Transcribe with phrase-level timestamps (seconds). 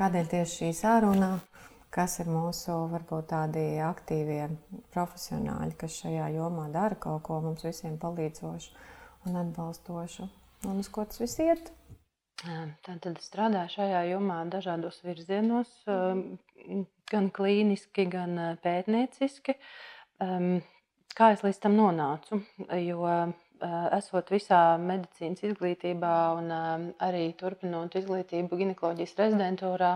[0.00, 1.30] kādēļ tieši šī saruna,
[1.92, 4.46] kas ir mūsu varbūt tādi aktīvie
[4.94, 8.72] profesionāļi, kas šajā jomā dara kaut ko mums visiem palīdzošu
[9.28, 10.28] un atbalstošu.
[10.70, 11.72] Un uz ko tas viss iet?
[12.86, 15.68] Tātad strādāju šajā jomā dažādos virzienos,
[17.10, 19.58] gan klīniski, gan pētnieciski.
[21.20, 22.40] Kā es līdz tam nonācu?
[22.80, 23.04] Jo
[23.96, 26.52] esot visā medicīnas izglītībā un
[26.98, 29.92] arī turpinot izglītību ginekoloģijas rezidentūrā,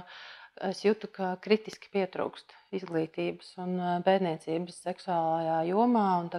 [0.71, 6.09] es jūtu, ka kritiski pietrūkst izglītības un pētniecības seksuālajā jomā.
[6.23, 6.31] Un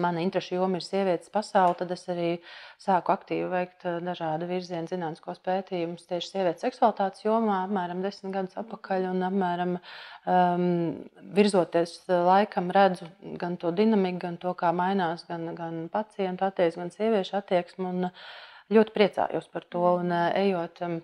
[0.00, 2.28] mana interešu joma ir sievietes pasaule, tad es arī
[2.82, 9.08] sāku aktīvi veikt dažādu virzienu zinātniskos pētījumus tieši sievietes seksualitātes jomā, apmēram desmit gadus atpakaļ.
[9.12, 10.68] Un apmēram um,
[11.38, 13.08] virzoties laikam, redzu
[13.40, 17.90] gan to dinamiku, gan to, kā mainās gan, gan pacientu attieksme, gan sieviešu attieksme.
[17.90, 18.08] Un
[18.74, 19.84] ļoti priecājos par to.
[20.04, 21.00] Un ejot um,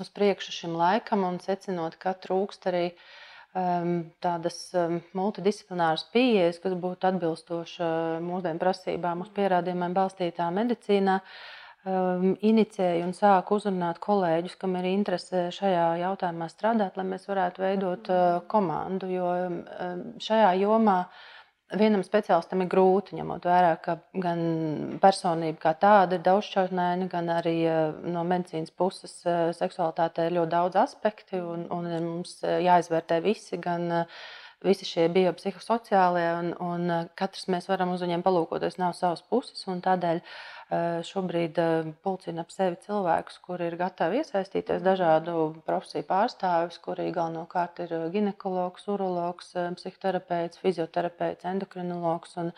[0.00, 3.04] uz priekšu šim laikam un secinot, ka trūkst arī uh,
[3.54, 4.56] tādas
[5.14, 7.90] multidisciplināras pieejas, kas būtu atbilstoša
[8.24, 11.20] mūsdienu prasībām, uz pierādījumiem balstītā medicīnā.
[11.84, 18.08] Inicēju un sāku uzrunāt kolēģus, kam ir interese šajā jautājumā strādāt, lai mēs varētu veidot
[18.48, 19.10] komandu.
[19.12, 19.28] Jo
[20.24, 21.33] šajā jomā uh,
[21.72, 24.40] vienam speciālistam ir grūti, ņemot vērā, ka gan
[25.02, 27.82] personība kā tāda ir daudzšķautnēna, gan arī eh,
[28.14, 33.60] no medicīnas puses eh, seksualitātē ir ļoti daudz aspekti, un, un mums eh, jāizvērtē visi,
[33.62, 34.04] gan
[34.64, 40.22] visi šie biopsihosociālie, un, un katrs mēs varam uz viņiem palūkoties, nav savas puses, tādēļ
[40.22, 40.36] uh,
[40.70, 47.82] šobrīd eh, pulcina ap sevi cilvēkus, kuri ir gatavi iesaistīties dažādu profesiju pārstāvis, kuri galvenokārt
[47.84, 52.52] ir eh, ginekologs, urologs, psihoterapeits, fizioterapeits, endokrinologs un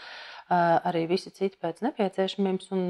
[0.46, 2.70] arī visi citi pēc nepieciešamības.
[2.76, 2.82] Un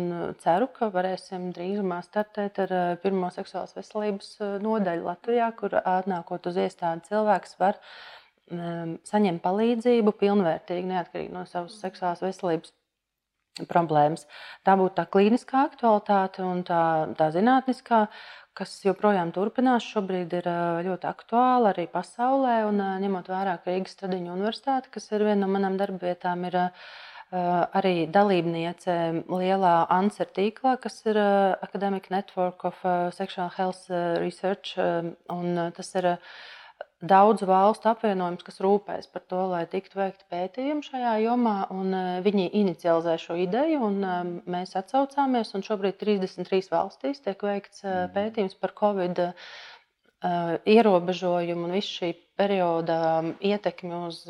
[0.42, 7.08] ceru, ka varēsim drīzumā startēt ar pirmo seksuālās veselības nodaļu Latvijā, kur atnākot uz iestādi
[7.08, 7.80] cilvēks var
[8.46, 12.77] saņemt palīdzību pilnvērtīgi, neatkarīgi no savas seksuālās veselības
[13.64, 14.27] problēmas.
[14.67, 16.83] Tā būtu tā klīniskā aktualitāte un tā,
[17.17, 18.06] tā zinātniskā,
[18.56, 19.84] kas joprojām turpinās.
[19.84, 20.48] Šobrīd ir
[20.86, 22.62] ļoti aktuāla arī pasaulē.
[22.68, 26.61] Un, ņemot vērā, ka Rīgas Stradiņu universitāte, kas ir viena no manām darbvietām, ir
[27.36, 28.95] arī dalībniece
[29.27, 32.84] lielā ANSER tīklā, kas ir Academic Network of
[33.16, 33.89] Sexual Health
[34.22, 34.77] Research.
[35.33, 36.12] Un tas ir
[37.11, 41.56] daudzu valstu apvienojums, kas rūpēs par to, lai tiktu veikti pētījumi šajā jomā.
[42.27, 45.55] Viņi inicializē šo ideju, un mēs atsaucāmies.
[45.66, 48.12] Šobrīd 33 valstīs tiek veikts mhm.
[48.16, 49.24] pētījums par Covid
[50.66, 52.96] ierobežojumu un visu šī perioda
[53.45, 54.22] ietekmi uz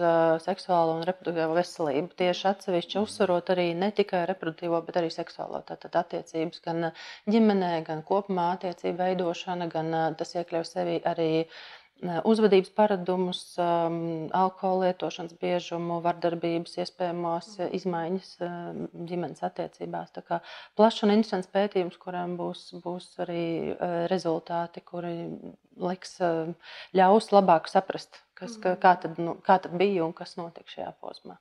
[0.44, 2.12] seksuālo un reproduktīvo veselību.
[2.18, 5.62] Tieši atsevišķi uzsverot arī ne tikai reproduktīvo, bet arī seksuālo.
[5.66, 6.90] Tātad attiecības gan
[7.30, 11.30] ģimenē, gan kopumā attiecību veidošana, gan tas iekļauj sevi arī
[12.02, 17.48] uzvedības paradumus, alkohola lietošanas biežumu, vardarbības, iespējamos
[17.78, 18.32] izmaiņas
[19.08, 20.12] ģimenes attiecībās.
[20.16, 20.40] Tā kā
[20.76, 23.76] plašs un interesants pētījums, kuram būs, būs arī
[24.12, 25.16] rezultāti, kuri
[25.80, 26.18] liks,
[26.96, 31.40] ļaus labāk saprast, kas, kā, tad, nu, kā tad bija un kas notika šajā posmā.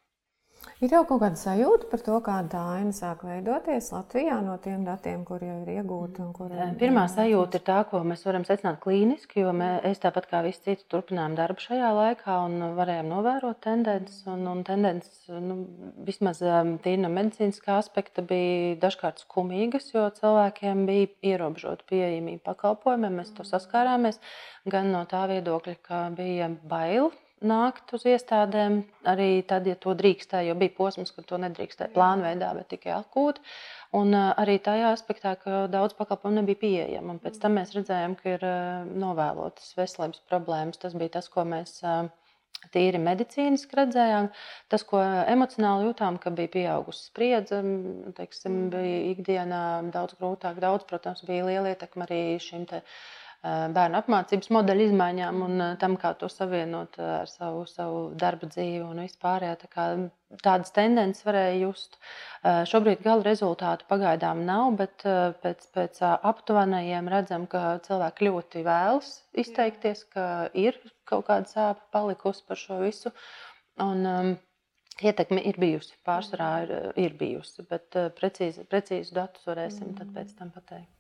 [0.84, 4.84] Ir jau kaut kāda sajūta par to, kāda tā aina sāk veidoties Latvijā no tiem
[4.84, 6.26] datiem, kur jau ir iegūti.
[6.36, 6.52] Kur...
[6.82, 10.84] Pirmā sajūta ir tā, ko mēs varam secināt klīniski, jo mēs tāpat kā visi citi
[10.92, 14.22] turpinājām darbu šajā laikā un varējām novērot tendences.
[14.28, 15.62] Un, un tendences, nu,
[16.08, 23.22] vismaz tīri no medicīniskā aspekta, bija dažkārt skumīgas, jo cilvēkiem bija ierobežota pieejamība pakalpojumiem.
[23.22, 24.20] Mēs to saskārāmies
[24.68, 27.14] gan no tā viedokļa, ka bija bail
[27.48, 32.52] nākt uz iestādēm arī tad, ja to drīkstēja, jo bija posms, kad to nedrīkstēja plānveidā,
[32.58, 33.44] bet tikai akūti.
[33.96, 37.16] Un arī tajā aspektā, ka daudz pakalpojumu nebija pieejama.
[37.16, 38.46] Un pēc tam mēs redzējām, ka ir
[39.06, 40.82] novēlotas veselības problēmas.
[40.82, 41.80] Tas bija tas, ko mēs
[42.74, 44.30] tīri medicīniski redzējām.
[44.72, 47.62] Tas, ko emocionāli jutām, ka bija pieaugusi spriedze,
[48.18, 49.62] teiksim, bija ikdienā
[49.94, 50.60] daudz grūtāk.
[50.64, 52.82] Daudz, protams, bija liela ietekme arī šim te,
[53.46, 59.04] bērnu apmācības modeļu izmaiņām un tam, kā to savienot ar savu, savu darba dzīvi un
[59.04, 59.58] vispārējā.
[59.62, 59.86] Tā kā
[60.46, 62.00] tādas tendences varēja just.
[62.72, 65.06] Šobrīd gala rezultātu pagaidām nav, bet
[65.44, 69.14] pēc, pēc aptuvenajiem redzam, ka cilvēki ļoti vēlas
[69.46, 73.14] izteikties, ka ir kaut kāda sāpe palikusi par šo visu.
[73.84, 74.36] Un, um,
[75.04, 76.70] Ietekme ir bijusi, pārsvarā ir,
[77.04, 80.95] ir bijusi, bet precīzi, precīzi datus varēsim pēc tam pateikt.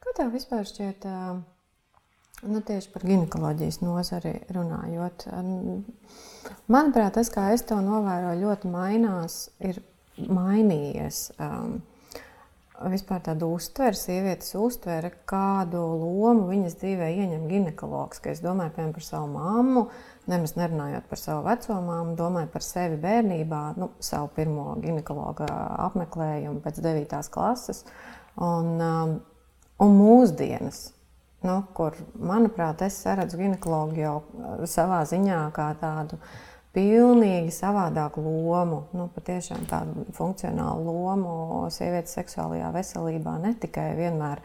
[0.00, 1.04] Kā tev vispār šķiet,
[2.48, 5.26] nu, tieši par ginekoloģijas nozari runājot?
[6.72, 9.82] Manuprāt, tas, kā es to novēroju, ļoti mainās, ir
[10.16, 11.30] mainījies.
[12.80, 18.22] vispār tādu uztveri, sievietes uztveri, kādu lomu viņas dzīvē ieņem ginekologs.
[18.32, 19.82] Es domāju piemēram, par savu mammu,
[20.32, 25.50] nemaz nerunājot par savu veco māmu, domāju par sevi bērnībā, nu, savu pirmo ginekologa
[25.90, 27.20] apmeklējumu pēc 9.
[27.36, 27.84] klases.
[28.40, 29.18] Un, um,
[29.80, 30.80] un mūsdienas,
[31.46, 36.20] nu, kur, manuprāt, es redzu ginekologu jau uh, savā ziņā kā tādu
[36.76, 41.32] pilnīgi savādāku lomu, nu, patiešām tādu funkcionālu lomu
[41.74, 44.42] sievietes seksuālajā veselībā, ne tikai vienmēr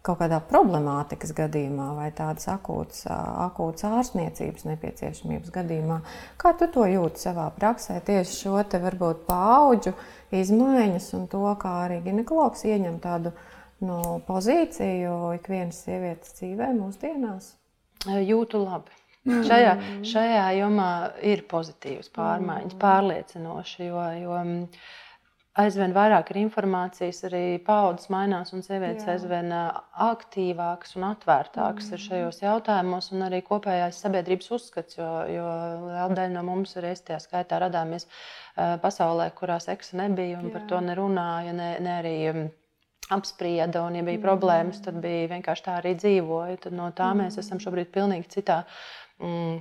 [0.00, 6.00] kaut kādā problemātikas gadījumā vai tādas akūtas, akūtas ārstniecības nepieciešamības gadījumā.
[6.40, 9.92] Kā tu to jūti savā praksē, tieši šo te varbūt paudžu
[10.34, 13.34] izmaiņas un to, kā arī ginekologs ieņem tādu
[13.84, 17.54] nu, pozīciju ikvienas sievietes dzīvē mūsdienās?
[18.08, 18.96] Jūtu labi.
[19.28, 19.42] Mm.
[19.44, 19.72] Šajā,
[20.08, 20.90] šajā jomā
[21.28, 22.80] ir pozitīvas pārmaiņas, mm.
[22.80, 24.62] pārliecinoši, jo, jo mm,
[25.60, 29.18] aizvien vairāk ir informācijas, arī paudzes mainās, un sievietes Jā.
[29.18, 31.98] aizvien aktīvākas un atvērtākas mm.
[31.98, 35.50] ir šajos jautājumos, un arī kopējais sabiedrības uzskats, jo, jo
[35.84, 38.08] liela daļa no mums arī es tajā skaitā radāmies
[38.56, 40.54] pasaulē, kurā seksa nebija, un Jā.
[40.56, 42.16] par to nerunāja, ne, ne arī
[43.14, 44.24] apsprieda, un, ja bija mm.
[44.24, 46.60] problēmas, tad bija vienkārši tā arī dzīvoja.
[46.66, 48.62] Tad no tā mēs esam šobrīd pilnīgi citā
[49.20, 49.60] Mm,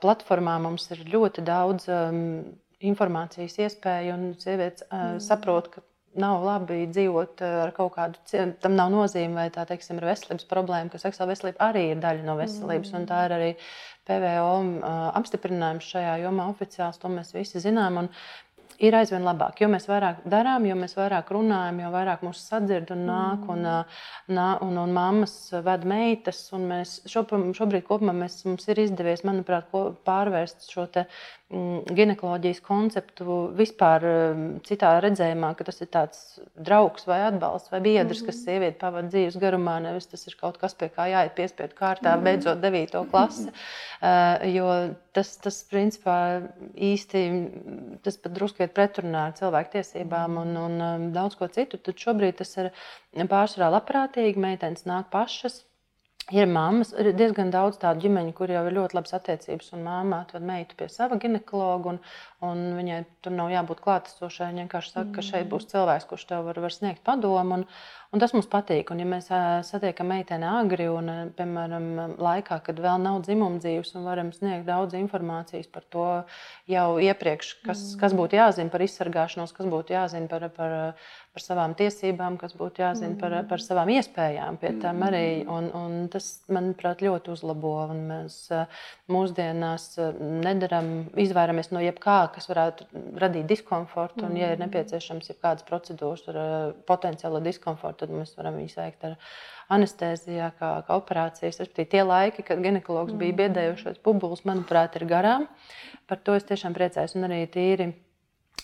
[0.00, 2.20] platformā mums ir ļoti daudz um,
[2.84, 5.24] informācijas iespēju, un sievietes uh, mm.
[5.24, 5.82] saprot, ka
[6.20, 8.22] nav labi dzīvot uh, ar kaut kādu,
[8.62, 12.24] tam nav nozīme, vai tā teiksim, ir veselības problēma, ka seksuāla veselība arī ir daļa
[12.24, 13.00] no veselības, mm.
[13.02, 13.50] un tā ir arī
[14.08, 18.00] PVO uh, apstiprinājums šajā jomā oficiāls, to mēs visi zinām.
[18.78, 19.60] Ir aizvien labāk.
[19.62, 23.66] Jo mēs vairāk darām, jo mēs vairāk runājam, jo vairāk mūsu sadzird un nāk, un,
[23.66, 26.46] un, un, un mammas ved meitas.
[26.54, 29.70] Mēs šobrīd kopumā mēs, mums ir izdevies, manuprāt,
[30.04, 30.88] pārvērst šo
[31.54, 36.22] Mm, ginekoloģijas konceptu vispār mm, citā redzējumā, ka tas ir tāds
[36.56, 38.30] draugs vai atbalsts vai biedrs, mm -hmm.
[38.32, 42.14] kas sievieti pavadīja dzīves garumā, nevis tas ir kaut kas, pie kā jāiet piespiedu kārtā,
[42.14, 42.24] mm -hmm.
[42.24, 43.04] beidzot 9.
[43.10, 43.50] klasi.
[44.04, 44.66] Uh, jo
[45.14, 46.16] tas, tas principā
[46.74, 47.22] īsti,
[48.04, 51.78] tas pat drusku iet pretrunā ar cilvēku tiesībām un, un um, daudz ko citu.
[51.78, 52.72] Tad šobrīd tas ir
[53.30, 55.62] pārsvarā labprātīgi, meitenes nāk pašas
[56.32, 60.22] Ir mammas, ir diezgan daudz tādu ģimeņu, kur jau ir ļoti labas attiecības, un māma
[60.22, 61.98] atved meitu pie sava ginekologa, un,
[62.48, 64.48] un viņai tur nav jābūt klātesošai.
[64.48, 67.66] Viņa vienkārši saka, ka šeit būs cilvēks, kurš tev var, var sniegt padomu, un,
[68.08, 68.94] un tas mums patīk.
[68.94, 69.28] Un, ja mēs
[69.68, 74.96] satiekam meiteni agri, un, piemēram, laikā, kad vēl nav dzimuma dzīves, un varam sniegt daudz
[74.96, 76.08] informācijas par to
[76.72, 80.78] jau iepriekš, kas, kas būtu jāzina par izsargāšanos, kas būtu jāzina par, par
[81.34, 84.58] par savām tiesībām, kas būtu jāzina par, par savām iespējām.
[84.62, 87.72] Pie tam arī un, un tas, manuprāt, ļoti uzlabo.
[87.94, 88.36] Mēs
[89.10, 89.88] mūsdienās
[90.20, 92.86] nedaram, izvairamies no jebkā, kas varētu
[93.18, 94.28] radīt diskomfortu.
[94.28, 96.38] Un, ja ir nepieciešams jebkādas procedūras ar
[96.86, 99.18] potenciālo diskomfortu, tad mēs varam viņus veikt ar
[99.74, 101.58] anestezijā, kā, kā operācijas.
[101.64, 105.50] Respektīvi, tie laiki, kad ginekologs bija biedējušos bubulus, manuprāt, ir garām.
[106.06, 107.18] Par to es tiešām priecājos.
[107.18, 107.90] Un arī tīri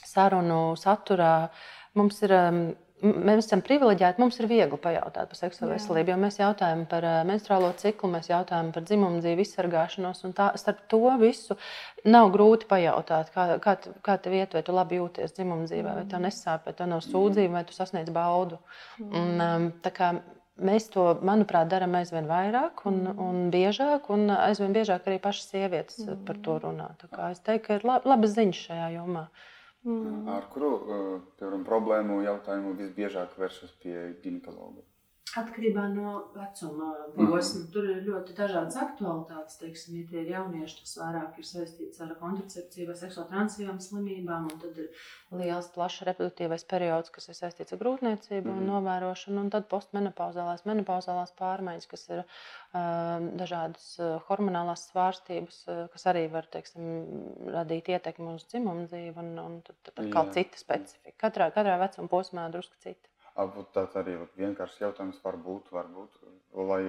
[0.06, 1.50] sarunu saturā.
[1.98, 2.58] Mums ir, um,
[3.02, 7.72] mēs esam privileģēti, mums ir viegli pajautāt par seksuālo veselību, mēs jautājam par uh, menstruālo
[7.81, 10.22] ciklu, mēs jautājam par dzimumu dzīvi, izsargāšanos.
[10.37, 11.58] Tā, starp to visu
[12.06, 13.76] nav grūti pajautāt, kā, kā,
[14.06, 17.02] kā tev iet, vai tu labi jūties dzimumu dzīvē, vai tev nesāp, vai tev nav
[17.08, 18.61] sūdzība, vai tu sasniedz baudu.
[19.09, 20.20] Un, um,
[20.61, 26.02] Mēs to, manuprāt, darām aizvien vairāk un, un biežāk, un aizvien biežāk arī pašas sievietes
[26.26, 26.90] par to runā.
[27.30, 29.23] Es teiktu, ka ir labas ziņas šajā jomā.
[29.25, 29.60] Mm.
[30.28, 30.70] Ar kuru
[31.38, 33.94] piemēram, problēmu jautājumu visbiežāk vēršas pie
[34.25, 34.84] ginekologa?
[35.38, 37.60] Atkarībā no vecuma posma.
[37.60, 37.66] Mm.
[37.70, 39.58] Tur ir ļoti dažādas aktualitātes.
[39.60, 42.96] Teiksim, ja tie ir jaunieši, tas vairāk ir saistīts ar kontracepciju
[43.30, 44.49] transīvām slimībām.
[44.62, 44.88] Tad ir
[45.38, 48.56] liels, plašs reproduktīvais periods, kas ir saistīts ar grūtniecību mm.
[48.56, 49.44] un novērošanu.
[49.44, 53.87] Un tad postmenopauzālās, menopauzālās pārmaiņas, kas ir uh, dažādas
[54.26, 56.90] hormonālās svārstības, uh, kas arī var teiksim,
[57.54, 59.14] radīt ietekmi uz dzimumu dzīvi.
[59.22, 61.16] Un, un tad, tad atkal cita specifika.
[61.28, 63.10] Katrā, katrā vecuma posmā drusku cita.
[63.75, 66.18] Tāds arī vienkāršs jautājums var būt, varbūt,
[66.70, 66.82] lai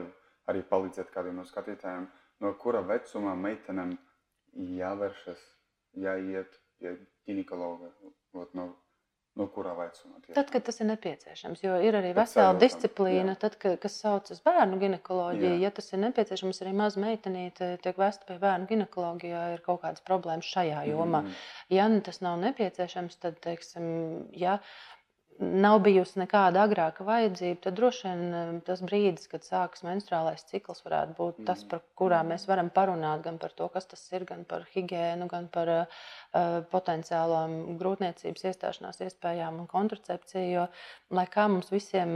[0.52, 2.08] arī palīdzētu kādiem no skatītājiem,
[2.44, 3.96] no kura vecuma meitenēm
[4.82, 5.44] jāvēršas,
[6.02, 6.96] jāiet pie
[7.28, 7.92] ginekologa.
[8.58, 8.68] No,
[9.40, 10.20] no kura vecuma?
[10.20, 10.36] Tieši.
[10.36, 14.80] Tad, kad tas ir nepieciešams, jo ir arī vesela disciplīna, tad, kad, kas saucas bērnu
[14.82, 15.54] ginekoloģija.
[15.56, 15.66] Jā.
[15.68, 20.04] Ja tas ir nepieciešams, arī maza meitenīte tiek vesta pie bērnu ginekoloģijā, ir kaut kādas
[20.08, 21.24] problēmas šajā jomā.
[21.28, 21.38] Mm.
[21.78, 23.86] Ja tas nav nepieciešams, tad, teiksim,
[24.36, 24.60] ja
[25.42, 31.16] nav bijusi nekāda agrāka vajadzība, tad droši vien tas brīdis, kad sākas menstruālais cikls, varētu
[31.18, 34.68] būt tas, par kurām mēs varam parunāt gan par to, kas tas ir, gan par
[34.76, 36.02] higiēnu, gan par uh,
[36.74, 40.50] potenciālām grūtniecības iestāšanās iespējām un kontracepciju.
[40.52, 40.68] Jo,
[41.16, 42.12] lai kā mums visiem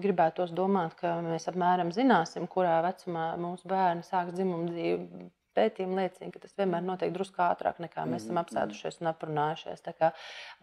[0.00, 6.32] gribētos domāt, ka mēs apmēram zināsim, kurā vecumā mūsu bērni sāks dzimumu dzīvi pētījumi liecina,
[6.34, 9.86] ka tas vienmēr notiek drusku ātrāk nekā mēs esam mhm, apsēdušies un aprunājušies.
[9.98, 10.12] Kā,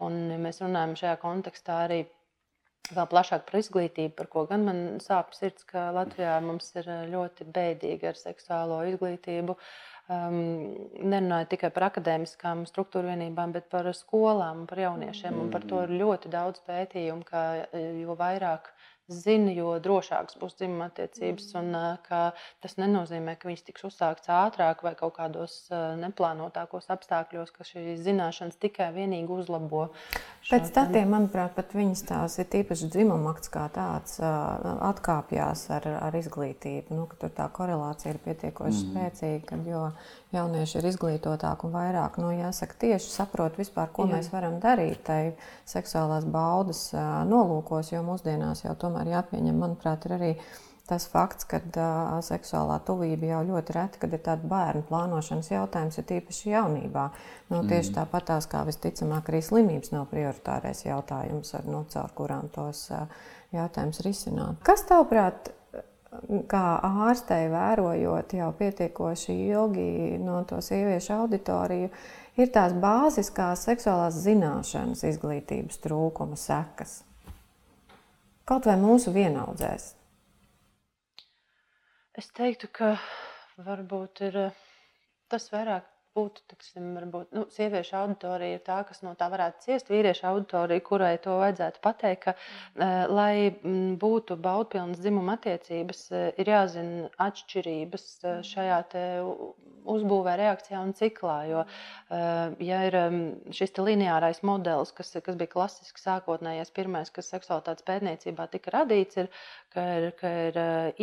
[0.04, 2.02] un, ja mēs runājam šajā kontekstā arī
[2.94, 7.46] vēl plašāk par izglītību, par ko gan man sāp sirds, ka Latvijā mums ir ļoti
[7.52, 9.56] bēdīgi ar seksuālo izglītību.
[10.08, 10.38] Um,
[11.04, 15.36] nerunāju tikai par akadēmiskām struktūra vienībām, bet par skolām, par jauniešiem.
[15.36, 17.42] Un par to ir ļoti daudz pētījumu, ka
[17.76, 18.72] jo vairāk
[19.08, 21.48] zina, jo drošākas būs dzimuma attiecības.
[21.58, 21.72] Un,
[22.62, 25.56] tas nenozīmē, ka viņas tiks uzsāktas ātrāk vai kaut kādos
[26.00, 29.88] neplānotākos apstākļos, ka šīs zināšanas tikai vienīgi uzlabo.
[30.48, 36.18] Pēc datiem, manuprāt, pat viņas tās ir tīpaši dzimuma akts kā tāds atkāpjas ar, ar
[36.18, 36.96] izglītību.
[36.96, 38.94] Nu, tur tā korelācija ir pietiekoši mm.
[38.94, 39.84] spēcīga, kad jo
[40.34, 44.16] jaunieši ir izglītotāki un vairāk nu, jāsaka, tieši saprot, vispār, ko Jā.
[44.16, 45.20] mēs varam darīt tai
[45.68, 46.82] seksuālās baudas
[47.28, 50.32] nolūkos, jo mūsdienās jau tomēr jāpieņem, manuprāt, ir arī
[50.88, 55.98] tas fakts, ka uh, seksuālā tuvība jau ļoti reti, kad ir tāda bērnu plānošanas jautājums,
[56.00, 57.04] ir tīpaši jaunībā.
[57.52, 57.96] Nu, tieši mm.
[57.98, 63.04] tāpat tās kā visticamāk arī slimības nav prioritārais jautājums, ar, nu, caur kurām tos uh,
[63.52, 64.60] jautājumus risināt.
[64.66, 65.52] Kas tavuprāt?
[66.48, 71.90] Kā ārstei vērojot jau pietiekoši ilgi no to sieviešu auditoriju,
[72.40, 77.02] ir tās bāziskās seksuālās zināšanas, izglītības trūkuma sekas.
[78.48, 79.90] Kaut vai mūsu vienaudzēs.
[82.16, 82.94] Es teiktu, ka
[83.66, 84.38] varbūt ir
[85.28, 85.84] tas vairāk
[86.18, 89.92] būtu, tiksim, varbūt, nu, sieviešu auditorija ir tā, kas no tā varētu ciest.
[89.92, 92.36] Vīriešu auditorija, kurai to vajadzētu pateikt, ka,
[92.76, 93.14] mm.
[93.14, 96.04] lai būtu baudpilnas dzimuma attiecības,
[96.42, 98.08] ir jāzina atšķirības
[98.48, 98.82] šajā
[99.88, 101.36] uzbūvē, reakcijā un ciklā.
[101.48, 101.64] Jo,
[102.64, 102.96] ja ir
[103.54, 109.30] šis lineārais modelis, kas, kas bija klasisks sākotnējais, pirmais, kas seksualitātes pētniecībā tika radīts, ir,
[109.78, 110.56] ka ir, ka ir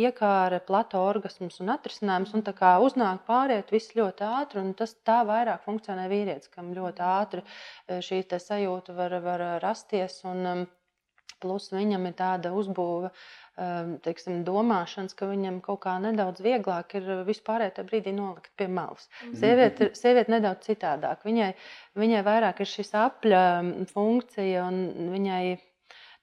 [0.04, 4.92] iekāre, plata orgasms un atrisinājums, un tā kā uznāk pāriet viss ļoti ātri, un tas
[5.06, 10.20] tā vairāk funkcionē vīrietis, kam ļoti ātri e, šī sajūta var, var rasties.
[10.28, 10.66] Un,
[11.40, 13.66] plus viņam ir tāda uzbūve, e,
[14.06, 19.08] teiksim, domāšanas, ka viņam kaut kā nedaudz vieglāk ir vispār tajā brīdī nolikt pie malas.
[19.22, 19.36] Mhm.
[19.42, 21.24] Sieviete, sieviete nedaudz citādāk.
[21.28, 21.52] Viņai,
[22.00, 23.44] viņai vairāk ir šis apļa
[23.92, 25.42] funkcija un viņai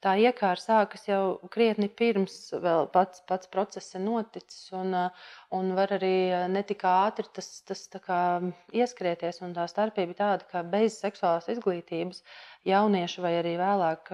[0.03, 1.21] tā iekāra sākas jau
[1.53, 2.35] krietni pirms
[2.93, 4.65] pats, pats process ir noticis.
[4.75, 4.95] Un,
[5.55, 6.15] un var arī
[6.51, 7.85] netik ātri tas, tas
[8.73, 9.41] ieskrieties.
[9.55, 12.23] Tā starpība ir tāda, ka bez seksuālās izglītības
[12.67, 14.11] jaunieši vai arī vēlāk,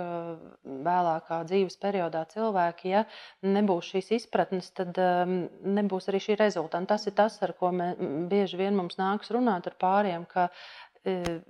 [0.89, 3.03] vēlākā dzīves periodā cilvēki, ja
[3.45, 5.35] nebūs šīs izpratnes, tad um,
[5.77, 6.87] nebūs arī šī rezultāta.
[6.95, 7.91] Tas ir tas, ar ko mē,
[8.31, 10.49] bieži vien mums nāks runāt ar pāriem, ka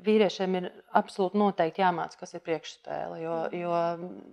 [0.06, 3.20] vīriešiem ir absolūti noteikti jāmācās, kas ir priekšspēle.
[3.22, 3.76] Jo, jo,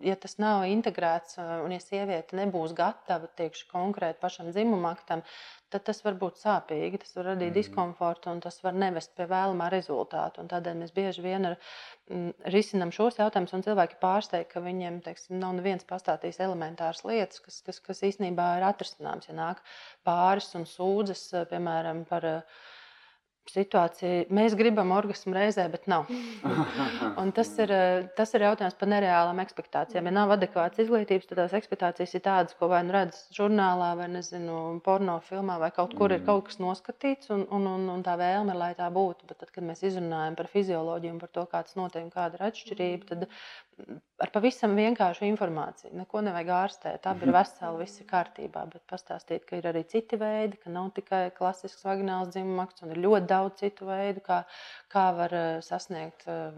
[0.07, 5.25] ja tas nav integrēts, un ja sieviete nebūs gatava tiekšu, konkrēti pašam dzimuma aktam,
[5.73, 7.57] tad tas var būt sāpīgi, tas var radīt mm.
[7.57, 10.43] diskomfortu un tas var nevest pie vēlamā rezultātu.
[10.43, 11.57] Un tādēļ mēs bieži vien ar,
[12.13, 17.43] m, risinām šos jautājumus, un cilvēki pārsteigti, ka viņiem teiksim, nav neviens pastāstījis elementāras lietas,
[17.43, 19.29] kas, kas, kas īstenībā ir atrisināmas.
[19.31, 19.63] Ja nāk
[20.07, 22.31] pāris un sūdzas, piemēram, par
[23.53, 24.27] situācija.
[24.35, 26.09] Mēs gribam orgasmu reizē, bet nav.
[27.21, 27.73] Un tas ir,
[28.19, 30.09] tas ir jautājums par nereālām expectācijām.
[30.09, 34.09] Ja nav adekvātas izglītības, tad tās expectācijas ir tādas, ko vai nu redz žurnālā, vai
[34.13, 36.27] nezinu, porno filmā, vai kaut kur ir mm.
[36.29, 39.29] kaut kas noskatīts, un, un, un, un tā vēlme ir, lai tā būtu.
[39.31, 42.47] Bet tad, kad mēs izrunājam par fizioloģiju un par to, kāds notiek un kāda ir
[42.51, 43.27] atšķirība, tad
[44.25, 45.93] ar pavisam vienkāršu informāciju.
[45.99, 47.01] Neko nevajag ārstēt.
[47.05, 48.65] Tā ir vesela, viss ir kārtībā.
[48.73, 52.95] Bet pastāstīt, ka ir arī citi veidi, ka nav tikai klasisks vagināls dzimuma akts, un
[52.95, 54.43] ir ļoti daudz citu veidu, kā,
[54.93, 56.57] kā var eh, sasniegt eh,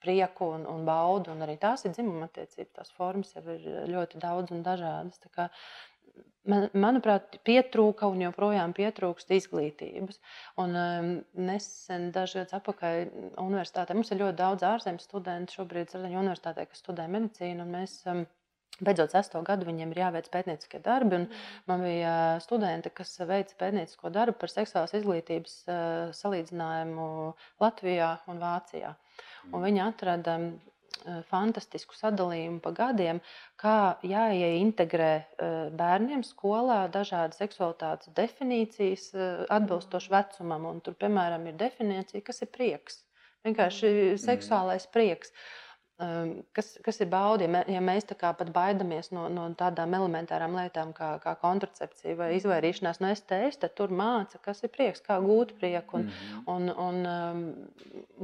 [0.00, 1.34] prieku un, un baudu.
[1.34, 2.72] Un arī tās ir dzimuma attiecības.
[2.78, 5.20] Tās formas jau ir ļoti daudz un dažādas.
[6.48, 10.18] Man, manuprāt, pietrūka un joprojām pietrūkst izglītības.
[10.62, 13.00] Un, um, nesen, dažus gadus atpakaļ,
[13.42, 15.58] universitātē mums ir ļoti daudz ārzemes studentu.
[15.58, 17.68] Šobrīd Zvaigznes universitātē, kas studē medicīnu.
[17.68, 18.24] Mēs, um,
[18.80, 21.18] Beidzot, sesto gadu viņiem ir jāveic pētnieciskie darbi.
[21.68, 27.10] Man bija uh, studenti, kas veica pētniecisko darbu par seksuālās izglītības uh, salīdzinājumu
[27.60, 28.94] Latvijā un Vācijā.
[29.52, 30.69] Un viņi atrada Eh,
[31.30, 33.20] fantastisku sadalījumu pa gadiem,
[33.60, 40.68] kā jāieintegrē eh, bērniem skolā dažādas seksualitātes definīcijas eh, atbilstoši vecumam.
[40.72, 43.02] Un tur, piemēram, ir definīcija, kas ir prieks.
[43.46, 44.20] Vienkārši mm.
[44.20, 45.32] seksuālais prieks.
[45.32, 45.48] Ehm,
[46.56, 49.92] kas, kas ir baudi, ja, mē, ja mēs tā kā pat baidamies no, no tādām
[49.98, 55.02] elementārām lietām kā, kā kontracepcija vai izvairīšanās no STS, tad tur māca, kas ir prieks,
[55.04, 56.00] kā gūt prieku.
[56.00, 56.42] Un, mm -hmm.
[56.54, 57.42] un, un, um,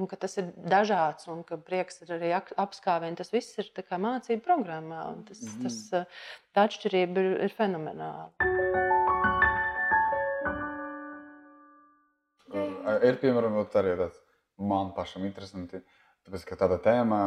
[0.03, 3.17] un ka tas ir dažāds un ka prieks ir arī apskāviens.
[3.17, 5.03] Tas viss ir mācību programmā.
[5.29, 5.63] Tas, mm -hmm.
[5.63, 6.05] tas, uh,
[6.55, 8.31] tā atšķirība ir, ir fenomenāla.
[13.03, 14.19] Ir piemēram, arī tāds
[14.57, 15.83] man pašam interesanti.
[16.27, 17.21] Tāpēc, ka tāda tēma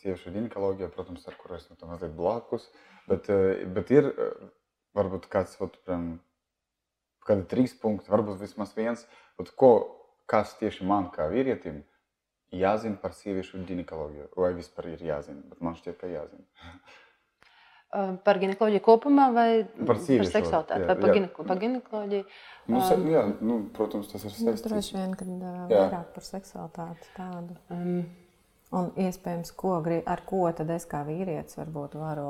[0.00, 2.64] sieviešu ginekoloģija, protams, ar kuru esmu tam mazliet blakus,
[3.06, 4.32] bet, eh, bet ir eh,
[4.98, 6.16] varbūt kāds, vat, piemēram,
[7.22, 9.04] kādi trīs punkti, varbūt vismaz viens,
[9.38, 9.70] vat, ko,
[10.26, 11.84] kas tieši man kā vīrietim
[12.52, 16.44] jāzina par sieviešu ginekoloģiju, vai vispār ir jāzina, bet man šķiet, ka jāzina.
[18.24, 20.86] Par ginekoloģiju kopumā vai par, par seksualitāti?
[20.88, 22.24] Vai par, gineko, par ginekoloģiju?
[22.72, 24.62] Nu, se, jā, nu, protams, tas ir saistīts.
[24.64, 27.58] Nu, droši vien, kad uh, vairāk par seksualitāti tādu.
[27.68, 27.98] Um,
[28.72, 32.28] Un iespējams, ko, ar ko tad es kā vīrietis varbūt varu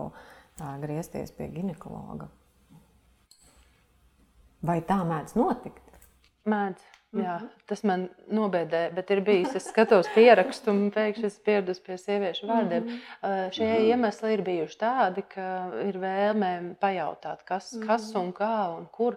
[0.59, 2.27] tā, griezties pie ginekologa.
[4.67, 5.92] Vai tā mēdz notikt?
[6.49, 6.93] Mēdz.
[7.13, 7.49] Jā, mhm.
[7.69, 9.53] tas man nobēdē, bet ir bijis.
[9.59, 12.87] Es skatos pierakstu un pēkšņi es pieradu pie sieviešu vārdiem.
[12.87, 13.51] Mm -hmm.
[13.53, 13.89] Šie mm -hmm.
[13.89, 15.49] iemesli ir bijuši tādi, ka
[15.89, 17.87] ir vēlme pajautāt, kas, mm -hmm.
[17.87, 19.17] kas un kā un kur.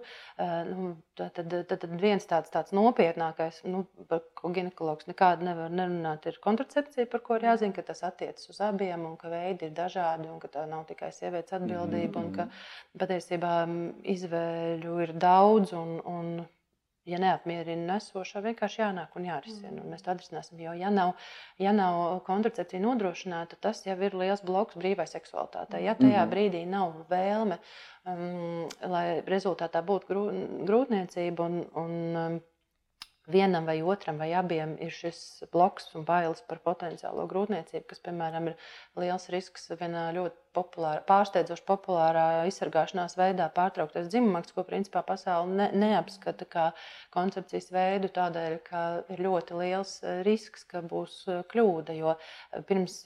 [0.72, 6.25] Nu, tad, tad, tad viens tāds, tāds nopietnākais, nu, par ko ginekologs nekādu nevar nerunāt,
[6.25, 9.72] ir kontracepcija, par ko ir jāzina, ka tas attiecas uz abiem un ka veidi ir
[9.72, 12.27] dažādi un ka tā nav tikai sievietes atbildība mm -hmm.
[12.27, 12.51] un ka mhm.
[13.00, 13.67] patiesībā
[14.03, 16.46] izvēļu ir daudz un, un
[17.09, 19.83] ja neapmierina nesošā, vienkārši jānāk un jārisina.
[19.83, 20.62] Un mēs to atrisināsim.
[20.62, 21.13] Jo, ja nav,
[21.62, 25.83] ja nav kontracepcija nodrošināta, tas jau ir liels bloks brīvai seksualitātei.
[25.85, 26.33] Ja tajā mhm.
[26.33, 27.59] brīdī nav vēlme,
[28.09, 30.25] um, lai rezultātā būtu
[30.65, 32.39] grūtniecība un, un um,
[33.29, 38.51] vienam vai otram vai abiem ir šis bloks un bailes par potenciālo grūtniecību, kas, piemēram,
[38.51, 45.51] ir liels risks vienā ļoti populāra, pārsteidzoši populārā izsargāšanās veidā pārtrauktais dzimumaks, ko principā pasaule
[45.51, 46.65] ne, neapskata kā
[47.15, 48.83] koncepcijas veidu, tādēļ, ka
[49.13, 52.97] ir ļoti liels e, risks, ka būs e, kļūda, jo e, pirms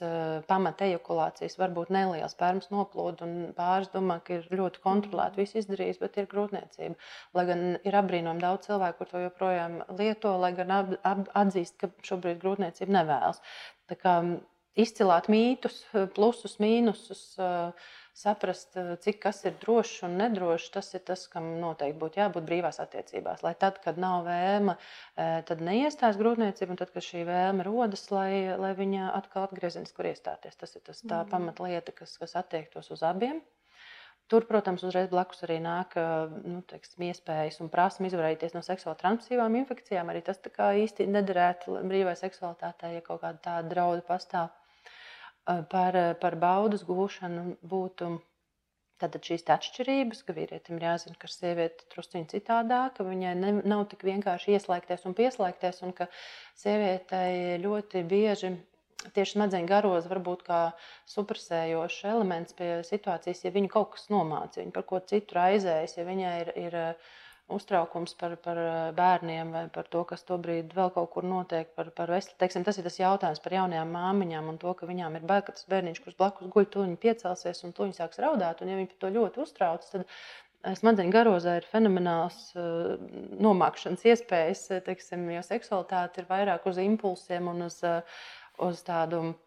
[0.50, 5.58] pamata ejakulācijas var būt neliels pērmas noplūda un pāris domā, ka ir ļoti kontrolēti viss
[5.62, 7.10] izdarījis, bet ir grūtniecība.
[7.36, 12.40] Lai gan ir apbrīnojami daudz cilvēku, kur to joprojām lieto, lai gan atzīst, ka šobrīd
[12.42, 13.42] grūtniecība nevēlas.
[13.90, 14.16] Tā kā
[14.80, 15.82] izcilāt mītus,
[16.16, 17.22] plusus, mīnusus,
[18.20, 20.72] saprast, cik kas ir drošs un nedrošs.
[20.74, 23.44] Tas ir tas, kam noteikti būtu jābūt brīvās attiecībās.
[23.46, 24.76] Lai tad, kad nav vēlme,
[25.48, 30.10] tad neiestājas grūtniecība, un tad, kad šī vēlme rodas, lai, lai viņa atkal atgriezeniski kur
[30.10, 30.58] iestāties.
[30.60, 31.32] Tas ir tas, tā mm.
[31.32, 33.40] pamatlieta, kas, kas attiektos uz abiem.
[34.30, 35.96] Tur, protams, uzreiz blakus arī nāk
[36.44, 40.12] nu, teiksim, iespējas un prasme izvairīties no seksuāli transmisīvām infekcijām.
[40.12, 44.52] Arī tas īsti nederētu brīvai seksualitātei, ja kaut kāda tāda drauda pastāv
[45.44, 48.16] par, par baudas gūšanu būtu
[49.00, 53.86] Tātad šīs atšķirības, ka vīrietim ir jāzina, ka sieviete druskuļi citādāka, ka viņai ne, nav
[53.88, 56.10] tik vienkārši ieslēgties un pieslēgties, un ka
[56.60, 58.52] sievietei ļoti bieži
[59.16, 60.60] tieši smadzeņu garos var būt kā
[61.08, 66.06] supresējošs elements pie situācijas, ja viņu kaut kas nomāca, viņa par ko citu raizējas, ja
[66.10, 66.54] viņai ir.
[66.66, 66.78] ir
[67.56, 71.70] uztraukums par, par eh, bērniem vai par to, kas tobrīd vēl kaut kur notiek.
[71.76, 75.18] Par, par veselu, teiksim, tas ir tas jautājums par jaunajām māmiņām un to, ka viņām
[75.18, 78.22] ir bail, ka tas bērniņš, kurš blakus guļ, to viņi piecelsies un to viņi sāks
[78.22, 78.62] raudāt.
[78.62, 82.96] Un, ja viņi par to ļoti uztrauc, tad eh, smadzeņu garozā ir fenomenāls uh,
[83.40, 88.02] nomākšanas iespējas, teiksim, jo seksualitāte ir vairāk uz impulsiem un uz, uh,
[88.66, 89.38] uz tādu uh,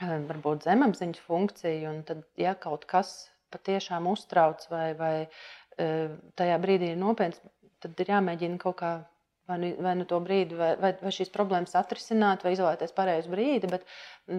[0.00, 1.90] varbūt zemapziņas funkciju.
[1.90, 5.14] Un tad, ja kaut kas patiešām uztrauc vai, vai
[5.78, 7.40] tajā brīdī ir nopietns,
[7.82, 8.92] tad ir jāmēģina kaut kā
[9.48, 13.32] vai nu, vai nu to brīdi, vai, vai, vai šīs problēmas atrisināt, vai izvēlēties pareizu
[13.32, 13.70] brīdi.
[13.72, 13.86] Bet,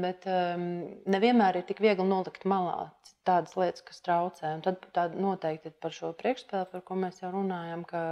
[0.03, 0.67] bet um,
[1.09, 2.91] nevienmēr ir tik viegli nolikt malā
[3.25, 4.51] tādas lietas, kas traucē.
[4.57, 8.03] Un tad tā noteikti par šo priekšspēli, par ko mēs jau runājam, ka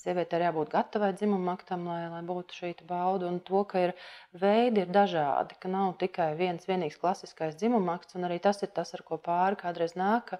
[0.00, 3.30] sieviete ir jābūt gatavai dzimuma aktam, lai, lai būtu šī bauda.
[3.30, 3.94] Un to, ka ir
[4.44, 8.70] veidi ir dažādi, ka nav tikai viens vienīgs klasiskais dzimuma akts, un arī tas ir
[8.78, 10.36] tas, ar ko pāri kādreiz nāk.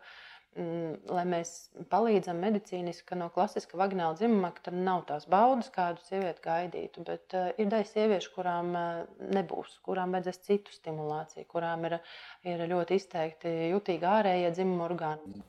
[0.57, 1.51] Ka, Mm, lai mēs
[1.93, 7.03] palīdzam medicīniski, ka no klasiska vagināla dzimuma tam nav tās baudas, kādu sievieti gaidītu.
[7.05, 9.03] Bet uh, ir daļa sieviešu, kurām uh,
[9.37, 11.99] nebūs, kurām vajadzēs citu stimulāciju, kurām ir,
[12.49, 15.45] ir ļoti izteikti jutīgi ārējie dzimuma orgāni.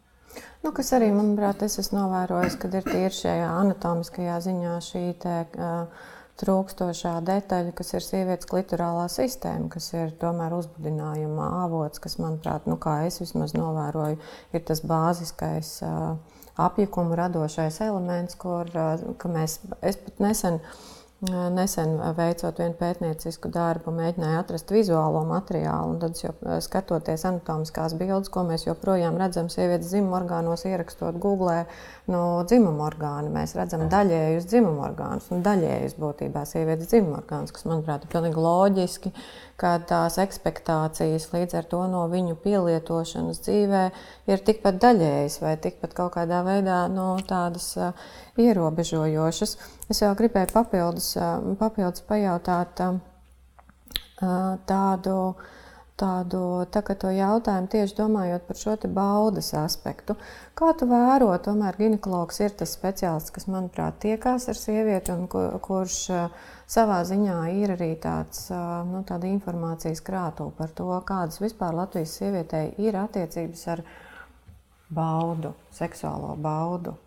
[0.65, 5.38] Nu, kas arī, manuprāt, es esmu novērojis, kad ir tīri šajā anatomiskajā ziņā šī te,
[5.56, 12.67] uh, trūkstošā detaļa, kas ir sievietes klitorālā sistēma, kas ir tomēr uzbudinājuma avots, kas, manuprāt,
[12.69, 14.19] nu, kā es vismaz novēroju,
[14.54, 15.71] ir tas bāziskais
[16.58, 18.69] apjukumu radošais elements, kur
[19.34, 20.62] mēs, es pat nesen
[21.25, 25.95] Nesen veicot vienu pētniecisku darbu, mēģināju atrast vizuālo materiālu.
[26.03, 31.63] Tad, jau, skatoties anatomiskās bildes, ko mēs joprojām redzam sievietes dzimuma orgānos, ierakstot Google
[32.06, 37.65] no dzimuma orgāna, mēs redzam daļējus dzimuma orgānus un daļējus būtībā sievietes dzimuma orgānus, kas,
[37.65, 39.13] manuprāt, ir pilnīgi loģiski,
[39.58, 43.84] ka tās ekspektācijas līdz ar to no viņu pielietošanas dzīvē
[44.30, 47.73] ir tikpat daļējas vai tikpat kaut kādā veidā no tādas
[48.38, 49.58] ierobežojošas.
[49.88, 51.13] Es jau gribēju papildus,
[51.62, 52.82] papildus pajautāt
[54.67, 55.13] tādu,
[56.02, 56.41] tādu
[56.73, 60.17] tā to jautājumu, tieši domājot par šo baudas aspektu.
[60.60, 65.56] Kā tu vēro, tomēr ginekologs ir tas speciālists, kas, manuprāt, tiekās ar sievieti un kur,
[65.63, 66.02] kurš
[66.67, 68.52] savā ziņā ir arī tāds,
[68.91, 73.88] nu, tāda informācijas krātuve par to, kādas vispār Latvijas sievietei ir attiecības ar
[74.91, 77.00] baudu, seksuālo baudu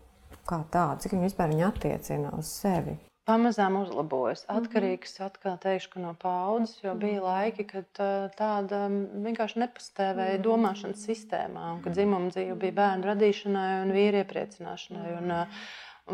[0.51, 2.97] kā tādu, cik viņi vispār viņi attiecina uz sevi.
[3.29, 4.41] Pamazām uzlabojas.
[4.47, 4.57] Mhm.
[4.59, 7.27] Atkarīgs atkal teikšu no paudzes, jo bija mhm.
[7.27, 8.01] laiki, kad
[8.37, 8.81] tāda
[9.27, 10.45] vienkārši nepastāvēja mhm.
[10.47, 15.13] domāšanas sistēmā, un kad dzimuma dzīve bija bērnu radīšanai un vīri iepriecināšanai.
[15.19, 15.35] Un,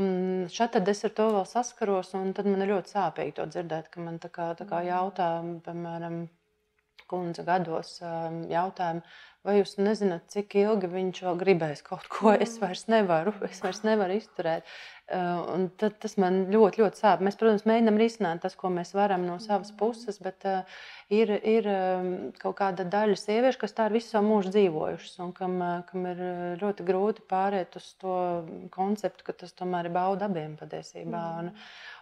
[0.01, 0.09] un
[0.51, 4.03] šeit es ar to vēl saskaros, un tad man ir ļoti sāpīgi to dzirdēt, ka
[4.03, 5.31] man tā kā, tā kā jautā,
[5.65, 6.25] piemēram,
[7.09, 9.03] kundze gados jautājumu,
[9.47, 12.33] vai jūs nezināt, cik ilgi viņš vēl gribēs kaut ko.
[12.35, 14.67] Es vairs nevaru, es vairs nevaru izturēt.
[15.07, 17.21] Un tad, tas man ļoti, ļoti sāp.
[17.23, 20.79] Mēs, protams, mēģinām risināt tas, ko mēs varam no savas puses, bet uh,
[21.13, 21.67] ir, ir
[22.41, 26.21] kaut kāda daļa sieviešu, kas tā ir visu savu mūžu dzīvojušas un kam, kam ir
[26.61, 28.17] ļoti grūti pāriet uz to
[28.73, 31.23] konceptu, ka tas tomēr ir bauda abiem patiesībā.
[31.41, 31.51] Un,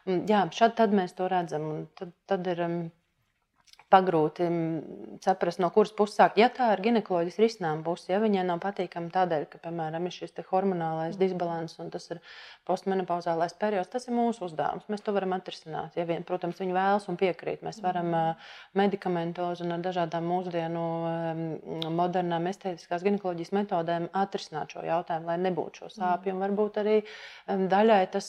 [0.07, 1.69] un, jā, šad tad mēs to redzam.
[1.99, 2.65] Tad, tad ir,
[3.93, 4.47] pagrūti
[5.23, 6.39] saprast, no kuras puses sākt.
[6.41, 10.33] Ja tā ir ginekoloģijas risinājuma puse, ja viņai nav patīkama tādēļ, ka, piemēram, ir šis
[10.49, 12.21] hormonālais disbalans un tas ir
[12.65, 14.87] postmenopauzālais periods, tas ir mūsu uzdevums.
[14.91, 15.99] Mēs to varam atrisināt.
[15.99, 17.61] Ja vien, protams, viņi vēlas un piekrīt.
[17.65, 20.85] Mēs varam uh, medikamentozi un ar dažādām mūsdienu
[21.93, 26.33] modernām estētiskās ginekoloģijas metodēm atrisināt šo jautājumu, lai nebūtu šo sāpju.
[26.35, 26.97] Un varbūt arī
[27.45, 28.27] daļai tas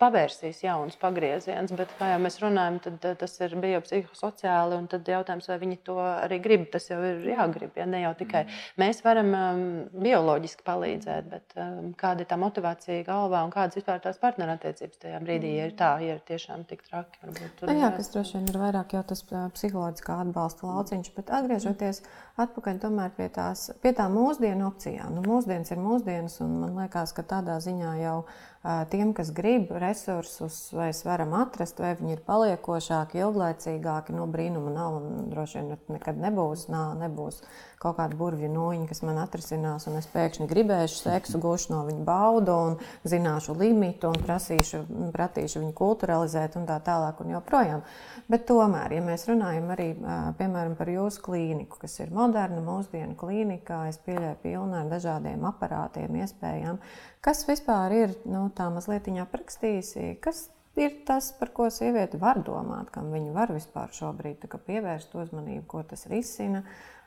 [0.00, 5.48] pavērsīs jauns pagrieziens, bet, kā jau mēs runājam, tad tas ir biopsihosociāli un tad jautājums,
[5.50, 6.66] vai viņi to arī grib.
[6.72, 7.74] Tas jau ir jāgrib.
[7.78, 7.86] Ja?
[7.90, 8.60] Ne jau tikai mm.
[8.80, 14.02] mēs varam um, bioloģiski palīdzēt, bet um, kāda ir tā motivācija galvā un kādas vispār
[14.04, 17.20] tās partnerattiecības tajā brīdī, ja ir tā, ja ir tiešām tik traki.
[17.24, 22.02] Varbūt, jā, kas droši vien ir vairāk jau tas psiholoģiskā atbalsta lauciņš, bet atgriežoties
[22.44, 22.80] atpakaļ
[23.16, 25.14] pie, tās, pie tām mūsdienu opcijām.
[25.16, 28.18] Nu, mūsdienas ir mūsdienas, un man liekas, ka tādā ziņā jau
[28.64, 34.98] tiem, kas grib resursus, vai varam atrast, vai viņi ir paliekošāki, ilglaicīgāki, no brīnuma nav
[35.02, 36.68] un droši vien nekad nebūs.
[36.72, 37.42] Nā, nebūs
[37.84, 42.04] kaut kāda burvju nūjiņa, kas man atrisinās, un es pēkšņi gribēšu seksu, gūšu no viņa
[42.08, 47.20] baudu, un zināšu limitu, un prasīšu, pratīšu viņu kulturalizēt, un tā tālāk.
[47.24, 47.84] Un joprojām.
[48.30, 49.90] Bet tomēr, ja mēs runājam arī
[50.38, 56.18] piemēram, par jūsu klīniku, kas ir moderna, mūsdienu klīnika, es pieļauju pilnu ar dažādiem aparātiem,
[56.24, 56.80] iespējām,
[57.24, 60.48] kas vispār ir nu, tā mazliet aprakstījusi, kas
[60.80, 65.84] ir tas, par ko sieviete var domāt, kam viņa var vispār šobrīd pievērst uzmanību, ko
[65.90, 66.64] tas risina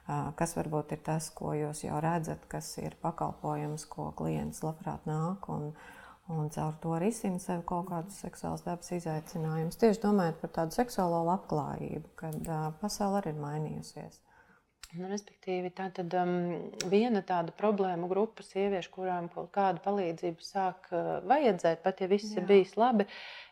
[0.07, 5.49] kas varbūt ir tas, ko jūs jau redzat, kas ir pakalpojums, ko klients labprāt nāk
[5.51, 5.73] un,
[6.31, 9.79] un caur to risina sev kaut kādus seksuālus dabas izaicinājumus.
[9.81, 14.21] Tieši domājot par tādu seksuālo labklājību, kad uh, pasaule arī ir mainījusies.
[14.95, 16.37] Nu, respektīvi, tā tad um,
[16.87, 22.31] viena tāda problēma grupa sieviešu, kurām kaut kāda palīdzība sāk uh, vajadzēt, pat ja viss
[22.31, 22.39] Jā.
[22.39, 23.03] ir bijis labi,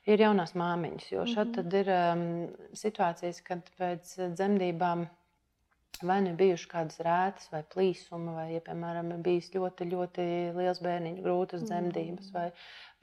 [0.07, 1.11] ir jaunās māmiņas.
[1.11, 1.75] Jo šeit mm -hmm.
[1.81, 5.03] ir um, situācijas, kad pēc dzemdībām
[6.03, 10.25] vai nu bijušas kādas rētas, vai plīsuma, vai, ja, piemēram, ir bijis ļoti, ļoti
[10.57, 11.69] liels bērniņu grūtas mm.
[11.69, 12.45] dzemdības, vai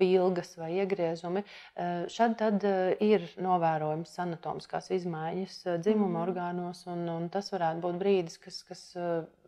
[0.02, 1.44] vilgas, vai iegriezumi.
[1.44, 6.22] Eh, šad tad eh, ir novērojams anatomiskās izmaiņas eh, dzimuma mm.
[6.26, 8.84] orgānos, un, un tas varētu būt brīdis, kas, kas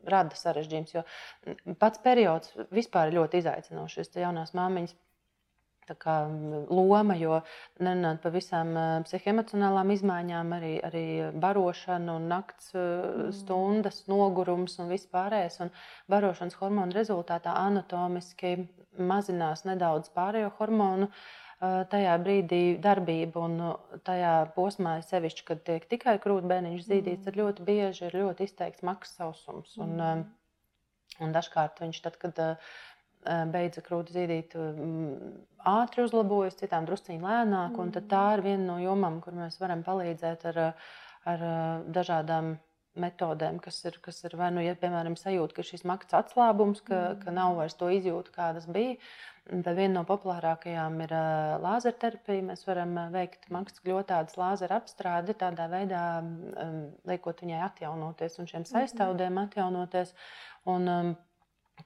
[0.08, 0.94] rada sarežģījums.
[0.96, 1.04] Jo
[1.80, 3.98] pats periods vispār ir ļoti izaicinošs.
[3.98, 4.96] Šis jaunās māmiņas
[6.00, 6.16] kā,
[6.72, 7.40] loma, jo
[7.84, 8.72] nerunājot par visām
[9.06, 11.04] psihoemocionālām izmaiņām, arī, arī
[11.44, 13.30] barošana, nakts mm.
[13.36, 15.60] stundas, nogurums un viss pārējais.
[15.64, 15.72] Un
[16.10, 18.56] barošanas hormonu rezultātā anatomiski
[18.98, 21.10] mazinās nedaudz pārējo hormonu.
[21.64, 23.60] Tajā brīdī darbība un
[24.04, 27.26] tajā posmā, sevišķi, kad tiek tikai krūtbēniņš zīdīts, mm.
[27.28, 29.76] tad ļoti bieži ir ļoti izteikts maksas sausums.
[29.80, 30.24] Un, mm.
[31.24, 32.42] un dažkārt viņš tad, kad
[33.52, 34.54] beidza krūti zīdīt,
[35.64, 37.78] ātri uzlabojas, citām drusciņā lēnāk.
[37.78, 38.06] Mm.
[38.10, 40.62] Tā ir viena no jomām, kur mēs varam palīdzēt ar,
[41.32, 41.44] ar
[41.88, 42.54] dažādām
[43.00, 47.16] metodēm, kas ir, kas ir vai nu, ja, piemēram, sajūta, ka šis makts atslābums, ka,
[47.22, 48.96] ka nav vairs to izjūta, kādas bija.
[49.44, 52.46] Tad viena no populārākajām ir uh, lāzerterapija.
[52.46, 56.78] Mēs varam veikt makstu gļotādas lāzera apstrādi, tādā veidā um,
[57.10, 60.14] liekot viņai atjaunoties un šiem saistāvdiem atjaunoties.
[60.70, 61.12] Un, um,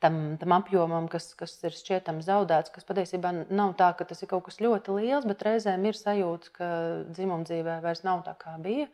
[0.02, 4.30] tam, tam apjomam, kas, kas ir šķietams zaudēts, kas patiesībā nav tā, ka tas ir
[4.30, 6.68] kaut kas ļoti liels, bet reizēm ir sajūta, ka
[7.16, 8.88] dzimumdzīvē vairs nav tā, kā bija.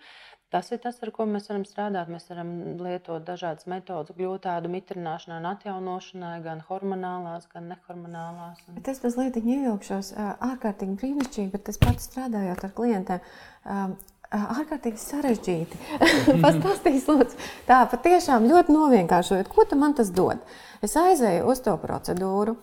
[0.55, 2.11] Tas ir tas, ar ko mēs varam strādāt.
[2.15, 8.63] Mēs varam lietot dažādas metodas, gļotādu mitrināšanai un atjaunošanai, gan hormonālās, gan nehormonālās.
[8.69, 8.77] Un...
[8.79, 13.27] Bet es mazliet ievilkšos ārkārtīgi brīnišķīgi, bet es pats strādājot ar klientiem.
[14.35, 15.81] Ārkārtīgi sarežģīti.
[16.45, 20.43] Pastāstīs, lūdzu, tā patiešām ļoti novienkāršojot, ko man tas dod.
[20.85, 22.57] Es aizēju uz to procedūru,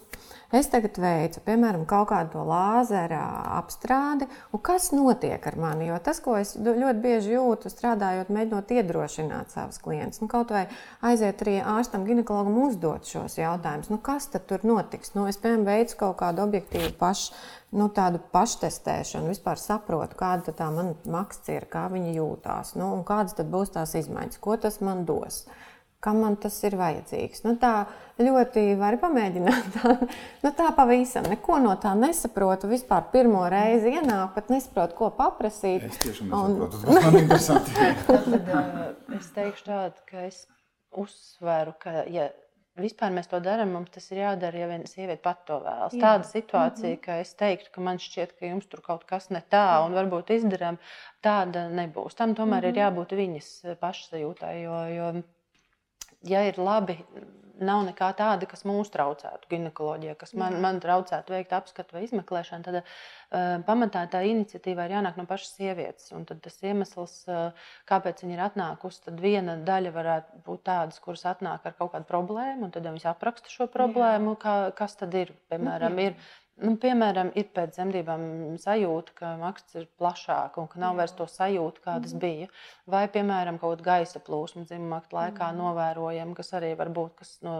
[0.52, 3.22] Es tagad veicu, piemēram, kaut kādu lāzera
[3.56, 5.86] apstrādi, un kas notiek ar mani?
[5.88, 10.66] Jo tas, ko es ļoti bieži jūtu, strādājot, mēģinot iedrošināt savus klientus, nu, kaut vai
[11.08, 15.16] aiziet arī ārstam, ginekologam uzdot šos jautājumus, nu, kas tad tur notiks?
[15.16, 17.32] Nu, es, piemēram, veicu kaut kādu objektīvu pašu.
[17.72, 23.06] Nu, tādu paštestēšanu, vispār saprotu, kāda tā man maksa ir, kā viņa jūtās, nu, un
[23.08, 25.46] kādas būs tās izmaiņas, ko tas man dos.
[26.02, 27.44] Kam man tas ir vajadzīgs.
[27.46, 27.86] Nu, tā
[28.18, 29.68] ļoti var pamēģināt.
[29.76, 29.92] Tā,
[30.42, 32.70] nu, tā pavisam neko no tā nesaprotu.
[32.72, 35.86] Vispār pirmo reizi ienāk, pat nesaprotu, ko paprasīt.
[35.90, 37.90] Es tiešām nesaprotu, tas man interesanti.
[38.10, 40.46] Tad, es teikšu tādu, ka es
[40.98, 42.32] uzsveru, ka, ja
[42.80, 45.96] vispār mēs to darām, mums tas ir jādara, ja viena sieviete pat to vēlas.
[45.96, 46.02] Jā.
[46.02, 47.04] Tāda situācija, mm -hmm.
[47.06, 50.34] ka es teiktu, ka man šķiet, ka jums tur kaut kas ne tā, un varbūt
[50.38, 50.78] izdarām,
[51.24, 52.16] tāda nebūs.
[52.16, 52.70] Tam tomēr mm -hmm.
[52.70, 52.82] ir mhm.
[52.84, 55.24] jābūt viņas pašsajūtai, jo, jo
[56.28, 56.98] ja ir labi,
[57.62, 62.66] nav nekā tāda, kas mūs traucētu, ginekoloģija, kas man, man traucētu veikt apskatu vai izmeklēšanu,
[62.66, 62.86] tad uh,
[63.68, 66.10] pamatā tā iniciatīva ir jānāk no pašas sievietes.
[66.18, 71.02] Un tad tas iemesls, uh, kāpēc viņa ir atnākusi, tad viena daļa varētu būt tādas,
[71.04, 75.16] kuras atnāk ar kaut kādu problēmu, un tad viņas apraksta šo problēmu, kā, kas tad
[75.18, 75.36] ir.
[75.52, 76.18] Piemēram, ir
[76.60, 78.24] Nu, piemēram, ir pēc dzemdībām
[78.62, 82.20] sajūta, ka maksts ir plašāka un ka nav vairs to sajūta, kādas mm.
[82.22, 82.50] bija.
[82.92, 85.58] Vai, piemēram, kaut kāda gaisa plūsma dzimuma laikā mm.
[85.58, 87.56] novērojama, kas arī var būt, kas no,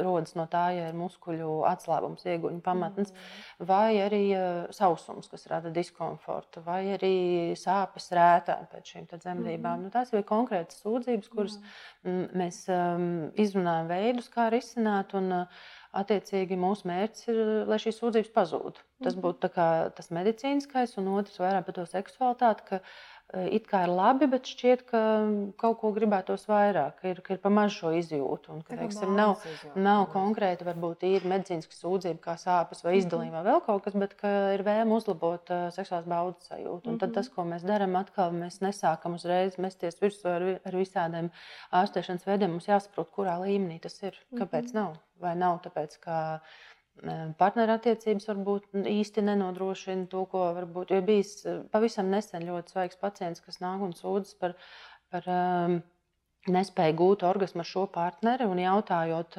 [0.00, 3.68] rodas no tā, ja ir muskuļu atslābums, ieguņu pamatnes, mm.
[3.70, 7.14] vai arī uh, sausums, kas rada diskomfortu, vai arī
[7.60, 9.76] sāpes rētā pēc šīm dzemdībām.
[9.76, 9.86] Mm.
[9.86, 11.60] Nu, tās ir konkrētas sūdzības, kuras
[12.02, 12.28] mm.
[12.40, 13.08] mēs um,
[13.38, 15.14] izrunājam veidus, kā risināt.
[15.20, 15.66] Un, uh,
[16.00, 18.80] attiecīgi mūsu mērķis ir, lai šīs sūdzības pazūd.
[19.04, 19.22] Tas mhm.
[19.24, 19.50] būtu
[19.98, 22.80] tas medicīniskais, un otrs vairāk par to seksualitāti.
[23.26, 25.00] Ka, e, It kā ir labi, bet šķiet, ka
[25.60, 28.52] kaut ko gribētos vairāk, ka ir, ka ir pamazs šo izjūtu.
[28.54, 29.42] Un, ka, teiksim, nav,
[29.74, 33.00] nav konkrēti, varbūt ir medicīniska sūdzība, kā sāpes vai mhm.
[33.02, 34.14] izdalījuma vai vēl kaut kas, bet
[34.54, 36.70] ir vēlme uzlabot uh, seksuālās baudas sajūtu.
[36.70, 37.00] Un mm -hmm.
[37.04, 41.32] tad tas, ko mēs darām, atkal mēs nesākam uzreiz mesties virsū ar, ar visādiem
[41.72, 42.56] ārstēšanas veidiem.
[42.56, 44.80] Mums jāsaprot, kurā līmenī tas ir, kāpēc mm -hmm.
[44.80, 46.16] nav vai nav tāpēc, ka
[47.40, 50.94] partnerattiecības varbūt īsti nenodrošina to, ko varbūt.
[50.94, 51.34] Jo bijis
[51.72, 54.56] pavisam nesen ļoti svaigs pacients, kas nāk un sūdzas par,
[55.12, 55.78] par um,
[56.52, 59.38] nespēju gūt orgasmu ar šo partneri un jautājot,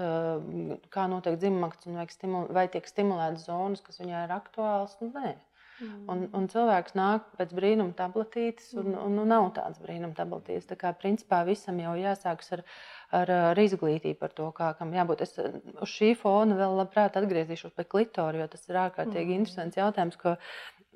[0.94, 4.98] kā notiek dzimumakts un stimul, vai tiek stimulētas zonas, kas viņai ir aktuāls.
[5.02, 5.36] Nu, nē.
[5.78, 6.06] Mm.
[6.10, 10.66] Un, un cilvēks nāk pēc brīnuma tabletītes, un, un, un nav tādas brīnuma tabletītes.
[10.72, 12.64] Tā kā principā visam jau jāsākas ar,
[13.20, 15.22] ar, ar izglītību par to, kā kam jābūt.
[15.28, 19.38] Es uz šī fona vēl labprāt atgriezīšos pie klitora, jo tas ir ārkārtīgi mm.
[19.38, 20.38] interesants jautājums, ko,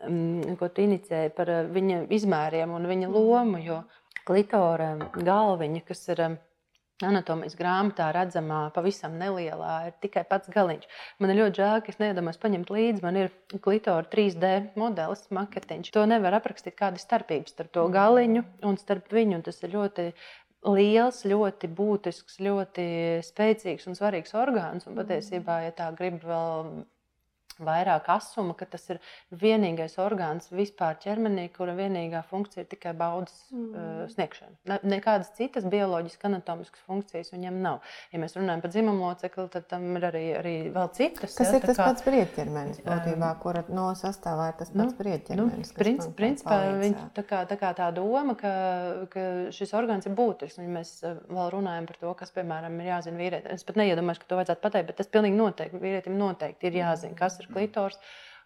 [0.08, 3.62] mm, ko tu inicēji par viņa izmēriem un viņa lomu.
[3.62, 3.84] Jo
[4.26, 6.26] klitora galviņa, kas ir
[7.08, 10.88] anatomijas grāmatā redzamā, pavisam nelielā, ir tikai pats galiņš.
[11.22, 13.04] Man ir ļoti žēl, ka es neiedomājos paņemt līdzi.
[13.06, 13.34] Man ir
[13.64, 15.92] klitora 3D modelis, maketiņš.
[15.96, 19.40] To nevar aprakstīt, kāda ir starpība starp to galiņu un starp viņu.
[19.40, 20.08] Un tas ir ļoti
[20.70, 22.88] liels, ļoti būtisks, ļoti
[23.26, 24.88] spēcīgs un svarīgs orgāns.
[24.90, 26.84] Un patiesībā, ja tā grib vēl
[27.66, 29.00] vairāk asuma, ka tas ir
[29.32, 33.68] vienīgais orgāns vispār ķermenī, kura vienīgā funkcija ir tikai baudas mm.
[33.72, 34.56] uh, sniegšana.
[34.72, 37.80] Ne, nekādas citas bioloģiskas, anatomiskas funkcijas viņam nav.
[38.14, 41.36] Ja mēs runājam par dzimumu locekli, tad tam ir arī, arī vēl citas.
[41.38, 44.94] Kas ja, ir tas kā, pats priekšķermenis, būtībā, um, kura no sastāvā ir tas pats
[44.94, 45.72] nu, priekšķermenis?
[45.72, 48.54] Nu, princi, principā viņš tā kā, tā kā tā doma, ka,
[49.14, 53.22] ka šis orgāns ir būtisks, un mēs vēl runājam par to, kas, piemēram, ir jāzina
[53.22, 53.54] vīrietim.
[53.56, 57.18] Es pat neiedomājos, ka to vajadzētu pateikt, bet tas pilnīgi noteikti vīrietim noteikti ir jāzina,
[57.20, 58.00] kas ir klitors,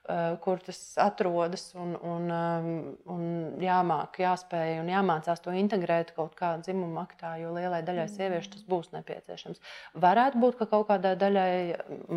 [0.09, 2.67] eh, kur tas atrodas, un, un, um,
[3.15, 3.23] un
[3.61, 8.67] jāmāk, jāspēj un jāmācās to integrēt kaut kādā dzimuma aktā, jo lielai daļai sieviešu tas
[8.69, 9.63] būs nepieciešams.
[10.07, 11.55] Varētu būt, ka kaut kādai daļai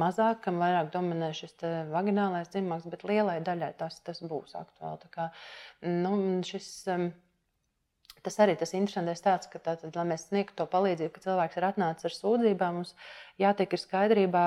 [0.05, 1.57] mazāk, kam vairāk dominē šis
[1.94, 5.01] vaginālais dzimums, bet lielai daļai tas, tas būs aktuāli.
[5.07, 5.31] Tā kā,
[5.87, 7.11] nu, šis, um,
[8.27, 11.67] Tas arī tas interesantais tāds, ka tātad, lai mēs sniegtu to palīdzību, ka cilvēks ir
[11.69, 12.95] atnācis ar sūdzībām, mums
[13.41, 14.47] jātiek ir skaidrībā,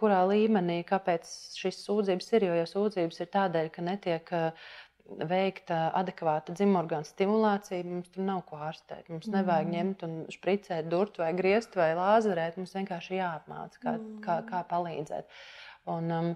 [0.00, 2.46] kurā līmenī, kāpēc šīs sūdzības ir.
[2.50, 4.32] Jo, ja sūdzības ir tādēļ, ka netiek
[5.30, 9.08] veikta adekvāta dzimorgāna stimulācija, mums tur nav ko ārstēt.
[9.10, 9.34] Mums mm.
[9.38, 12.60] nevajag ņemt un spricēt, durt vai griezt vai lāzerēt.
[12.60, 14.20] Mums vienkārši jāapmāca, kā, mm.
[14.26, 15.40] kā, kā palīdzēt.
[15.90, 16.30] Un, um,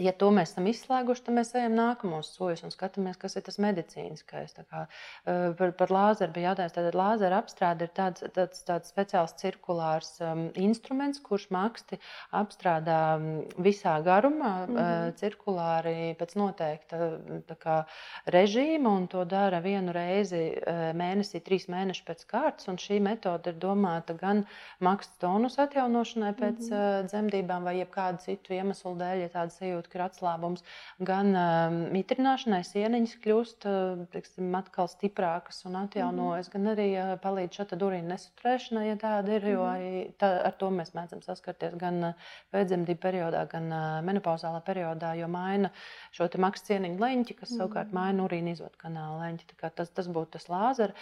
[0.00, 3.60] Ja to mēs esam izslēguši, tad mēs ejam nākamos soļus un skatāmies, kas ir tas
[3.62, 4.56] medicīniskais.
[4.66, 6.74] Kā, uh, par, par lāzeru bija jautājums.
[6.74, 12.00] Tātad lāzera apstrāde ir tāds, tāds, tāds speciāls cirkulārs um, instruments, kurš maksti
[12.34, 13.28] apstrādā um,
[13.62, 15.10] visā garumā, mm -hmm.
[15.10, 17.78] uh, cirkulāri pēc noteikta kā,
[18.26, 22.66] režīma, un to dara vienu reizi uh, mēnesī, trīs mēnešus pēc kārtas.
[22.84, 24.44] Šī metode ir domāta gan
[24.80, 27.00] maksta tonus atjaunošanai pēc mm -hmm.
[27.00, 30.64] uh, dzemdībām vai jebkādu citu iemeslu dēļ, ja tāda sajūta sajūta, ka ir atslābums.
[31.04, 36.64] Gan uh, mitrināšanai sieniņas kļūst uh, teiksim, atkal stiprākas un atjaunojas, mm -hmm.
[36.64, 39.48] gan arī uh, palīdz šāda urīna nesaturēšanai, ja tāda ir.
[39.54, 39.74] Jo mhm.
[39.74, 42.14] arī tā, ar to mēs mēdzam saskarties gan uh,
[42.52, 45.70] pēcdzemdību periodā, gan uh, menopauzālā periodā, jo maina
[46.12, 47.58] šo maksu cieniņu leņķi, kas mm -hmm.
[47.58, 49.54] savukārt maina urīna izvadu kanāla leņķi.
[49.74, 50.94] Tas, tas būtu tas lāzers.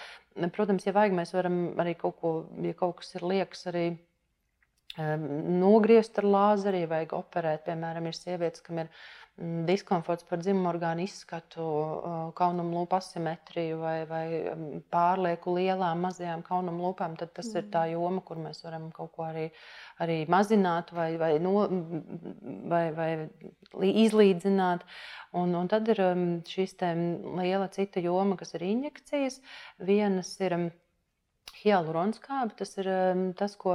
[0.52, 3.98] Protams, ja vajag, mēs varam arī kaut ko, ja kaut kas ir liekas, arī
[4.98, 7.64] nogriezt ar lāzeri, vajag operēt.
[7.66, 8.88] Piemēram, ir sievietes, kam ir
[9.38, 11.64] mm, diskomforts par dzimumu orgānu izskatu,
[12.37, 14.26] kaunumu lūpu asimetriju vai, vai
[14.92, 17.62] pārlieku lielām, mazajām kaunumu lūpām, tad tas mm.
[17.62, 19.48] ir tā joma, kur mēs varam kaut ko arī,
[20.05, 21.57] arī mazināt vai, vai, no,
[22.68, 23.11] vai, vai
[24.05, 24.85] izlīdzināt.
[25.40, 26.05] Un, un tad ir
[26.44, 29.40] šīs liela cita joma, kas ir injekcijas.
[29.81, 30.59] Vienas ir
[31.62, 32.88] Hialuronskābe tas ir
[33.38, 33.75] tas, ko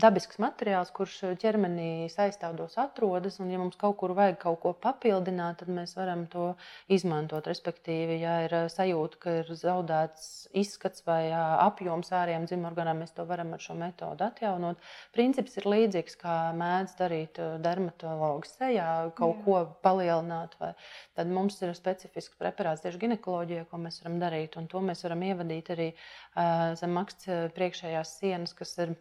[0.00, 3.36] dabisks materiāls, kurš ķermenī saistāvdos atrodas.
[3.42, 6.54] Un, ja mums kaut kur vajag kaut ko papildināt, tad mēs varam to
[6.92, 7.48] izmantot.
[7.50, 13.52] Respektīvi, ja ir sajūta, ka ir zaudēts izskats vai apjoms ārējiem dzimorganām, mēs to varam
[13.52, 14.80] ar šo metodu atjaunot.
[15.12, 19.44] Princips ir līdzīgs, kā mēdz darīt dermatologs sejā, kaut Jā.
[19.44, 20.56] ko palielināt.
[20.62, 20.72] Vai,
[21.18, 24.56] tad mums ir specifisks preparāts tieši ginekoloģijā, ko mēs varam darīt.
[24.56, 28.94] Un to mēs varam ievadīt arī uh, zem maksta Eh, priekšējās sienas, kas ir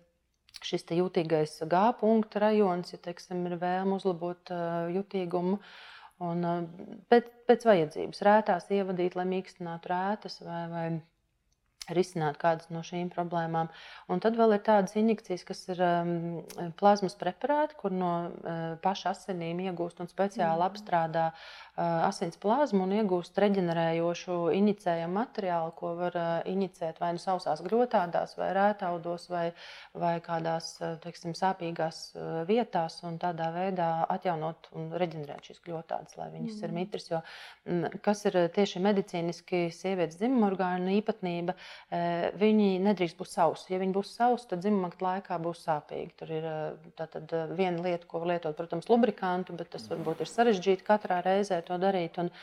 [0.63, 5.59] šis jutīgais gāpunkta rajons, ja teiksim, ir vēlme uzlabot uh, jutīgumu.
[6.23, 10.85] Un, uh, pēc, pēc vajadzības rētās ievadīt, lai mīkstinātu rētas vai, vai
[11.93, 13.69] risināt kādas no šīm problēmām.
[14.11, 16.15] Un tad vēl ir tādas injekcijas, kas ir um,
[16.79, 20.65] plazmas preparāti, kur no uh, paša asinīm iegūst un speciāli mm.
[20.65, 27.21] apstrādā uh, asins plazmu un iegūst reģenerējošu inicējumu materiālu, ko var uh, inicēt vai nu
[27.21, 29.45] sausās grotādās, vai rētaudos, vai,
[29.93, 36.17] vai kādās uh, teiksim, sāpīgās uh, vietās, un tādā veidā atjaunot un reģenerēt šīs grotādas,
[36.19, 36.65] lai viņas mm.
[36.67, 37.09] ir mitras.
[37.11, 37.21] Jo,
[37.69, 41.55] mm, kas ir tieši medicīniski sievietes dzimumorgānu īpatnība,
[42.41, 43.71] viņi nedrīkst būt sausi.
[43.73, 46.11] Ja viņi būs sausi, tad dzimumakta laikā būs sāpīgi.
[46.19, 46.49] Tur ir
[46.99, 51.79] tātad, viena lieta, ko lietot, protams, lubrikantu, bet tas varbūt ir sarežģīti katrā reizē to
[51.81, 52.21] darīt.
[52.21, 52.33] Un,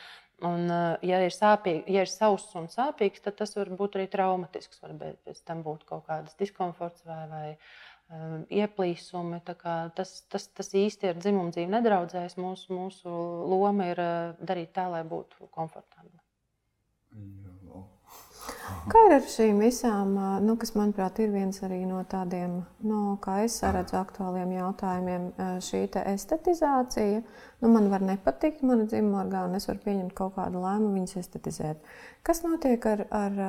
[0.43, 0.65] Un,
[1.05, 4.81] ja ir, sāpīgi, ja ir sauss un sāpīgs, tad tas var būt arī traumatisks.
[4.83, 9.39] Varbūt pēc tam būtu kaut kādas diskomforts vai, vai uh, ieplīsumi.
[9.45, 12.37] Tas, tas, tas īsti ir dzimuma dzīve nedraudzējis.
[12.41, 13.13] Mūsu, mūsu
[13.53, 14.03] loma ir
[14.41, 16.19] darīt tā, lai būtu komfortabli.
[17.13, 17.42] Jā.
[18.63, 23.57] Kā ir ar šīm visām, nu, kas, manuprāt, ir viens no tādiem, nu, kā es
[23.63, 25.25] redzu, aktuāliem jautājumiem,
[25.63, 25.81] šī
[26.13, 27.23] estetizācija.
[27.63, 31.83] Nu, man var nepatikt, mana dzimuma orgāna, es varu pieņemt kaut kādu lēmumu, viņas estetizēt.
[32.23, 33.39] Kas notiek ar, ar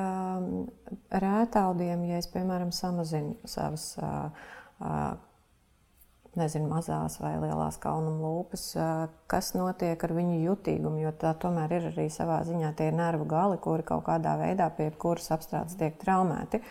[1.23, 3.93] rētaudiem, ja es, piemēram, samazinu savas
[6.39, 8.65] nezinu, mazās vai lielās kaunuma lūpas,
[9.31, 13.59] kas notiek ar viņu jutīgumu, jo tā tomēr ir arī savā ziņā tie nervu gali,
[13.61, 16.61] kuri kaut kādā veidā pie kuras apstrādes tiek traumēti.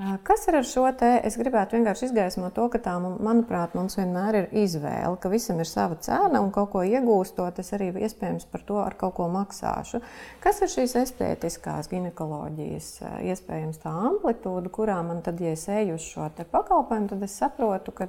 [0.00, 1.08] Kas ir ar šo te?
[1.28, 5.68] Es gribētu vienkārši izgaismot to, ka tā, manuprāt, mums vienmēr ir izvēle, ka visam ir
[5.68, 10.00] sava cena un kaut ko iegūstot, es arī iespējams par to ar kaut ko maksāšu.
[10.40, 12.88] Kas ir šīs estētiskās ginekoloģijas,
[13.28, 17.92] iespējams tā amplitūda, kurā man tad, ja es eju uz šo pakalpojumu, tad es saprotu,
[17.92, 18.08] ka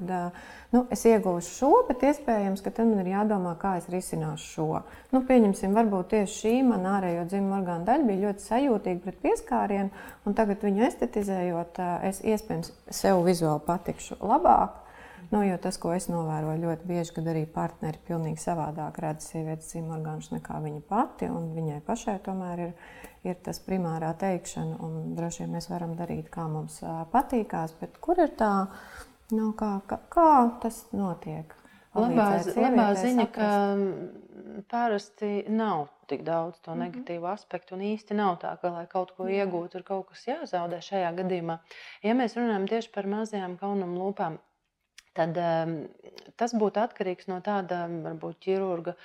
[0.71, 4.69] nu, es iegūšu šo, bet iespējams, ka tad man ir jādomā, kā es risināšu šo.
[5.11, 10.07] Nu, pieņemsim, varbūt tieši šī man ārējo dzimumu orgānu daļa bija ļoti sajūtīga pret pieskārienu,
[10.23, 14.81] un tagad viņu estetizējot es iespējams sev vizuāli patikšu labāk.
[15.31, 19.69] Nu, jo tas, ko es novēroju ļoti bieži, kad arī partneri pilnīgi savādāk redz sievietes
[19.71, 22.73] dzīves orgānus nekā viņa pati, un viņai pašai tomēr ir,
[23.23, 26.81] ir tas primārā teikšana, un droši vien mēs varam darīt, kā mums
[27.13, 28.51] patīkās, bet kur ir tā,
[29.31, 30.33] nu, kā, kā, kā
[30.65, 31.55] tas notiek?
[31.95, 33.47] Labā, labā ziņa, ka
[34.71, 36.79] parasti nav tik daudz to Mhm.
[36.83, 40.79] negatīvu aspektu, un īsti nav tā, ka, lai kaut ko iegūtu, ir kaut kas jāzaudē
[40.83, 41.59] šajā gadījumā.
[42.03, 44.37] Ja mēs runājam tieši par mazajām kaunam lūpām,
[45.13, 45.87] tad um,
[46.37, 48.95] tas būtu atkarīgs no tāda varbūt ķirurga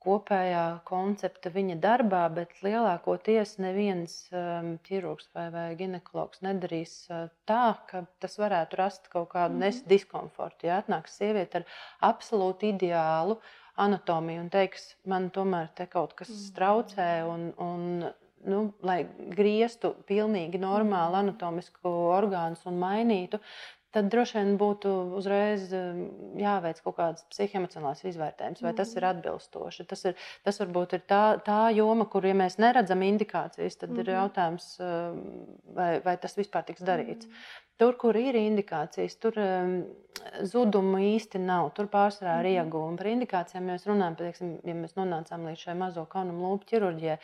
[0.00, 7.76] kopējā koncepta viņa darbā, bet lielākoties neviens um, ķirurgs vai, vai ginekologs nedarīs uh, tā,
[7.90, 9.60] ka tas varētu rast kaut kādu Mhm.
[9.64, 10.66] nes diskomfortu.
[10.70, 11.68] Ja atnāks sieviete ar
[12.12, 13.38] absolūti ideālu
[13.80, 16.54] anatomiju un teiks, man tomēr te kaut kas Mhm.
[16.56, 18.12] traucē, un, un
[18.44, 19.04] nu, lai
[19.36, 23.40] grieztu pilnīgi normālu anatomisku orgānu un mainītu,
[23.94, 26.02] tad droši vien būtu uzreiz um,
[26.38, 29.86] jāveic kaut kāds psihoemocionāls izvērtējums, vai tas ir atbilstoši.
[29.90, 34.04] Tas, ir, tas varbūt ir tā, tā joma, kur, ja mēs neredzam indikācijas, tad ir
[34.06, 34.14] Mhm.
[34.18, 35.24] jautājums, um,
[35.74, 37.28] vai, vai tas vispār tiks darīts.
[37.80, 39.76] Tur, kur ir indikācijas, tur um,
[40.44, 41.70] zudumu īsti nav.
[41.74, 42.98] Tur pārsvarā ir ieguvumi.
[43.00, 47.16] Par indikācijām mēs runājam, teiksim, ja mēs nonācām līdz šai mazo kaunumu lūpu ķirurģijai.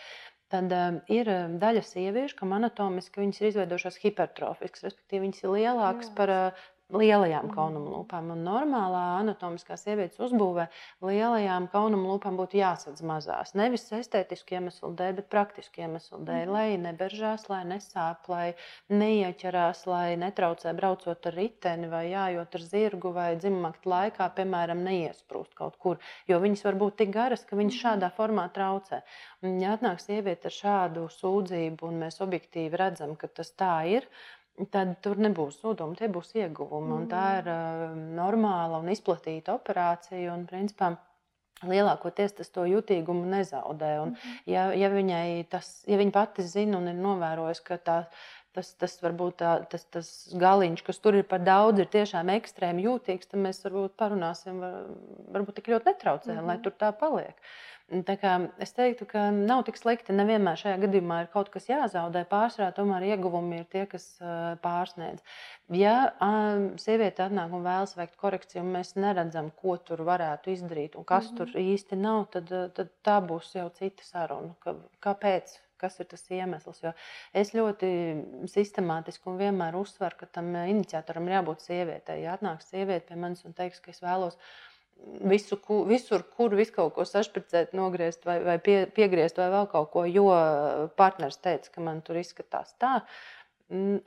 [0.54, 5.54] Tad um, ir um, daļa sieviešu, kam anatomiski viņas ir izveidojušās hipertrofiskas, respektīvi viņas ir
[5.56, 7.54] lielākas par uh, lielajām Mhm.
[7.54, 8.30] kaunumu lūpām.
[8.30, 10.68] Un normālā anatomiskā sievietes uzbūvē
[11.02, 13.54] lielajām kaunumu lūpām būtu jāsadz mazās.
[13.54, 16.52] Nevis estētisku iemeslu dēļ, bet praktisku iemeslu dēļ, Mhm.
[16.52, 18.54] lai neberžās, lai nesāp, lai
[18.90, 25.54] neieķerās, lai netraucē braucot ar riteni vai jājot ar zirgu vai dzimumakta laikā, piemēram, neiesprūst
[25.54, 25.98] kaut kur.
[26.28, 29.02] Jo viņas var būt tik garas, ka viņas šādā formā traucē.
[29.42, 34.06] Un, ja atnāk sieviete ar šādu sūdzību, un mēs objektīvi redzam, ka tas tā ir,
[34.72, 36.92] tad tur nebūs zudumi, tie būs ieguvumi.
[36.96, 40.32] Un tā ir uh, normāla un izplatīta operācija.
[40.32, 40.94] Un, principā,
[41.64, 43.92] Lielākoties tas to jutīgumu nezaudē.
[44.02, 44.10] Un,
[44.44, 47.94] ja, ja, viņai tas, ja viņa pati zina un ir novērojusi, ka tā,
[48.56, 52.84] tas, tas, varbūt tā, tas, tas galiņš, kas tur ir par daudz, ir tiešām ekstrēmi
[52.84, 54.82] jūtīgs, tad mēs varbūt parunāsim, var,
[55.32, 56.52] varbūt tik ļoti netraucējam, mm -hmm.
[56.52, 57.32] lai tur tā paliek.
[57.36, 60.14] Kā es teiktu, ka nav tik slikti.
[60.16, 62.24] Nevienmēr šajā gadījumā ir kaut kas jāzaudē.
[62.30, 64.08] Pārsvarā tomēr ieguvumi ir tie, kas
[64.64, 65.22] pārsniedz.
[65.74, 65.94] Ja
[66.82, 71.30] sieviete atnāk un vēlas veikt korekciju, un mēs neredzam, ko tur varētu izdarīt un kas
[71.30, 71.52] mm -hmm.
[71.54, 74.54] tur īsti nav, tad, tad tā būs jau cita saruna.
[74.60, 75.60] Ka, kāpēc?
[75.76, 76.82] Kas ir tas iemesls?
[76.82, 76.92] Jo
[77.34, 77.88] es ļoti
[78.48, 82.22] sistemātiski un vienmēr uzsveru, ka tam iniciatoram ir jābūt sievietei.
[82.22, 84.38] Ja atnāks sieviete pie manis un teiks, ka es vēlos
[85.04, 89.90] visu, visur, kur visu kaut ko sašpricēt, nogriezt vai, vai pie, piegriezt vai vēl kaut
[89.92, 90.26] ko, jo
[90.98, 92.98] partneris teica, ka man tur izskatās tā,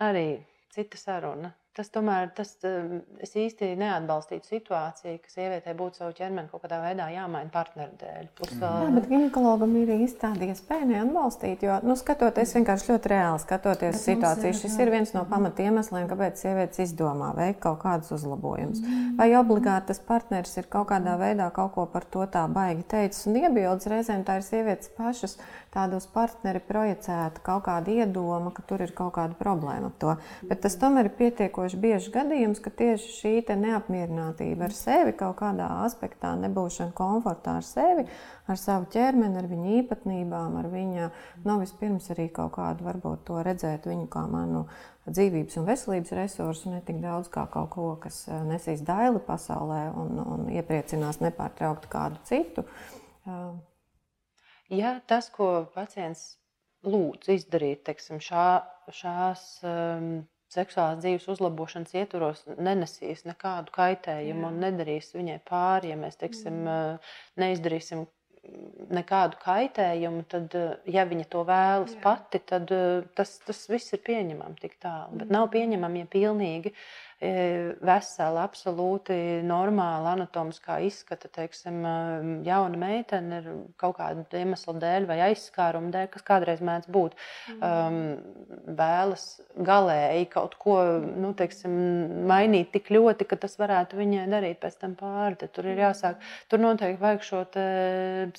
[0.10, 0.28] arī
[0.76, 1.54] cita saruna.
[1.78, 2.50] Tas tomēr tas,
[3.24, 8.30] es īsti neatbalstītu situāciju, ka sievietei būtu savu ķermeni kaut kādā veidā jāmaina partneru dēļ.
[8.36, 11.64] Plus, Jā, bet ginekologam ir īsti tāda iespēja neatbalstīt.
[11.68, 14.82] Jo, nu, skatoties vienkārši ļoti reāli, skatoties bet situāciju, ir, šis jā.
[14.84, 18.82] ir viens no pamatiemesliem, kāpēc sievietes izdomā veikt kaut kādus uzlabojumus.
[18.82, 19.16] Mm.
[19.22, 23.30] Vai obligāti tas partneris ir kaut kādā veidā kaut ko par to tā baigi teicis
[23.30, 25.38] un iebildes reizēm tā ir sievietes pašas
[25.74, 30.16] tādu uz partneri projicēta kaut kāda iedoma, ka tur ir kaut kāda problēma ar to.
[30.50, 35.68] Bet tas tomēr ir pietiekoši bieži gadījums, ka tieši šī neapmierinātība ar sevi kaut kādā
[35.86, 38.06] aspektā, nebūšana komfortā ar sevi,
[38.50, 41.10] ar savu ķermeni, ar viņa īpatnībām, ar viņa,
[41.46, 44.66] nu, vispirms arī kaut kādu, varbūt to redzēt viņu kā manu
[45.10, 50.20] dzīvības un veselības resursu, ne tik daudz kā kaut ko, kas nesīs daili pasaulē un,
[50.26, 52.66] un iepriecinās nepārtraukti kādu citu.
[54.70, 56.40] Ja tas, ko pacients
[56.86, 58.50] lūdz izdarīt, teiksim, šā,
[58.94, 60.12] šās um,
[60.54, 64.52] seksuālās dzīves uzlabošanas ietvaros, nenesīs nekādu kaitējumu Jā.
[64.52, 67.12] un nedarīs viņai pāri, ja mēs teiksim, mm.
[67.42, 68.08] neizdarīsim
[68.90, 70.56] nekādu kaitējumu, tad,
[70.90, 72.02] ja viņa to vēlas Jā.
[72.04, 72.72] pati, tad
[73.18, 75.20] tas, tas viss ir pieņemami tik tālu.
[75.22, 76.74] Bet nav pieņemami, ja pilnīgi
[77.20, 81.82] vesela, absolūti normāla anatomiskā izskata, teiksim,
[82.48, 83.50] jauna meitene ir
[83.82, 87.18] kaut kāda iemesla dēļ vai aizskāruma dēļ, kas kādreiz mēdz būt,
[87.58, 88.00] um,
[88.80, 89.26] vēlas
[89.68, 91.76] galēji kaut ko nu, teiksim,
[92.30, 95.42] mainīt tik ļoti, ka tas varētu viņai darīt pēc tam pāri.
[95.44, 97.44] Tad tur ir jāsāk, tur noteikti vajag šo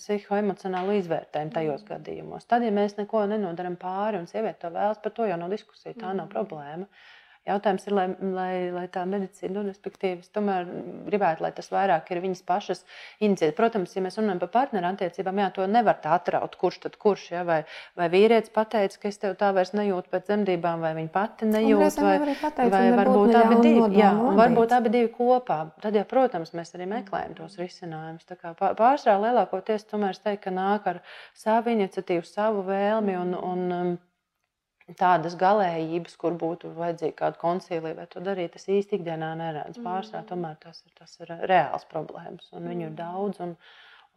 [0.01, 2.49] psihoemocionālu izvērtējumu tajos gadījumos.
[2.49, 5.99] Tad, ja mēs neko nenodaram pāri un sieviete to vēlas, par to jau nav diskusija,
[6.01, 6.89] tā nav problēma.
[7.49, 10.67] Jautājums ir, lai, lai, lai tā medicīna, nu, respektīvi, es tomēr
[11.07, 12.83] gribētu, lai tas vairāk ir viņas pašas
[13.17, 13.55] iniciatīva.
[13.57, 17.25] Protams, ja mēs runājam par partneru attiecībām, jā, to nevar tā atraut, kurš tad kurš,
[17.33, 17.45] ja?
[17.49, 17.63] vai,
[17.97, 21.97] vai vīrietis pateica, ka es tev tā vairs nejūtu pēc dzemdībām, vai viņa pati nejūt,
[22.05, 24.13] vai, pateicu, vai varbūt abi divi, jā,
[24.43, 25.59] varbūt abi divi kopā.
[25.81, 28.29] Tad, jā, protams, mēs arī meklējam tos risinājumus.
[28.29, 33.35] Tā kā pārsvarā lielākoties tomēr es teiktu, ka nāk ar savu iniciatīvu, savu vēlmi un,
[33.41, 33.99] un
[34.99, 39.85] tādas galējības, kur būtu vajadzīga kāda koncīlija vai to darīt, es īsti ikdienā neredzu.
[39.85, 43.45] Pārsvarā tomēr tas ir, tas ir reāls problēmas, un viņu ir daudz.
[43.47, 43.57] Un,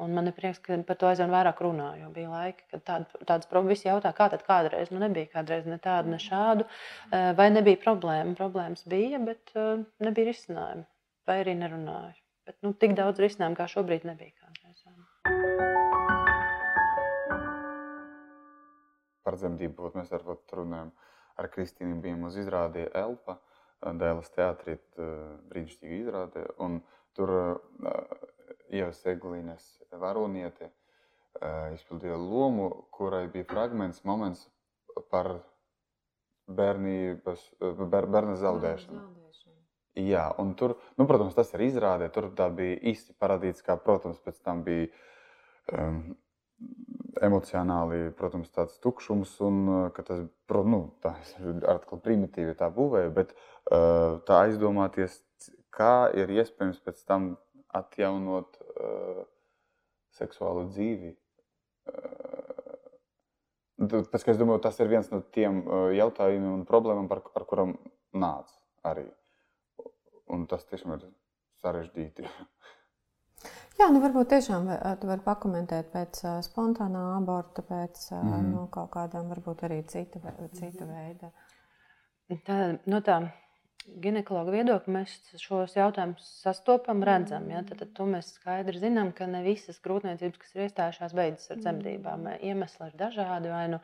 [0.01, 1.91] Un man ir prieks, ka par to aizvien vairāk runā.
[1.99, 4.89] Jo bija laiki, kad tād, tādas problēmas visi jautā, kā tad kādreiz.
[4.89, 6.65] Nu, nebija kādreiz ne tādu, ne šādu.
[7.11, 8.33] Vai nebija problēma?
[8.39, 9.53] Problēmas bija, bet
[10.01, 10.87] nebija risinājumu.
[11.29, 12.17] Vai arī nerunāju.
[12.49, 15.71] Bet nu, tik daudz risinājumu kā šobrīd nebija kādreiz.
[19.23, 20.25] Par dzemdību mēs ar
[20.59, 20.91] runājam.
[21.39, 23.39] Ar Kristīnu bijām uz izrādi Elpa,
[23.81, 24.77] Dēlas teātrī,
[25.49, 26.45] brīnišķīgi izrāde.
[26.61, 26.77] Un
[27.17, 27.97] tur uh,
[28.69, 30.69] Ievas Eglīnes varoniete
[31.73, 34.45] izpildīja lomu, kurai bija fragments, moments
[35.09, 35.39] par
[36.47, 37.43] bērnības,
[37.89, 39.01] ber, bērna zaudēšanu.
[40.03, 42.09] Jā, un tur, nu, protams, tas ir izrādē.
[42.13, 44.87] Tur tā bija īsti parādīts, kā, protams, pēc tam bija
[45.69, 46.15] um,
[47.21, 49.59] emocionāli, protams, tāds tukšums, un
[49.95, 50.23] ka tas,
[50.65, 51.13] nu, tā
[51.69, 55.19] atkal primitīvi tā būvēja, bet uh, tā aizdomāties,
[55.73, 57.33] kā ir iespējams pēc tam
[57.73, 59.23] atjaunot uh,
[60.17, 61.13] seksuālu dzīvi.
[61.89, 62.77] Uh,
[64.11, 67.75] pēc, es domāju, tas ir viens no tiem uh, jautājumiem un problēmām, par, ar kurām
[68.13, 68.53] nāc
[68.85, 69.07] arī.
[70.33, 71.09] Un tas tiešām ir
[71.61, 72.29] sarežģīti.
[73.79, 74.67] Jā, nu varbūt tiešām
[75.01, 79.81] tu vari pakomentēt pēc uh, spontānā aborta, pēc uh, mm nu, kaut kādām varbūt arī
[79.89, 80.21] cita,
[80.53, 81.31] cita veida.
[82.45, 82.59] Tā,
[82.89, 83.17] no tā
[84.03, 87.49] ginekologa viedokļa mēs šos jautājumus sastopam, redzam.
[87.51, 87.63] Ja?
[87.67, 91.61] Tad, tad to mēs skaidri zinām, ka ne visas grūtniecības, kas ir iestājušās, beidzas ar
[91.63, 92.29] dzemdībām.
[92.39, 93.51] Iemesli ir dažādi.
[93.51, 93.81] Vai nu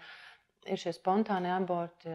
[0.68, 2.12] ir šie spontāni aborti,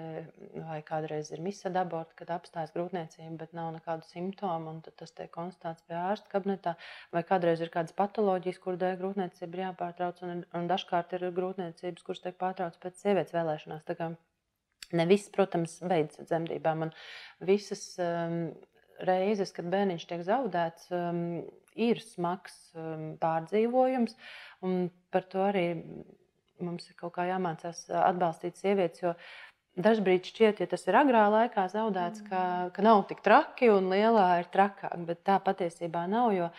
[0.66, 5.30] vai kādreiz ir misada aborti, kad apstājas grūtniecība, bet nav nekādu simptomu, un tas tiek
[5.34, 6.74] konstatēts pie ārsta kabinetā,
[7.14, 12.06] vai kādreiz ir kādas patoloģijas, kur dēļ grūtniecība ir jāpārtrauc, un, un dažkārt ir grūtniecības,
[12.06, 13.88] kuras tiek pārtrauktas pēc sievietes vēlēšanās.
[14.94, 16.84] Ne viss, protams, beidzas dzemdībām.
[16.86, 16.90] Un
[17.48, 18.50] visas um,
[19.08, 21.40] reizes, kad bērniņš tiek zaudēts, um,
[21.74, 24.14] ir smags um, pārdzīvojums.
[25.14, 25.64] Par to arī
[26.62, 29.02] mums ir kaut kā jāmācās atbalstīt sievietes.
[29.02, 29.14] Jo
[29.74, 32.44] dažkārt šķiet, ja tas ir agrā laikā zaudēts, ka,
[32.74, 34.94] ka nav tik traki un lielā ir trakāk.
[35.08, 36.32] Bet tā patiesībā nav.
[36.36, 36.50] Jo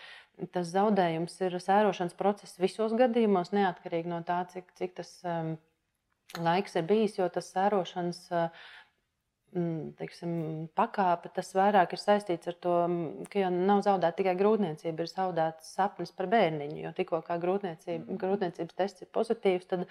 [0.52, 5.54] tas zaudējums ir sērošanas process visos gadījumos, neatkarīgi no tā, cik, cik tas um,
[6.36, 8.66] laiks ir bijis, jo tas sērošanas mm,
[9.98, 10.32] teiksim,
[10.76, 12.74] pakāpe, tas vairāk ir saistīts ar to,
[13.32, 16.80] ka jau nav zaudēta tikai grūtniecība, ir zaudēts sapnis par bērniņu.
[16.84, 19.86] Jo tikko kā grūtniecība, grūtniecības tests ir pozitīvs, tad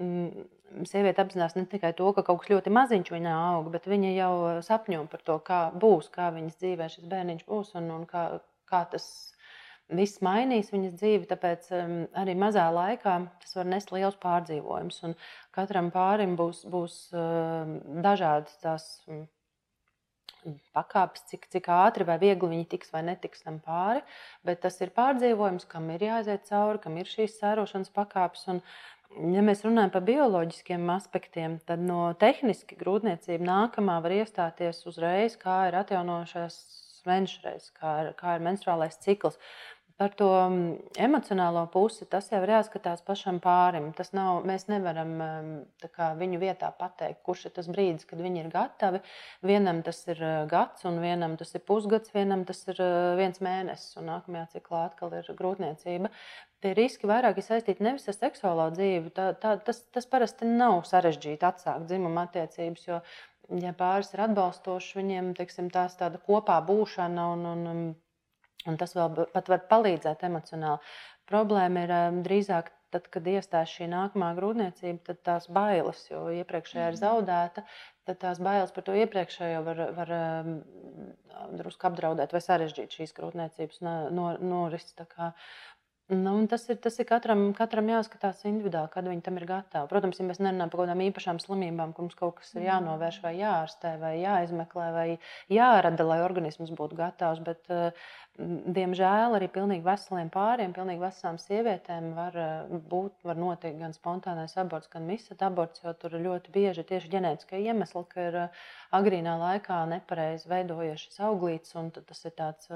[0.00, 0.46] mm,
[0.88, 4.34] sieviete apzinās ne tikai to, ka kaut kas ļoti maziņš viņā aug, bet viņa jau
[4.66, 8.28] sapņo par to, kā būs, kā viņas dzīvē šis bērniņš būs un, un kā,
[8.70, 9.08] kā tas
[9.88, 15.00] viss mainīs viņas dzīvi, tāpēc um, arī mazā laikā tas var nest liels pārdzīvojums.
[15.08, 15.16] Un
[15.54, 17.68] katram pārim būs, būs uh,
[18.04, 19.24] dažādas tās um,
[20.76, 24.04] pakāpes, cik, cik ātri vai viegli viņi tiks vai netiks tam pāri.
[24.46, 28.46] Bet tas ir pārdzīvojums, kam ir jāiziet cauri, kam ir šīs sērošanas pakāpes.
[28.52, 28.62] Un,
[29.16, 35.62] Ja mēs runājam par bioloģiskiem aspektiem, tad no tehniski grūtniecība nākamā var iestāties uzreiz, kā
[35.70, 36.58] ir atjaunojušās
[37.08, 39.38] menstruācijas, kā, ir, kā ir menstruālais cikls.
[39.98, 43.88] Par to mm, emocionālo pusi tas jau ir jāskatās pašam pārim.
[43.98, 48.44] Tas nav, mēs nevaram mm, kā, viņu vietā pateikt, kurš ir tas brīdis, kad viņi
[48.44, 49.00] ir gatavi.
[49.50, 53.42] Vienam tas ir eh, gads, un vienam tas ir pusgads, vienam tas ir eh, viens
[53.42, 56.14] mēnesis, un nākamajā ciklā atkal ir grūtniecība.
[56.62, 59.10] Tie riski vairāk ir saistīti nevis ar seksuālo dzīvi.
[59.18, 63.04] Tā, tā, tas, tas parasti nav sarežģīti atsākt dzimuma attiecības, jo,
[63.66, 67.88] ja pāris ir atbalstošs, viņiem teiksim, tās tāda kopā būšana un, un
[68.66, 70.82] Un tas vēl pat var palīdzēt emocionāli.
[71.30, 76.86] Problēma ir um, drīzāk tad, kad iestājas šī nākamā grūtniecība, tad tās bailes, jo iepriekšējā
[76.88, 77.02] ir mhm.
[77.02, 77.64] zaudēta,
[78.08, 80.54] tad tās bailes par to iepriekšējo var, var um,
[81.60, 84.96] drusku apdraudēt vai sarežģīt šīs grūtniecības norises.
[84.98, 85.32] No,
[86.08, 89.88] Nu, tas ir, tas ir katram, katram jāskatās individuāli, kad viņi tam ir gatavi.
[89.90, 93.18] Protams, ja mēs nerunājam par kaut kādām īpašām slimībām, kur mums kaut kas ir jānovērš,
[93.26, 95.04] vai jāārstē, vai jāizmeklē, vai
[95.52, 97.42] jārada, lai organisms būtu gatavs.
[97.44, 97.68] Bet,
[98.78, 102.38] diemžēl, arī pilnīgi veseliem pāriem, pilnīgi veselām sievietēm var
[102.94, 107.12] būt, var notikt gan spontānais aborts, gan misata aborts, jo tur ļoti bieži ir tieši
[107.18, 108.40] ģenētiskie iemesli, ka ir
[108.96, 112.72] agrīnā laikā nepareizi veidojies šis auglīts, un tas ir tāds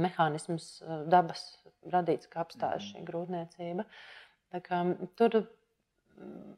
[0.00, 1.44] mehānisms eh, dabas
[1.92, 3.84] radīts, kā apstājas šī grūtniecība.
[4.64, 4.80] Kā,
[5.18, 6.52] tur mm,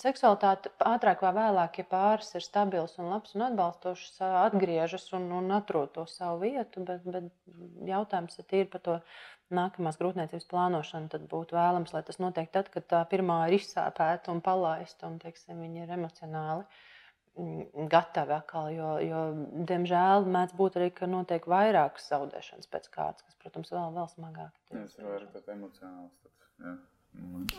[0.00, 5.52] seksualitāte ātrāk vai vēlāk, ja pāris ir stabils un labs un atbalstošs, atgriežas un, un
[5.58, 6.84] atrod to savu vietu.
[6.88, 8.96] Bet, bet jautājums ir tīri par to
[9.52, 11.12] nākamās grūtniecības plānošanu.
[11.12, 15.20] Tad būtu vēlams, lai tas notiek tad, kad tā pirmā ir izsāpēta un palaista un
[15.22, 16.91] teiksim, viņa ir emocionāli mm,
[17.92, 18.70] gatavi atkal.
[18.74, 19.20] Jo, jo
[19.68, 24.56] diemžēl, mēdz būt arī, ka notiek vairākas zaudēšanas pēc kārtas, kas, protams, vēl, vēl smagāk.
[24.72, 26.16] Tas ir vairāk tāds emocionāls.
[26.22, 26.74] Tāds, jā.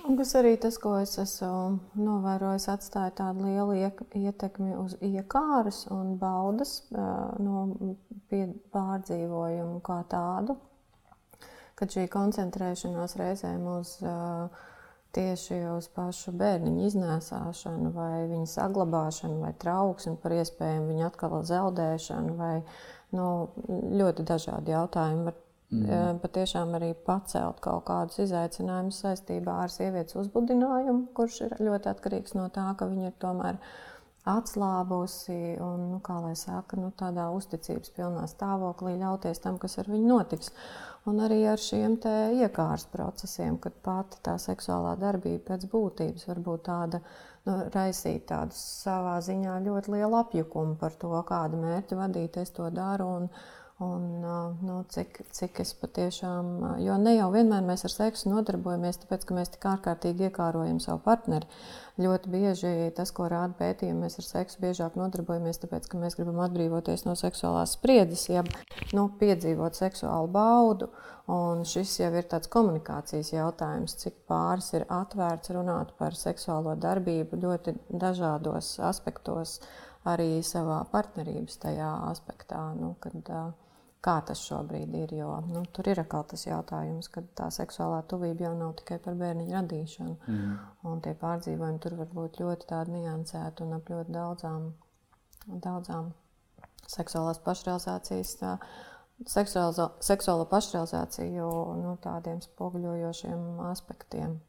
[0.07, 6.15] Un kas arī tas, ko es esmu novērojis, atstāja tādu lielu ietekmi uz iekāras un
[6.17, 7.67] baudas no
[8.73, 10.57] pārdzīvojumu kā tādu.
[11.77, 13.95] Kad šī koncentrēšanās reizēm uz
[15.13, 22.35] tieši uz pašu bērniņu iznēsāšanu, vai viņa saglabāšanu, vai trauksmi par iespējamu viņa atkal zaudēšanu,
[22.39, 22.55] vai
[23.13, 23.29] nu,
[24.01, 25.39] ļoti dažādi jautājumi var
[25.73, 26.19] Mm.
[26.21, 32.45] Patiešām arī pacelt kaut kādus izaicinājumus saistībā ar sievietes uzbudinājumu, kurš ir ļoti atkarīgs no
[32.53, 33.57] tā, ka viņa ir tomēr
[34.29, 39.89] atslābusi un, nu, kā lai saka, nu, tādā uzticības pilnā stāvoklī ļauties tam, kas ar
[39.91, 40.53] viņu notiks.
[41.09, 41.97] Un arī ar šiem
[42.39, 47.01] iekārtas procesiem, kad pati tā seksuālā darbība pēc būtības var būt tāda,
[47.43, 52.69] nu, raisīt tādu savā ziņā ļoti lielu apjukumu par to, kādu mērķu vadīt es to
[52.71, 53.09] daru.
[53.17, 53.27] Un,
[53.81, 54.25] Un,
[54.61, 56.49] nu, cik, cik es patiešām,
[56.85, 61.01] jo ne jau vienmēr mēs ar seksu nodarbojamies, tāpēc ka mēs tik ārkārtīgi iekārojam savu
[61.01, 61.49] partneri.
[61.97, 66.43] Ļoti bieži tas, ko rāda pētījumi, mēs ar seksu biežāk nodarbojamies, tāpēc ka mēs gribam
[66.45, 68.51] atbrīvoties no seksuālās spriedzes, jeb
[68.93, 70.91] nu, piedzīvot seksuālu baudu.
[71.33, 77.41] Un šis jau ir tāds komunikācijas jautājums, cik pāris ir atvērts runāt par seksuālo darbību
[77.41, 79.57] ļoti dažādos aspektos,
[80.05, 82.61] arī savā partnerības tajā aspektā.
[82.77, 83.62] Nu, kad, uh,
[84.03, 85.13] kā tas šobrīd ir.
[85.17, 89.17] Jo nu, tur ir atkal tas jautājums, ka tā seksuālā tuvība jau nav tikai par
[89.19, 90.15] bērnu radīšanu.
[90.27, 90.55] Mm.
[90.91, 94.71] Un tie pārdzīvojumi tur var būt ļoti niansēti un ap ļoti daudzām,
[95.47, 96.11] daudzām
[96.89, 98.35] seksuālās pašrealizācijas.
[98.41, 98.57] Tā,
[99.29, 104.41] seksuālo, seksuālo pašrealizāciju nu, tādiem spoguļojošiem aspektiem.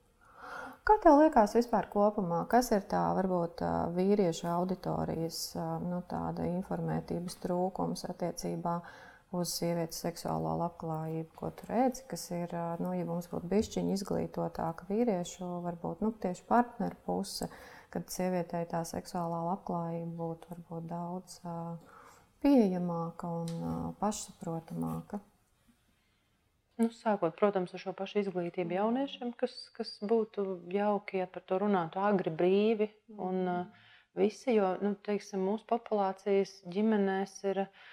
[0.85, 3.63] Kā tev liekas vispār kopumā, kas ir tā varbūt
[3.95, 6.03] vīriešu auditorijas nu,
[6.45, 13.07] informētības trūkums attiecībā uz uz sievietes seksuālo labklājību, ko tu redzi, kas ir, nu, ja
[13.09, 17.49] mums būtu bišķiņa izglītotāka vīriešu, varbūt nu, tieši partneru puse,
[17.95, 21.39] kad sievietei tā seksuālā labklājība būtu varbūt daudz
[22.45, 25.23] pieejamāka un pašsaprotamāka.
[26.75, 30.45] Nu, sākot, protams, ar šo pašu izglītību jauniešiem, kas, kas būtu
[30.75, 32.89] jauki, ja par to runātu agri, brīvi.
[33.15, 33.85] Un, uh,
[34.19, 37.85] visi, jo nu, teiksim, mūsu populācijas ģimenēs ir uh,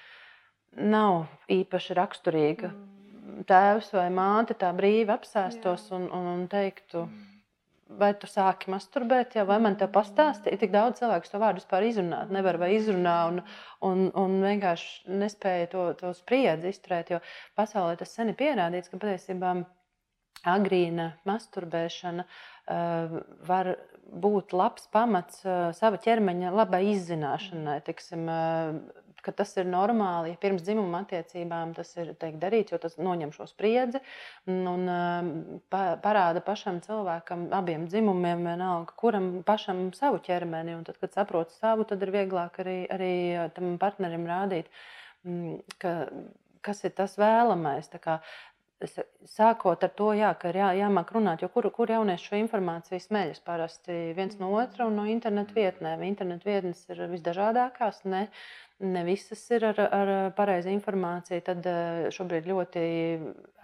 [0.78, 2.72] nav īpaši raksturīga.
[2.72, 3.44] Mm.
[3.50, 7.06] Tēvs vai māte tā brīvi apsēstos un, un, un teiktu,
[8.00, 10.60] vai tu sāki masturbēt, jau, vai man te pastāstīja.
[10.62, 13.42] Tik daudz cilvēku to vārdu vispār izrunāt, nevar vai izrunā un,
[13.88, 17.16] un, un vienkārši nespēja to, to spriedzi izturēt.
[17.16, 17.22] Jo
[17.60, 19.56] pasaulē tas sen ir pierādīts, ka patiesībā
[20.48, 23.76] agrīna masturbēšana uh, var
[24.12, 27.78] būt labs pamats uh, sava ķermeņa labai izzināšanai.
[27.86, 30.34] Tiksim, uh, ka tas ir normāli.
[30.34, 34.02] Ja pirms dzimuma attiecībām tas ir teikt, darīts, jo tas noņem šo spriedzi
[34.50, 35.32] un um,
[35.72, 40.76] pa, parāda pašam cilvēkam, abiem dzimumiem, vienalga, kuram pašam savu ķermeni.
[40.80, 43.14] Un tad, kad saprot savu, tad ir vieglāk arī, arī
[43.56, 44.72] tam partnerim rādīt,
[45.28, 45.96] mm, ka,
[46.66, 47.90] kas ir tas vēlamais.
[49.30, 53.02] Sākot ar to, jā, ka ir jā, jāmāk runāt, jo kur, kur jaunieši šo informāciju
[53.04, 56.02] smeļas parasti viens no otra un no internetu vietnēm.
[56.08, 58.02] Internetu vietnes ir visdažādākās.
[58.10, 58.24] Ne,
[58.82, 62.84] ne visas ir ar, ar pareizu informāciju, tad eh, šobrīd ļoti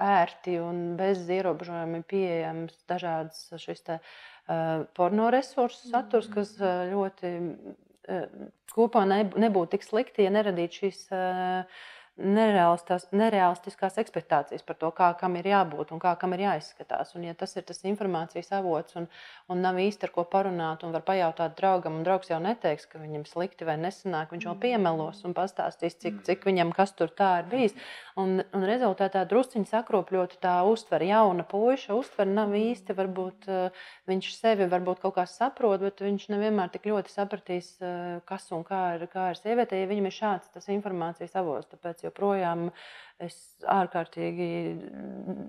[0.08, 7.34] ērti un bez ierobežojumiem pieejams dažādas šis te, uh, porno resursu saturs, kas uh, ļoti
[7.42, 11.86] uh, kopā nebūtu tik slikti, ja neradītu šīs uh,
[12.18, 17.14] nereālistiskās expectācijas par to, kā kam ir jābūt un kā kam ir jāizskatās.
[17.18, 19.06] Un, ja tas ir tas informācijas avots un,
[19.52, 23.02] un nav īsti ar ko parunāt, un var pajautāt draugam, un draugs jau neteiks, ka
[23.02, 27.32] viņam slikti vai nesanāk, viņš vēl piemelos un pastāstīs, cik, cik viņam kas tur tā
[27.44, 27.78] ir bijis.
[28.18, 34.32] Un, un rezultātā drusciņi sakropļot tā uztvere, jauna puika uztvere nav īsti, varbūt uh, viņš
[34.34, 38.82] sevi varbūt kaut kā saprot, bet viņš nevienmēr tik ļoti sapratīs, uh, kas un kā
[38.98, 41.70] ir, kā ir sieviete, ja viņam ir šāds tas informācijas avots.
[41.70, 42.72] Tāpēc joprojām
[43.24, 43.36] es
[43.66, 44.48] ārkārtīgi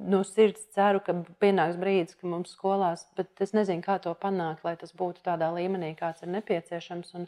[0.09, 4.65] no sirds ceru, ka pienāks brīdis, ka mums skolās, bet es nezinu, kā to panākt,
[4.65, 7.27] lai tas būtu tādā līmenī, kāds ir nepieciešams, un,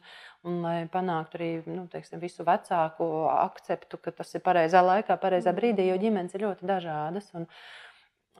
[0.48, 5.52] un lai panāktu arī nu, teiksim, visu vecāku akceptu, ka tas ir pareizā laikā, pareizā
[5.56, 7.44] brīdī, jo ģimenes ir ļoti dažādas, un,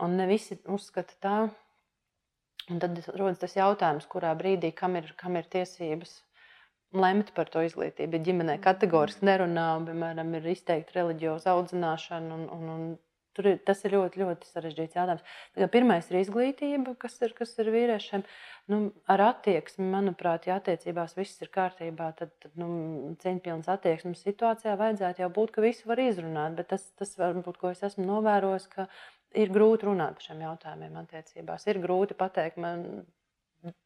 [0.00, 1.36] un ne visi uzskata tā.
[2.70, 6.20] Un tad rodas tas jautājums, kurā brīdī kam ir, kam ir tiesības
[6.96, 8.18] lemt par to izglītību.
[8.18, 12.90] Ja ģimenē kategoriski nerunā, un, piemēram, ir izteikti reliģioza audzināšana, un, un, un
[13.36, 15.36] tur ir, tas ir ļoti, ļoti sarežģīts jautājums.
[15.72, 18.24] Pirmais ir izglītība, kas ir, kas ir vīriešiem.
[18.70, 18.80] Nu,
[19.10, 25.24] ar attieksmi, manuprāt, ja attiecībās viss ir kārtībā, tad, tad nu, cieņpilnas attieksmes situācijā vajadzētu
[25.24, 26.58] jau būt, ka visu var izrunāt.
[26.58, 28.90] Bet tas, tas varbūt, ko es esmu novērojis, ka
[29.38, 31.66] ir grūti runāt par šiem jautājumiem attiecībās.
[31.70, 32.86] Ir grūti pateikt, man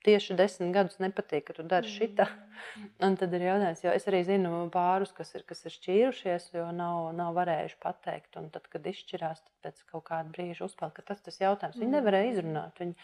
[0.06, 2.26] tieši desmit gadus nepatīk, ka tu dari šitā.
[2.28, 2.88] Mm.
[3.06, 6.66] Un tad ir jautājums, jo es arī zinu pārus, kas ir, kas ir šķīrušies, jo
[6.76, 8.38] nav, nav varējuši pateikt.
[8.40, 11.78] Un tad, kad izšķirās, tad pēc kaut kāda brīža uzpeld, ka tas tas jautājums.
[11.80, 12.80] Viņi nevarēja izrunāt.
[12.82, 12.94] Viņi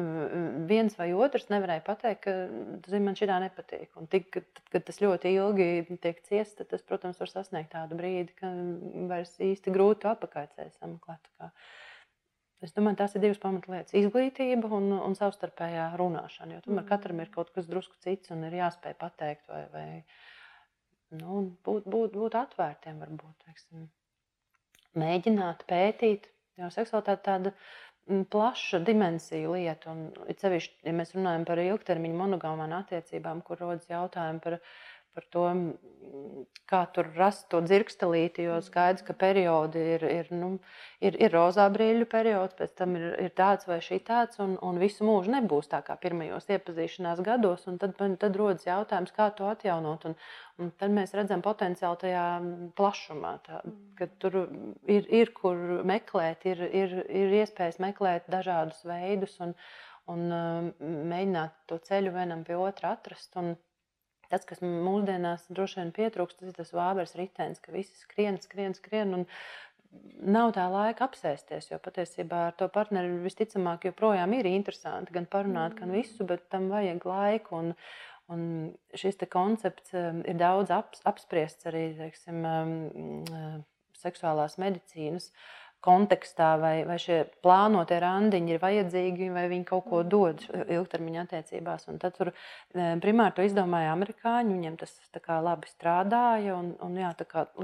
[0.00, 2.36] mm, viens vai otrs nevarēja pateikt, ka
[2.90, 3.88] zin, man šī tā nepatīk.
[4.00, 5.70] Un tik, tad, kad tas ļoti ilgi
[6.04, 8.52] tiek ciests, tad tas, protams, var sasniegt tādu brīdi, ka
[9.12, 11.32] vairs īsti grūti apakaicēji sameklēt.
[12.64, 16.56] Es domāju, tās ir divas pamatlietas- izglītība un, un savstarpējā runāšana.
[16.56, 19.88] Jo tomēr katram ir kaut kas drusku cits un ir jāspēj pateikt, vai, vai
[21.20, 23.88] nu, būt, būt, būt atvērtiem, varbūt teiksim,
[25.00, 26.30] mēģināt pētīt.
[26.60, 27.52] Jo seksualitāte tāda
[28.06, 33.60] mm, plaša dimensija lieta, un it sevišķi, ja mēs runājam par ilgtermiņa monogāmām attiecībām, kur
[33.60, 35.46] rodas jautājumi par viņu par to,
[36.70, 38.44] kā tur rast to dzirkstelīti.
[38.46, 40.50] Jo skaidrs, ka periodi ir, ir, nu,
[41.04, 44.80] ir, ir rozā brīļu periods, pēc tam ir, ir tāds vai šī tāds, un, un
[44.82, 47.66] visu mūžu nebūs tā kā pirmajos iepazīšanās gados.
[47.82, 50.06] Tad, tad rodas jautājums, kā to atjaunot.
[50.10, 50.16] Un,
[50.60, 52.26] un tad mēs redzam potenciāli tajā
[52.78, 53.60] plašumā, tā,
[53.98, 59.54] ka tur ir, ir kur meklēt, ir, ir, ir iespējas meklēt dažādus veidus un,
[60.10, 60.26] un
[61.12, 63.32] mēģināt to ceļu vienam pie otra atrast.
[63.40, 63.54] Un,
[64.32, 68.76] Tas, kas mūsdienās droši vien pietrūkst, tas ir tas vāveres ritenis, ka visi skrien, skrien,
[68.76, 69.14] skrien.
[69.18, 69.26] Un
[70.34, 75.76] nav tā laika apsēsties, jo patiesībā ar to partneri visticamāk joprojām ir interesanti gan parunāt,
[75.78, 77.60] gan visu, bet tam vajag laiku.
[77.60, 77.74] Un,
[78.32, 78.46] un
[78.96, 82.74] šis koncepts um, ir daudz apspriests arī teiksim, um,
[83.28, 83.60] uh,
[84.00, 85.30] seksuālās medicīnas.
[85.30, 91.24] Uh, kontekstā, vai, vai šie plānotie randiņi ir vajadzīgi, vai viņi kaut ko dod ilgtermiņa
[91.26, 91.88] attiecībās.
[91.92, 94.94] Un tad tur eh, primāri to izdomāja amerikāņi, viņiem tas
[95.44, 96.56] labi strādāja.
[96.56, 97.12] Un, un, jā,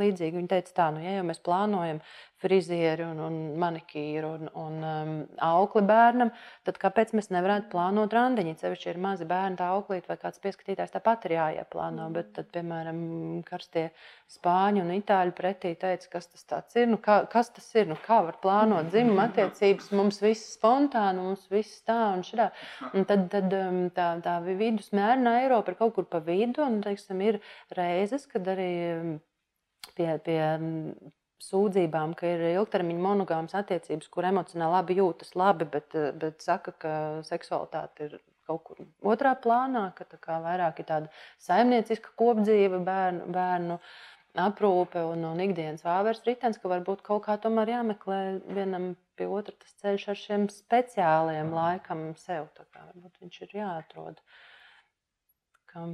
[0.05, 2.03] līdzīgi viņi teica, tā, nu, ja jau mēs plānojam
[2.41, 5.13] frizieri un, un manikīru un, un um,
[5.45, 6.33] aukli bērnam,
[6.67, 8.57] tad kāpēc mēs nevarētu plānot randiņu?
[8.61, 12.09] Cevišķi ir mazi bērni, tā auklīt vai kāds pieskatītājs tāpat ir jāieplāno.
[12.09, 12.17] Mm.
[12.17, 13.03] Bet tad, piemēram,
[13.49, 13.87] karstie
[14.31, 18.23] spāņi un itāļi pretī teica, kas tas ir, nu, kā, kas tas ir, nu, kā
[18.27, 22.51] var plānot dzimuma attiecības, mums viss spontāni, mums viss tā un šitā.
[22.95, 27.21] Un tad, tad um, tā, tā vidusmērna Eiropa ir kaut kur pa vidu un, teiksim,
[27.27, 27.43] ir
[27.77, 29.17] reizes, kad arī um,
[29.97, 30.41] pie, pie
[31.41, 36.93] sūdzībām, ka ir ilgtermiņa monogāmas attiecības, kur emocionāli labi jūtas labi, bet, bet saka, ka
[37.29, 38.19] seksualitāte ir
[38.51, 38.81] kaut kur
[39.13, 41.13] otrā plānā, ka tā vairāk ir tāda
[41.43, 43.79] saimnieciska kopdzīve, bērnu, bērnu
[44.41, 48.21] aprūpe un, un ikdienas vāveres ritens, ka varbūt kaut kā tomēr jāmeklē
[48.51, 52.49] vienam pie otra tas ceļš ar šiem speciāliem laikam sev.
[52.77, 54.23] Varbūt viņš ir jāatrod.
[55.71, 55.87] Ka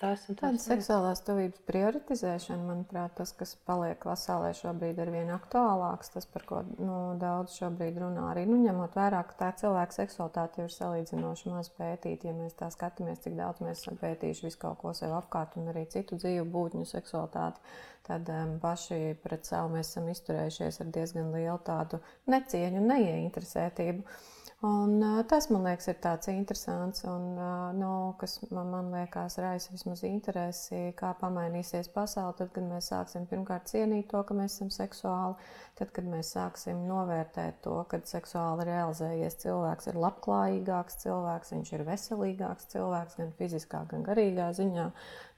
[0.00, 6.08] Tas ir tāds seksuālās tuvības prioritizēšana, manuprāt, tas, kas paliek pasaulē šobrīd ir vien aktuālāks,
[6.14, 8.30] tas, par ko nu, daudz šobrīd runā.
[8.30, 12.30] Arī nu, ņemot vērā, ka tā cilvēka seksualitāte ir salīdzinoši maz pētīta.
[12.30, 15.68] Ja mēs tā skatāmies, cik daudz mēs esam pētījuši visu kaut ko sev apkārt un
[15.74, 17.60] arī citu dzīvu būtņu seksualitāti,
[18.08, 22.00] tad um, paši pret savu mēs esam izturējušies ar diezgan lielu tādu
[22.32, 24.20] necieņu un neieinteresētību.
[24.60, 27.30] Un, tas, man liekas, ir tāds interesants un
[27.78, 27.90] nu,
[28.20, 32.34] kas man, man liekas raisa vismaz interesi, kā pamainīsies pasaule.
[32.36, 35.38] Tad, kad mēs sāksim pirmkārt cienīt to, ka mēs esam seksuāli,
[35.80, 41.84] tad, kad mēs sāksim novērtēt to, ka seksuāli realizējies cilvēks ir labklājīgāks cilvēks, viņš ir
[41.88, 44.90] veselīgāks cilvēks gan fiziskā, gan garīgā ziņā.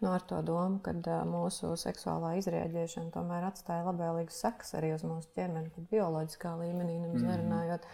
[0.02, 0.96] Nu, ar to domu, ka
[1.30, 7.22] mūsu seksuālā izrēģēšana tomēr atstāja labvēlīgas sekas arī uz mūsu ķermeni, pat bioloģiskā līmenī, nemaz
[7.22, 7.86] mm -hmm.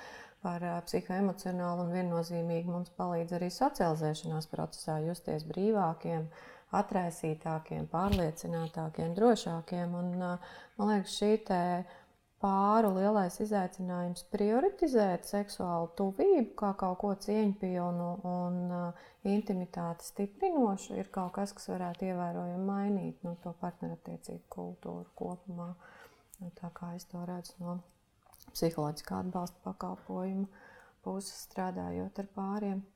[0.45, 6.29] Par psihoemocionālu un viennozīmīgi mums palīdz arī socializēšanās procesā justies brīvākiem,
[6.79, 9.97] atraisītākiem, pārliecinātākiem, drošākiem.
[9.99, 11.33] Un, man liekas, šī
[12.43, 18.61] pāru lielais izaicinājums prioritizēt seksuālu tuvību kā kaut ko cieņpilnu un
[19.27, 25.73] intimitāti stiprinošu ir kaut kas, kas varētu ievērojami mainīt nu, to partnerattiecību kultūru kopumā.
[26.61, 27.81] Tā kā es to redzu no
[28.55, 30.47] psiholoģiskā atbalsta pakalpojumu
[31.05, 32.87] puses strādājot ar pāriem.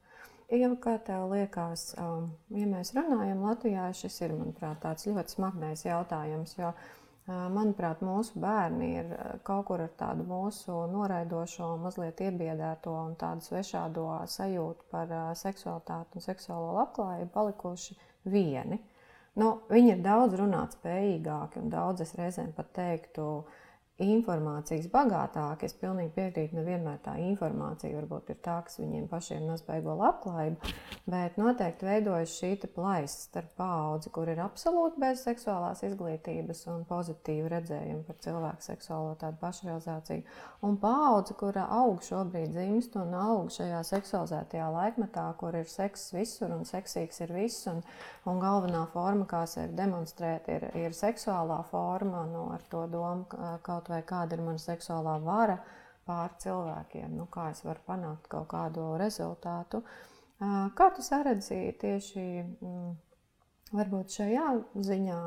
[0.52, 5.86] Ja kā tev liekas, um, ja mēs runājam Latvijā, šis ir, manuprāt, tāds ļoti smagnējs
[5.86, 12.20] jautājums, jo, uh, manuprāt, mūsu bērni ir uh, kaut kur ar tādu mūsu noraidošo, mazliet
[12.20, 17.96] iebiedēto un tādu svešādo sajūtu par uh, seksualitāti un seksuālo labklājību palikuši
[18.36, 18.82] vieni.
[19.40, 23.61] Nu, viņi ir daudz runāt spējīgāki un daudz es reizēm pat teiktu, uh,
[24.02, 25.68] informācijas bagātāki.
[25.68, 30.72] Es pilnīgi piekrītu, nevienmēr tā informācija varbūt ir tā, kas viņiem pašiem nesbeigo labklājību,
[31.12, 37.50] bet noteikti veidojas šī plaisa starp paudzi, kur ir absolūti bez seksuālās izglītības un pozitīvu
[37.52, 40.24] redzējumu par cilvēku seksuālo tādu pašrealizāciju,
[40.66, 46.54] un paudzi, kura aug šobrīd dzimst un aug šajā seksualizētajā laikmetā, kur ir seks visur
[46.54, 47.82] un seksīgs ir viss, un,
[48.30, 53.26] un galvenā forma, kā sevi demonstrēt, ir, ir seksuālā forma, no ar to domu,
[53.62, 55.58] kaut kaut vai kāda ir mana seksuālā vara
[56.08, 59.82] pār cilvēkiem, nu, kā es varu panākt kaut kādu rezultātu.
[60.78, 62.88] Kā tu saredzīji tieši mm,
[63.78, 64.46] varbūt šajā
[64.88, 65.20] ziņā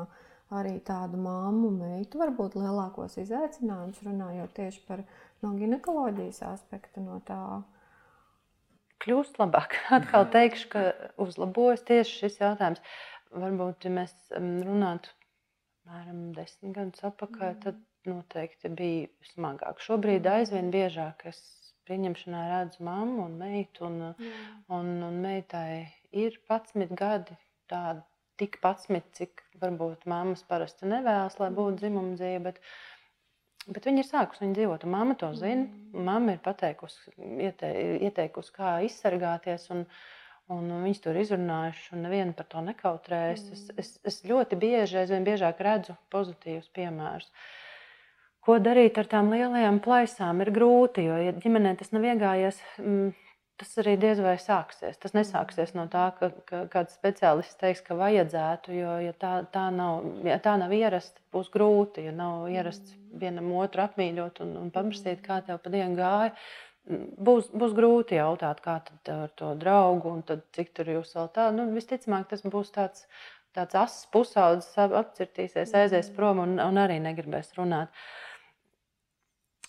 [0.56, 5.02] arī tādu māmu, meitu, varbūt lielākos izaicinājumus runājot tieši par
[5.42, 7.40] no ginekoloģijas aspektu no tā?
[9.02, 9.78] Kļūst labāk.
[9.96, 10.86] Atkal teikšu, ka
[11.22, 12.84] uzlabojas tieši šis jautājums.
[13.36, 15.12] Varbūt, ja mēs mm, runātu
[15.86, 19.82] apmēram desmit gadus atpakaļ, tad noteikti bija smagāk.
[19.84, 20.40] Šobrīd mm.
[20.40, 21.40] aizvien biežāk es
[21.86, 24.50] pieņemšanā redzu mammu un meitu, un, mm.
[24.74, 25.86] un, un meitai
[26.16, 27.38] ir 11 gadi.
[27.70, 28.04] Tāda
[28.38, 31.80] tik 11, cik varbūt mammas parasti nevēlas, lai būtu mm.
[31.82, 32.42] dzimuma dzīve.
[32.44, 32.60] Bet,
[33.70, 35.66] bet viņi ir sākusi viņu dzīvot, un mamma to zina.
[35.96, 37.72] Mamma ir pateikusi, iete,
[38.08, 39.70] ieteikusi, kā izsargāties.
[39.76, 39.88] Un,
[40.46, 43.40] Un viņas to ir izrunājuši, un neviena par to nekautrējas.
[43.48, 43.56] Mm.
[43.56, 47.26] Es, es, es ļoti bieži, aizvien biežāk redzu pozitīvus piemērus.
[47.26, 47.65] Uh,
[48.46, 53.08] Ko darīt ar tām lielajām plaisām ir grūti, jo, ja ģimenē tas nav iegājies, mm,
[53.58, 54.98] tas arī diez vai sāksies.
[55.02, 59.64] Tas nesāksies no tā, ka, ka kāds speciālists teiks, ka vajadzētu, jo, ja tā, tā,
[59.74, 62.04] nav, ja tā nav ierasta, būs grūti.
[62.06, 66.34] Ja nav ierasts vienam otru apmīļot un, un paprasīt, kā tev pa dienu gāja,
[66.86, 68.76] mm, būs, būs grūti jautāt, kā
[69.16, 70.22] ar to draugu un
[70.54, 71.48] cik tur jūs vēl tā.
[71.56, 73.08] Nu, visticamāk, tas būs tāds.
[73.56, 77.88] Tāds asins pusaudzis apcirtīsies, aizies prom un, un arī negribēs runāt.
[77.88, 78.25] Uh,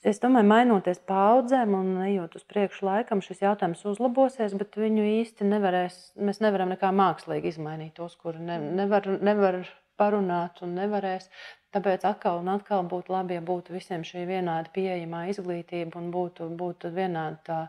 [0.05, 5.47] Es domāju, mainoties paudzēm un ejot uz priekšu laikam, šis jautājums uzlabosies, bet viņu īsti
[5.47, 5.97] nevarēs.
[6.21, 9.63] Mēs nevaram nekā mākslīgi izmainīt tos, kuri ne, nevar, nevar
[9.97, 11.31] parunāt un nevarēs.
[11.73, 16.51] Tāpēc atkal un atkal būtu labi, ja būtu visiem šī vienāda pieejamā izglītība un būtu,
[16.59, 17.59] būtu vienāda tā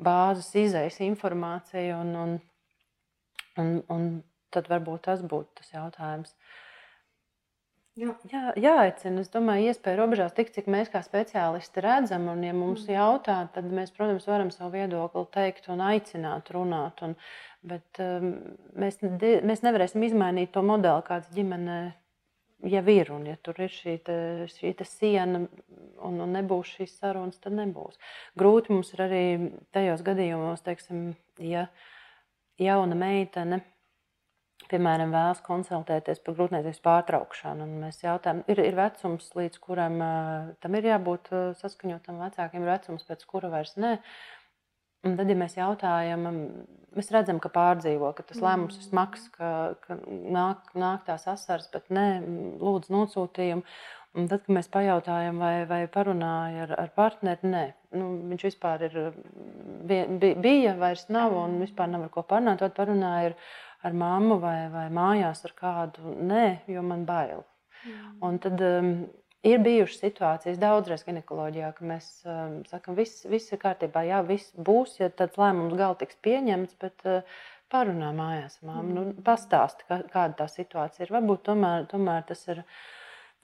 [0.00, 2.00] bāzes izejas informācija.
[2.00, 2.34] Un, un,
[3.60, 4.08] un, un
[4.54, 6.34] tad varbūt tas būtu tas jautājums.
[7.98, 9.24] Jā, jā, jāaicina.
[9.24, 12.28] Es domāju, iespēja robežās tik, cik mēs kā speciālisti redzam.
[12.30, 12.94] Un, ja mums mm.
[12.94, 17.02] jautā, tad mēs, protams, varam savu viedokli teikt un aicināt, runāt.
[17.02, 17.16] Un,
[17.66, 18.36] bet um,
[18.78, 21.78] mēs, mēs nevarēsim izmainīt to modeli, kāds ģimenē
[22.70, 23.10] jau ir.
[23.16, 24.18] Un, ja tur ir šī, te,
[24.52, 27.98] šī te siena un, un nebūs šīs sarunas, tad nebūs.
[28.38, 29.24] Grūti mums ir arī
[29.74, 31.10] tajos gadījumos, teiksim,
[31.42, 31.66] ja
[32.62, 33.64] jauna meitene
[34.70, 37.68] piemēram, vēlas konsultēties par grūtniecības pārtraukšanu.
[37.84, 42.72] Mēs jautājam, ir, ir vecums, līdz kuram uh, tam ir jābūt uh, saskaņotam vecākiem, ir
[42.74, 43.98] vecums, pēc kura vairs ne.
[45.06, 46.24] Un tad, ja mēs jautājam,
[46.98, 49.50] mēs redzam, ka pārdzīvo, ka tas lēmums ir smags, ka,
[49.84, 52.08] ka nāk, nāk tās asaras, bet nē,
[52.58, 53.62] lūdzu, nosūtījumu.
[54.18, 57.62] Un tad, kad mēs pajautājam, vai, vai parunāja ar, ar partneri, nē,
[58.00, 58.96] nu, viņš vispār ir,
[59.86, 62.58] bija, vairs nav un vispār nav ar ko parunāt.
[62.64, 63.36] Tad parunāja ar,
[63.86, 66.16] ar mammu vai, vai mājās ar kādu.
[66.28, 67.44] Nē, jo man bail.
[67.84, 68.14] Mm.
[68.26, 68.94] Un tad um,
[69.46, 74.50] ir bijušas situācijas daudzreiz ginekoloģijā, ka mēs um, sakām, viss, viss ir kārtībā, jā, viss
[74.54, 76.80] būs, ja tāds lēmums gal tiks pieņemts.
[76.82, 79.22] Bet, uh, Parunā mājās, māmu, nu, mm.
[79.26, 81.10] pastāsti, kā, kāda tā situācija ir.
[81.12, 82.62] Varbūt tomēr, tomēr tas, ir,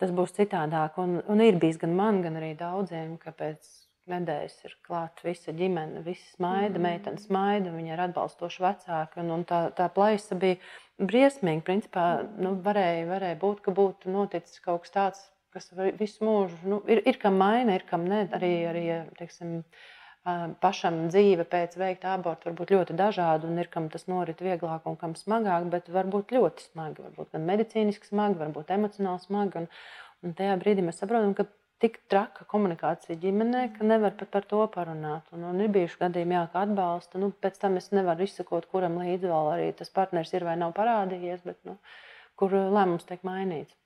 [0.00, 0.96] tas būs citādāk.
[1.02, 3.68] Un, un ir bijis gan man, gan arī daudziem, ka pēc
[4.10, 6.84] nedēļas ir klāta visa ģimene, visi smaida, mm.
[6.86, 9.22] meitene smaida, viņa ir atbalstoša vecāka.
[9.22, 10.58] Un, un tā, tā plaisa bija
[11.00, 11.64] briesmīga.
[11.66, 15.24] Principā nu, varēja, varēja būt, ka būtu noticis kaut kas tāds,
[15.54, 18.24] kas visu mūžu nu, ir, ir kam maina, ir kam ne.
[18.36, 18.84] Arī, arī
[19.18, 19.60] teiksim,
[20.60, 24.86] pašam dzīve pēc veikta aborta var būt ļoti dažāda, un ir kam tas norit vieglāk
[24.88, 27.04] un kam smagāk, bet var būt ļoti smagi.
[27.08, 29.64] Varbūt gan medicīniski smagi, varbūt emocionāli smagi.
[29.64, 29.68] Un,
[30.24, 31.48] un tajā brīdī mēs saprotam, ka
[31.84, 35.26] tik traka komunikācija ģimenē, ka nevar pat par to parunāt.
[35.36, 37.20] Un, un ir bijuši gadījumi, jā, ka atbalsta.
[37.20, 40.72] Nu, pēc tam es nevaru izsekot, kuram līdzi vēl arī tas partneris ir vai nav
[40.78, 41.76] parādījies, bet nu,
[42.40, 43.76] kur lēmums tiek mainīts.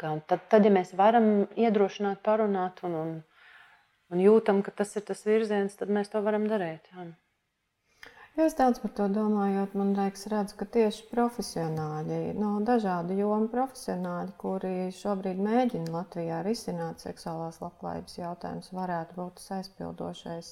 [0.00, 3.12] Kā, tad, tad, ja mēs varam iedrošināt, parunāt un, un,
[4.10, 6.90] un jūtam, ka tas ir tas virziens, tad mēs to varam darīt.
[6.90, 7.06] Jā.
[8.34, 14.32] Es daudz par to domāju, man liekas, redzu, ka tieši profesionāļi, no dažādu jomu profesionāļi,
[14.42, 20.48] kuri šobrīd mēģina Latvijā risināt seksuālās labklājības jautājumus, varētu būt tas aizpildošais,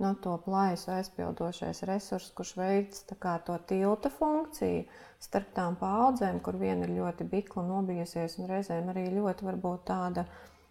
[0.00, 4.88] no to plaisu aizpildošais resurs, kurš veids to tilta funkciju
[5.28, 10.24] starp tām paudzēm, kur viena ir ļoti bikla nobijusies un reizēm arī ļoti varbūt tāda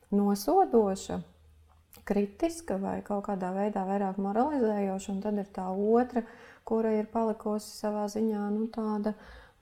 [0.09, 1.21] nosodoša,
[2.03, 6.25] kritiska vai kaut kādā veidā vairāk moralizējoša, un tad ir tā otra,
[6.67, 9.15] kura ir palikusi savā ziņā nu, tāda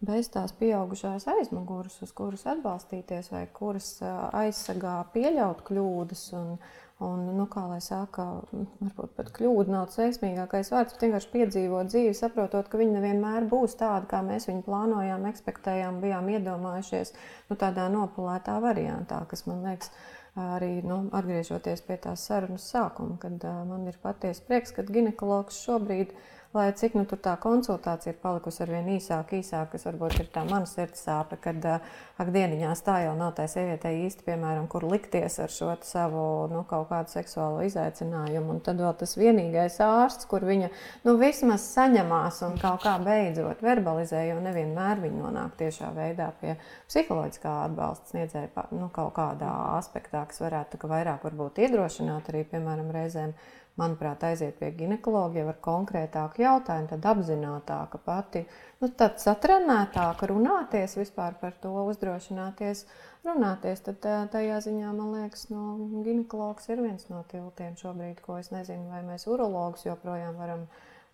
[0.03, 6.23] bez tās pieaugušās aizmugures, uz kuras atbalstīties, vai kuras aizsargā pieļaut kļūdas.
[6.39, 6.57] Un,
[7.03, 12.15] un, nu, kā lai saka, varbūt pat kļūda nav veiksmīgākais vārds, bet vienkārši piedzīvot dzīvi,
[12.17, 17.15] saprotot, ka viņi nevienmēr būs tādi, kā mēs viņu plānojām, ekspektējām, bijām iedomājušies,
[17.49, 19.91] nu, tādā nopulētā variantā, kas man liekas
[20.39, 26.13] arī nu, atgriežoties pie tās sarunas sākuma, kad man ir patiesi prieks, ka ginekologs šobrīd
[26.13, 30.27] ir lai cik nu, tā konsultācija ir palikusi ar vien īsāku, īsāku, kas varbūt ir
[30.33, 34.85] tā mana sirds sāpe, kad ak, dieniņās tā jau nav tā sievietei īsti, piemēram, kur
[34.85, 38.53] likties ar šo savu nu, kaut kādu seksuālo izaicinājumu.
[38.53, 40.69] Un tad vēl tas vienīgais ārsts, kur viņa
[41.07, 46.53] nu, vismaz saņemās un kaut kā beidzot verbalizē, jo nevienmēr viņa nonāk tiešā veidā pie
[46.91, 49.49] psiholoģiskā atbalsta sniedzēja nu, kaut kādā
[49.79, 51.25] aspektā, kas varētu vairāk
[51.63, 53.33] iedrošināt arī, piemēram, reizēm
[53.79, 58.43] manuprāt, aiziet pie ginekologa jau ar konkrētāku jautājumu, tad apzinātāka pati,
[58.83, 62.85] nu, tad satrenētāka runāties vispār par to, uzdrošināties
[63.25, 63.81] runāties.
[63.87, 68.91] Tad tajā ziņā man liekas, no ginekologs ir viens no tiltiem šobrīd, ko es nezinu,
[68.93, 70.67] vai mēs urologus joprojām varam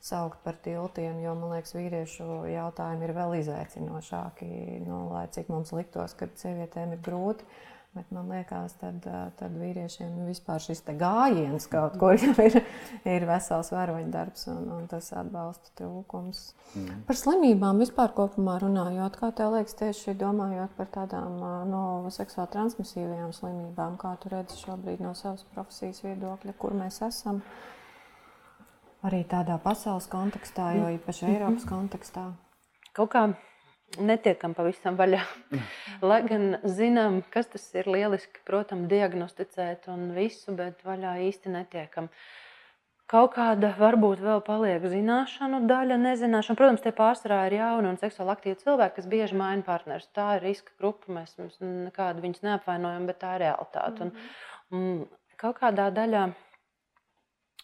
[0.04, 4.52] saukt par tiltiem, jo man liekas, vīriešu jautājumi ir vēl izaicinošāki,
[4.88, 7.48] nu, lai cik mums liktos, ka sievietēm ir grūti.
[7.98, 9.02] Bet man liekas, tad,
[9.40, 12.60] tad vīriešiem vispār šis gājiens kaut kur jau ir,
[13.02, 16.44] ir vesels varoņdarbs un, un tas atbalsta trūkums.
[16.78, 17.00] Mm.
[17.08, 21.84] Par slimībām vispār kopumā runājot, kā tev liekas, tieši domājot par tādām no
[22.14, 27.42] seksuāli transmisīvajām slimībām, kā tu redzi šobrīd no savas profesijas viedokļa, kur mēs esam
[29.02, 32.30] arī tādā pasaules kontekstā, jo īpaši Eiropas kontekstā.
[32.94, 33.32] Kaut kā
[33.98, 35.22] netiekam pavisam vaļā.
[36.10, 42.10] Lai gan zinām, kas tas ir lieliski, protams, diagnosticēt un visu, bet vaļā īsti netiekam.
[43.10, 46.58] Kaut kāda varbūt vēl paliek zināšanu daļa, nezināšana.
[46.60, 50.06] Protams, tie pārsvarā ir jauni un seksuāli aktīvi cilvēki, kas bieži maina partnerus.
[50.14, 54.06] Tā ir riska grupa, mēs nekādu viņus neapvainojam, bet tā ir realitāte.
[54.06, 54.14] Un,
[54.78, 54.86] un
[55.42, 56.28] kaut kādā daļā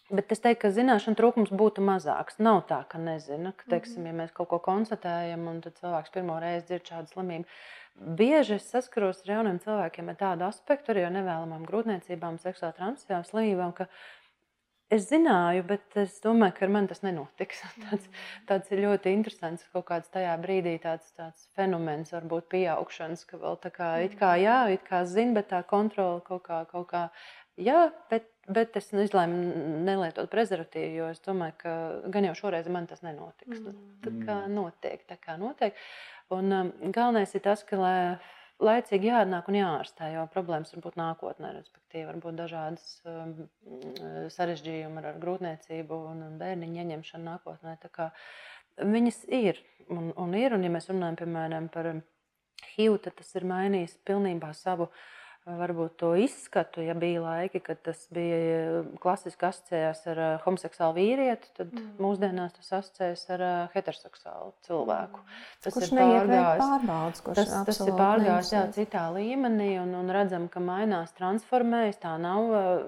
[0.06, 2.36] Bet es teiktu, ka zināšanu trūkums būtu mazāks.
[2.38, 6.68] Nav tā, ka nezinu, ka, teiksim, ja mēs kaut ko konstatējam, un cilvēks pirmo reizi
[6.68, 7.56] dzird šādu slimību.
[8.18, 13.24] Bieži es saskaros ar jauniem cilvēkiem ar tādu aspektu, arī ar nevēlamām grūtniecībām, seksuāli transmisijām,
[13.26, 13.88] slimībām, ka
[14.94, 17.64] es zināju, bet es domāju, ka ar mani tas nenotiks.
[17.86, 18.06] Tāds,
[18.46, 23.58] tāds ir ļoti interesants kaut kāds tajā brīdī tāds, tāds fenomens, varbūt pieaugšanas, ka vēl
[23.64, 27.08] tā kā, it kā jā, it kā zina, bet tā kontrola kaut kā, kaut kā
[27.56, 31.72] jā, bet Bet es izlēmu nelietot prezervatīvu, jo es domāju, ka
[32.14, 33.58] gan jau šoreiz man tas nenotiks.
[33.58, 33.80] Mm.
[34.04, 35.74] Tā kā notiek, tā kā notiek.
[36.34, 37.96] Un um, galvenais ir tas, ka lai,
[38.62, 43.34] laicīgi jāatnāk un jāārstē, jo problēmas var būt nākotnē, respektīvi, var būt dažādas um,
[44.36, 47.76] sarežģījumi ar, ar grūtniecību un, un bērniņu ieņemšanu nākotnē.
[47.82, 48.10] Tā kā
[48.78, 49.58] viņas ir
[49.90, 51.90] un, un ir, un ja mēs runājam, piemēram, par
[52.76, 55.04] HIV, tad tas ir mainījis pilnībā savu uh,
[55.46, 60.96] varbūt to izskatu, ja bija laiki, kad tas bija eh, klasiski asociējās ar uh, homoseksuālu
[60.98, 61.92] vīrieti, tad mm.
[62.02, 65.22] mūsdienās tas asociējas ar uh, heteroseksuālu cilvēku.
[65.22, 65.44] Mm.
[65.62, 70.62] Tas kurš ir pārgājis, tas, tas ir pārgājis jā, citā līmenī un, un redzam, ka
[70.62, 72.00] mainās, transformējas.
[72.02, 72.82] Tā nav uh,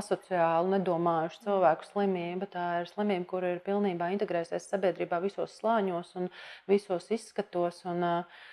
[0.00, 2.48] asociāli nedomājuša cilvēku slimība.
[2.56, 6.32] Tā ir slimība, kur ir pilnībā integrējusies sabiedrībā visos slāņos un
[6.70, 7.84] visos izskatos.
[7.92, 8.48] Un, uh,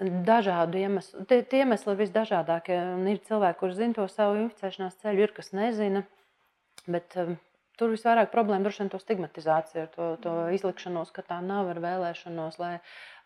[0.00, 1.24] dažādu iemeslu.
[1.30, 2.78] Tie, tie iemesli ir visdažādākie.
[3.12, 6.02] Ir cilvēki, kuriem zina to savu inficēšanās ceļu, ir kas nezina.
[6.90, 7.36] Bet, um,
[7.78, 12.58] tur visvairāk problēma droši vien to stigmatizācija, to, to izlikšanos, ka tā nav ar vēlēšanos,
[12.58, 12.72] lai,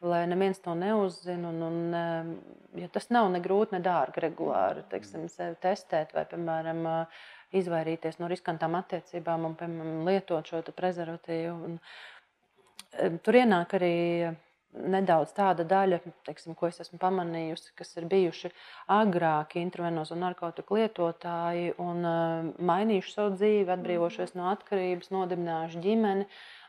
[0.04, 1.54] lai neviens to neuzzina.
[1.54, 2.34] Un, un, um,
[2.78, 7.24] ja tas nav ne grūti, ne dārgi regulāri teiksim, sevi testēt vai, piemēram, uh,
[7.56, 11.56] izvairīties no riskantām attiecībām un, piemēram, lietot šo prezervatīvu.
[11.70, 11.80] Un,
[13.08, 13.96] um, tur ienāk arī
[14.94, 18.50] nedaudz tāda daļa, teiksim, ko es esmu pamanījusi, kas ir bijuši
[18.94, 26.28] agrāki intravenozu narkotiku lietotāji un uh, mainījuši savu dzīvi, atbrīvojušies no atkarības, nodibinājuši ģimeni.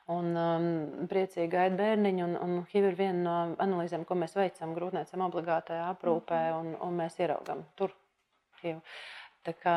[0.09, 0.63] Un um,
[1.05, 5.83] priecīgi gaida bērniņu, un, un HIV ir viena no analīzēm, ko mēs veicam grūtniecēm obligātajā
[5.91, 7.93] aprūpē, un, un mēs ieraugam tur
[8.63, 8.81] HIV.
[9.45, 9.75] Tā kā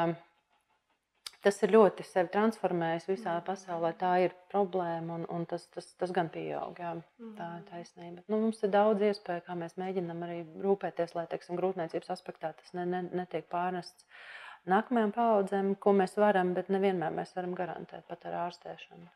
[1.42, 3.92] tas ir ļoti sevi transformējis visā pasaulē.
[4.00, 6.78] Tā ir problēma, un, un tas, tas, tas gan pieaug.
[6.78, 6.92] Jā,
[7.38, 8.24] tā ir taisnība.
[8.26, 12.76] Nu, mums ir daudz iespēju, kā mēs mēģinām arī rūpēties, lai teiksim, grūtniecības aspektā tas
[12.78, 14.06] ne, ne, netiek pārnests
[14.70, 19.10] nākamajām paudzēm, ko mēs varam, bet nevienmēr mēs varam garantēt pat ar ārstēšanu.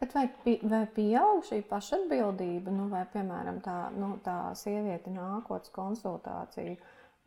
[0.00, 0.22] Bet vai,
[0.64, 6.78] vai pieaug šī pašatbildība, nu, vai, piemēram, tā, nu, tā sieviete nākotnes konsultācija?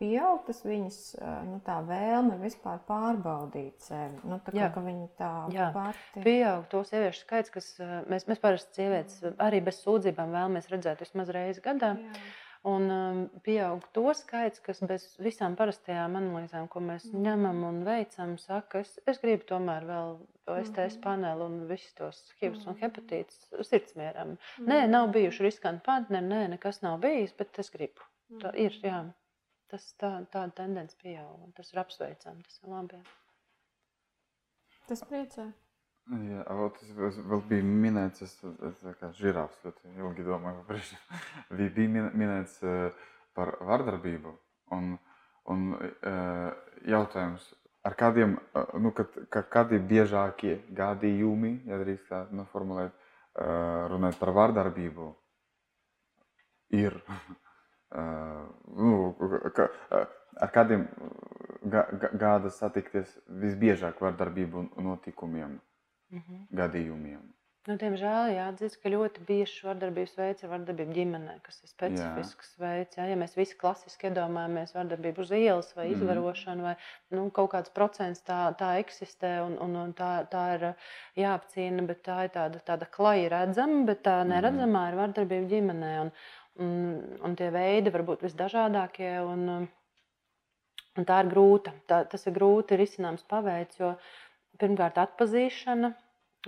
[0.01, 0.99] Pieaug tas viņas
[1.47, 4.21] nu, vēlme vispār pārbaudīt sevi.
[4.27, 5.71] Nu, tā kā, ka viņa tā Jā.
[5.75, 6.23] pati.
[6.25, 7.73] Pieaug to sieviešu skaits, kas
[8.11, 11.95] mēs, mēs parasti sievietes arī bez sūdzībām vēlamies redzēt vismaz reizi gadā.
[11.99, 12.23] Jā.
[12.63, 17.23] Un um, pieaug to skaits, kas bez visām parastajām analīzēm, ko mēs mm.
[17.25, 20.13] ņemam un veicam, saka, es, es gribu tomēr vēl
[20.47, 21.01] to STS mm.
[21.03, 22.69] paneli un visus tos HIV mm.
[22.71, 24.31] un hepatītus sirdsmieram.
[24.37, 24.69] Mm.
[24.71, 28.07] Nē, nav bijuši riskanti partneri, nē, nekas nav bijis, bet es gribu.
[28.31, 28.39] Mm.
[28.45, 29.01] Tā ir, jā.
[29.73, 32.99] Tas tā, tāda tendence pieaug, tas ir apsveicami, tas ir labi.
[34.85, 35.47] Tas priecē.
[36.27, 36.43] Jā,
[36.75, 38.35] tas vēl bija minēts, es,
[38.69, 40.81] es kā žirāfs ļoti ilgi domāju, par
[41.57, 42.59] bija minēts
[43.33, 44.33] par vardarbību.
[44.77, 44.93] Un,
[45.49, 45.63] un
[46.93, 47.47] jautājums,
[47.87, 48.35] ar kādiem,
[48.83, 52.93] nu, kad, kādi biežākie gadījumi, ja drīkst tā noformulēt,
[53.89, 55.07] runāt par vardarbību,
[56.77, 56.99] ir,
[57.93, 59.13] nu,
[59.55, 59.69] ka,
[60.41, 60.87] ar kādiem
[62.19, 65.59] gada satikties visbiežāk vardarbību notikumiem
[66.11, 66.45] mm -hmm.
[66.51, 67.33] gadījumiem.
[67.63, 72.59] Nu, diemžēl jāatzīst, ka ļoti bieži vardarbības veids ir vardarbība ģimenē, kas ir specifisks jā.
[72.59, 72.97] veids.
[72.97, 73.05] Jā.
[73.07, 75.93] Ja mēs visi klasiski iedomājamies vardarbību uz ielas vai mm.
[75.95, 76.73] izvarošanu, vai
[77.15, 80.67] nu, kaut kāds procents tā, tā eksistē un, un, un tā, tā ir
[81.23, 84.33] jāapcīna, bet tā ir tāda, tāda klaja redzama, bet tā mhm.
[84.35, 85.93] neredzamā ir vardarbība ģimenē.
[86.03, 86.11] Un,
[86.61, 89.13] un, un tie veidi var būt visdažādākie.
[89.25, 89.67] Un,
[90.93, 91.73] un tā ir grūta.
[91.89, 93.95] Tā, tas ir grūti risināms paveids, jo
[94.61, 95.93] pirmkārt atpazīšana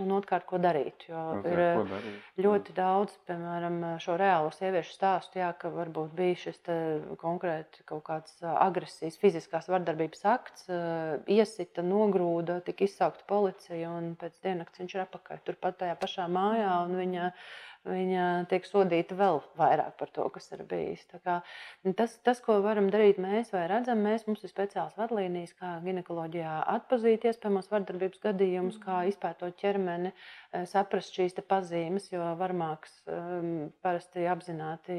[0.03, 1.05] Un otrkārt, ko darīt.
[1.07, 2.23] Jo okay, ir ko darīt?
[2.43, 6.59] ļoti daudz, piemēram, šo reālo sieviešu stāstu, jā, ka varbūt bija šis
[7.21, 10.67] konkrēti kaut kāds agresijas, fiziskās vardarbības akts,
[11.31, 16.73] iesita, nogrūda, tika izsaukta policija, un pēc diennakts viņš ir apakaļ turpat tajā pašā mājā,
[16.89, 17.31] un viņa
[17.85, 21.03] viņa tiek sodīta vēl vairāk par to, kas ir bijis.
[21.25, 21.37] Kā,
[21.97, 26.55] tas, tas, ko varam darīt mēs, vai redzam, mēs, mums ir speciāls vadlīnijas, kā ginekoloģijā
[26.75, 29.11] atpazīt iespējamos vardarbības gadījumus, kā mm.
[29.13, 34.95] izpētot ķermeni, eh, saprast šīs pazīmes, jo varmāks um, parasti apzināti,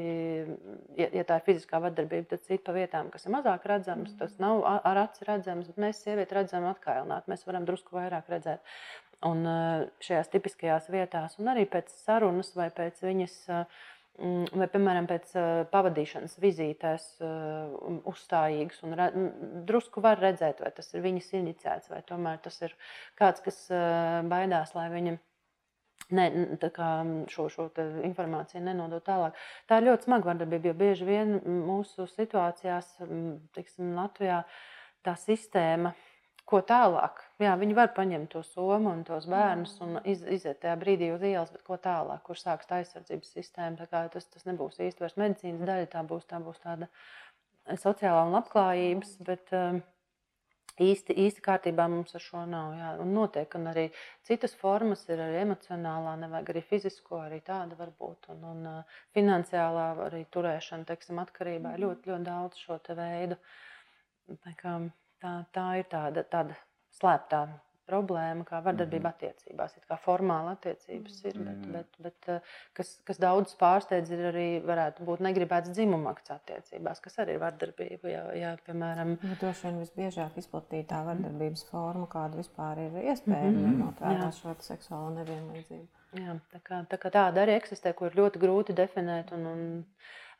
[0.99, 4.37] ja, ja tā ir fiziskā vardarbība, tad cita pa vietām, kas ir mazāk redzamas, tas
[4.37, 4.43] mm.
[4.43, 8.63] nav ar aci redzams, bet mēs sievieti redzam atkailnāt, mēs varam drusku vairāk redzēt.
[9.25, 9.45] Un
[10.03, 13.37] šajās tipiskajās vietās, un arī pēc sarunas vai pēc viņas,
[14.53, 15.31] vai, piemēram, pēc
[15.71, 17.07] pavadīšanas vizītēs,
[18.11, 18.93] uzstājīgas, un
[19.65, 22.77] drusku var redzēt, vai tas ir viņas iniciēts, vai tomēr tas ir
[23.17, 23.63] kāds, kas
[24.29, 25.17] baidās, lai viņa
[26.13, 26.27] ne,
[27.33, 27.67] šo, šo
[28.05, 29.37] informāciju nenodot tālāk.
[29.65, 32.93] Tā ir ļoti smaga vardarbība, jo bieži vien mūsu situācijās,
[33.57, 34.43] tiksim, Latvijā,
[35.05, 35.93] tā sistēma
[36.47, 37.19] ko tālāk.
[37.43, 41.25] Jā, viņi var paņemt to somu un tos bērnus un iz, iziet tajā brīdī uz
[41.27, 43.89] ielas, bet ko tālāk, kur sāks tā aizsardzības sistēma.
[43.91, 46.87] Tas, tas nebūs īsti vairs medicīnas daļa, tā būs, tā būs tāda
[47.83, 49.81] sociālā un labklājības, bet um,
[50.83, 52.75] īsti, īsti kārtībā mums ar šo nav.
[52.77, 52.91] Jā.
[53.03, 53.87] Un notiek, un arī
[54.27, 58.29] citas formas ir arī emocionālā, nevajag arī fizisko, arī tāda var būt.
[58.33, 63.39] Un, un uh, finansiālā arī turēšana, teiksim, atkarībā ir ļoti, ļoti daudz šo te veidu.
[64.43, 64.77] Tā kā,
[65.21, 66.57] Tā, tā ir tāda, tāda
[66.97, 67.47] slēptā
[67.87, 69.15] problēma, kā vardarbība mm -hmm.
[69.15, 69.75] attiecībās.
[69.77, 71.71] Ir kā formāla attiecības ir, bet, mm.
[71.75, 77.01] bet, bet eh, kas, kas daudz pārsteidz, ir arī varētu būt negribēts dzimuma akts attiecībās,
[77.05, 78.11] kas arī ir vardarbība.
[78.11, 83.63] Jā, jā, piemēram, nu, droši vien visbiežāk izplatītā vardarbības forma, kāda vispār ir iespējama, mm
[83.63, 83.71] -hmm.
[83.71, 85.87] ņemot vērā šo seksuālo nevienlīdzību.
[86.17, 89.31] Jā, tā, kā, tā kā tāda arī eksistē, ko ir ļoti grūti definēt.
[89.35, 89.83] Un, un,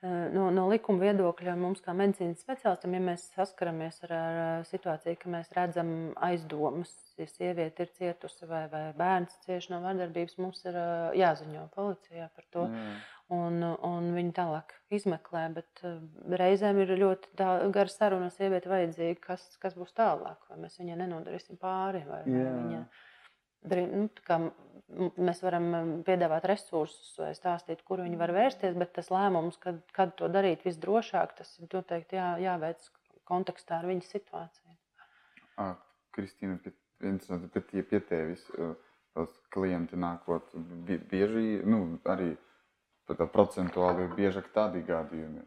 [0.05, 5.31] no, no likuma viedokļa mums, kā medicīnas speciālistiem, ja mēs saskaramies ar, ar situāciju, ka
[5.33, 5.91] mēs redzam
[6.27, 11.67] aizdomas, ja sieviete ir cietusi vai, vai bērns cieši no vardarbības, mums ir eh, jāziņo
[11.73, 12.67] policijā par to.
[12.69, 12.97] Mm.
[13.37, 15.97] Un, un viņi tālāk izmeklē, bet eh,
[16.43, 21.01] reizēm ir ļoti gara saruna ar sievieti vajadzīga, kas, kas būs tālāk, vai mēs viņai
[21.01, 22.85] nenodarīsim pāri, vai, vai viņa
[23.73, 25.67] nu, mēs varam
[26.07, 30.63] piedāvāt resursus vai stāstīt, kur viņi var vērsties, bet tas lēmums, kad, kad to darīt
[30.67, 32.89] visdrošāk, tas ir noteikti jā, jāveic
[33.27, 34.75] kontekstā ar viņas situāciju.
[36.15, 36.57] Kristīna,
[37.03, 38.45] viens no pie, pie tevis
[39.53, 40.53] klienti nākot
[41.09, 42.35] bieži, nu, arī
[43.33, 45.45] procentuāli biežāk tādi gadījumi.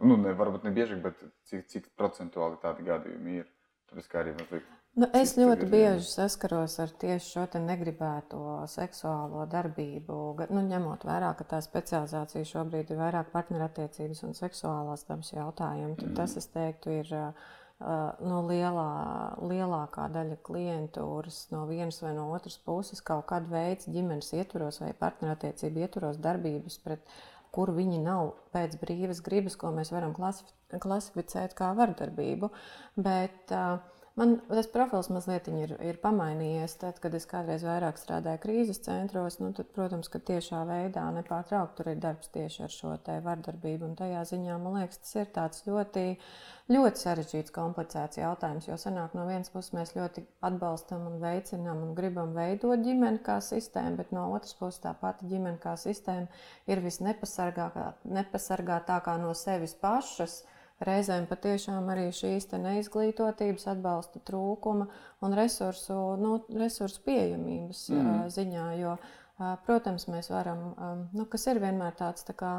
[0.00, 1.20] Nu, ne, varbūt ne biežāk, bet
[1.50, 3.48] cik, cik procentuāli tādi gadījumi ir.
[3.88, 8.40] Tāpēc kā arī mazliet Nu, es ļoti bieži saskaros ar tieši šo negribēto
[8.72, 10.16] seksuālo darbību.
[10.50, 16.16] Nu, ņemot vērā, ka tā specializācija šobrīd ir vairāk partnerattiecības un seksuālās dabas jautājumi, tad
[16.18, 17.12] tas, es teiktu, ir
[17.78, 18.88] no lielā,
[19.38, 24.90] lielākā daļa klientūras no vienas vai no otras puses kaut kāda veida ģimenes ietvaros vai
[24.98, 27.06] partnerattiecību ietvaros darbības pret
[27.54, 32.50] kur viņi nav pēc brīvas gribas, ko mēs varam klasificēt kā vardarbību.
[32.98, 33.78] Bet, uh,
[34.18, 36.72] Man tas profils mazliet ir, ir pamainījies.
[36.80, 41.76] Tad, kad es kādreiz vairāk strādāju krīzes centros, nu, tad, protams, ka tiešā veidā nepārtraukti
[41.78, 42.96] tur ir darbs tieši ar šo
[43.28, 43.86] vardarbību.
[43.86, 46.04] Un tajā ziņā man liekas, tas ir tāds ļoti,
[46.74, 48.66] ļoti sarežģīts, komplicēts jautājums.
[48.66, 53.38] Jo sanāk, no vienas puses mēs ļoti atbalstam un veicinām un gribam veidot ģimeni kā
[53.38, 56.26] sistēmu, bet no otras puses tā pati ģimene kā sistēma
[56.66, 60.42] ir visnepasargātākā no sevis pašas
[60.84, 64.88] reizēm patiešām arī šīs neizglītotības, atbalsta trūkuma
[65.24, 68.18] un resursu, nu, resursu pieejamības mm.
[68.34, 68.66] ziņā.
[68.78, 68.96] Jo,
[69.66, 70.68] protams, mēs varam,
[71.12, 72.52] nu, kas ir vienmēr tāds tā kā,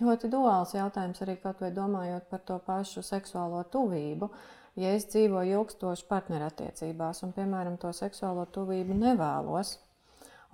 [0.00, 4.30] ļoti duāls jautājums, arī kaut vai domājot par to pašu seksuālo tuvību.
[4.78, 9.76] Ja es dzīvoju ilgstoši partnerattiecībās un, piemēram, to seksuālo tuvību nevēlos,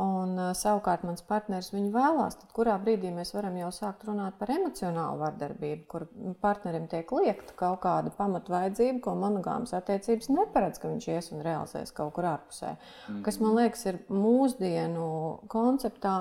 [0.00, 4.38] Un, uh, savukārt, mans partneris viņu vēlās, tad kurā brīdī mēs varam jau sākt runāt
[4.40, 6.06] par emocionālu vardarbību, kur
[6.40, 11.92] partnerim tiek liekta kaut kāda pamatvajadzība, ko monogāmas attiecības neparedz, ka viņš ies un realizēs
[11.96, 12.76] kaut kur ārpusē.
[13.10, 13.20] Mm.
[13.26, 15.10] Kas man liekas, ir mūsdienu
[15.52, 16.14] konceptā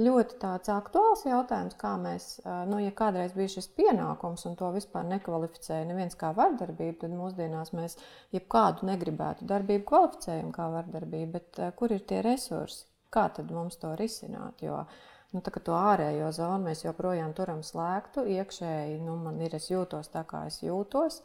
[0.00, 2.32] ļoti tāds aktuāls jautājums, kā mēs,
[2.72, 7.76] nu, ja kādreiz bija šis pienākums un to vispār nekvalificēja neviens kā vardarbību, tad mūsdienās
[7.76, 8.00] mēs
[8.36, 12.86] jebkādu negribētu darbību kvalificējam kā vardarbību, bet kur ir tie resursi?
[13.16, 14.62] Kā tad mums to risināt?
[14.64, 14.84] Jo,
[15.32, 20.12] nu, tā, to ārējo zonu mēs joprojām turam slēgtu, iekšēji nu, man ir, es jūtos
[20.14, 21.22] tā, kā es jūtos.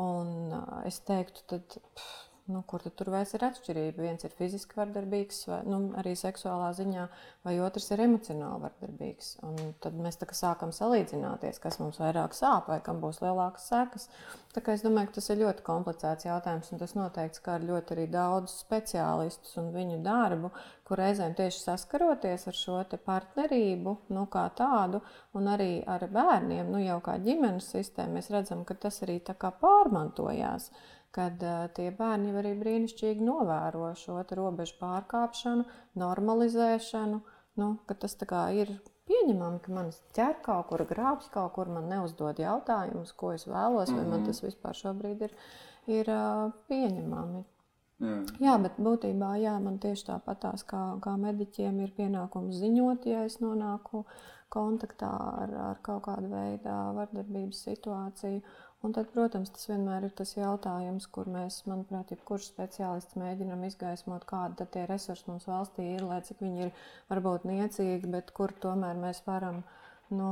[0.00, 0.52] Un
[0.84, 2.16] es teiktu, tad, pff,
[2.46, 4.04] nu, kur tur vairs ir atšķirība.
[4.04, 7.06] Viens ir fiziski vardarbīgs, vai nu, arī seksuālā ziņā,
[7.46, 9.32] vai otrs ir emocionāli vardarbīgs.
[9.46, 14.10] Un tad mēs sākam salīdzināties, kas mums vairāk sāp vai kam būs lielākas sekas.
[14.56, 18.62] Es domāju, ka tas ir ļoti komplicēts jautājums, un tas noteikti skar ļoti arī daudzus
[18.64, 20.48] speciālistus un viņu darbu,
[20.86, 25.02] kur reizēm tieši saskaroties ar šo partnerību, nu, kā tādu,
[25.36, 29.36] un arī ar bērniem, nu, jau kā ģimenes sistēmu, mēs redzam, ka tas arī tā
[29.36, 30.70] kā pārmantojās.
[30.70, 35.64] Uh, kad uh, tie bērni arī brīnišķīgi novēro šo robežu pārkāpšanu,
[36.02, 37.22] normalizēšanu.
[37.56, 38.16] Nu, tas
[38.52, 38.74] ir
[39.08, 43.92] pieņemami, ka man ķer kaut kur grābs, kaut kur man neuzdod jautājumus, ko es vēlos,
[43.94, 44.30] vai man mhm.
[44.30, 45.36] tas vispār šobrīd ir,
[45.98, 47.44] ir uh, pieņemami.
[47.96, 48.16] Jā.
[48.44, 53.38] jā, bet būtībā jā, man tieši tāpatās kā, kā mediķiem ir pienākums ziņot, ja es
[53.40, 54.02] nonāku
[54.52, 58.42] kontaktā ar, ar kaut kādu veidu vardarbības situāciju.
[58.84, 64.26] Un tad, protams, tas vienmēr ir tas jautājums, kur mēs, manuprāt, jebkurš speciālists mēģinam izgaismot,
[64.28, 66.72] kādi tie resursi mums valstī ir, lai cik viņi ir
[67.08, 69.62] varbūt niecīgi, bet kur tomēr mēs varam
[70.12, 70.28] nu,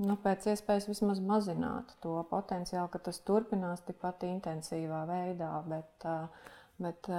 [0.00, 5.50] nu, pēc iespējas vismaz mazināt to potenciālu, ka tas turpinās tikpat intensīvā veidā.
[5.68, 6.06] Bet,
[6.82, 7.10] bet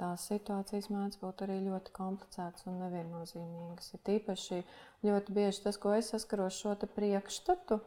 [0.00, 3.94] tās situācijas mēdz būt arī ļoti komplicētas un neviennozīmīgas.
[3.96, 4.60] Ir tīpaši
[5.08, 7.80] ļoti bieži tas, ko es saskaros šo priekšstatu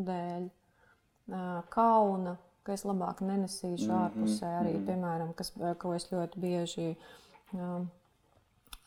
[0.00, 0.48] dēļ
[1.74, 4.04] kauna, ka es labāk nenesīšu mm -hmm.
[4.04, 4.50] ārpusē.
[4.60, 4.86] Arī, mm -hmm.
[4.86, 6.96] piemēram, kas, ko es ļoti bieži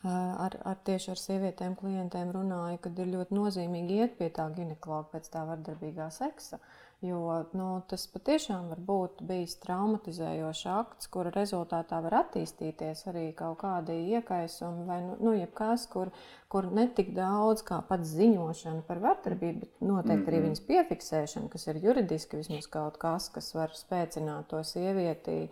[0.04, 5.08] ar, ar tieši ar sievietēm, klientiem runāju, kad ir ļoti nozīmīgi iet pie tā ginekologa
[5.12, 6.58] pēc tā vardarbīgā seksa.
[7.04, 13.58] Jo nu, tas patiešām var būt bijis traumatizējošs akts, kura rezultātā var attīstīties arī kaut
[13.60, 16.08] kādi iekaisumi vai nu, nu, jebkas, kur,
[16.48, 20.30] kur ne tik daudz kā pats ziņošana par vardarbību, bet noteikti mm -hmm.
[20.30, 25.50] arī viņas piefiksēšana, kas ir juridiski vismaz kaut kas, kas var spēcināt to sievieti.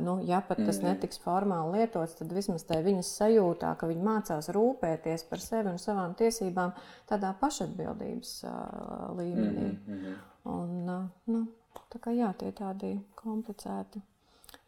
[0.00, 0.88] Nu, ja pat tas mm -hmm.
[0.88, 5.78] netiks formāli lietots, tad vismaz tā viņas sajūtā, ka viņa mācās rūpēties par sevi un
[5.78, 6.72] savām tiesībām
[7.08, 8.44] tādā pašatbildības
[9.16, 9.72] līmenī.
[9.72, 10.33] Mm -hmm.
[10.44, 10.90] Un,
[11.30, 11.40] nu,
[11.92, 14.02] tā kā jā, tie tādi komplicēti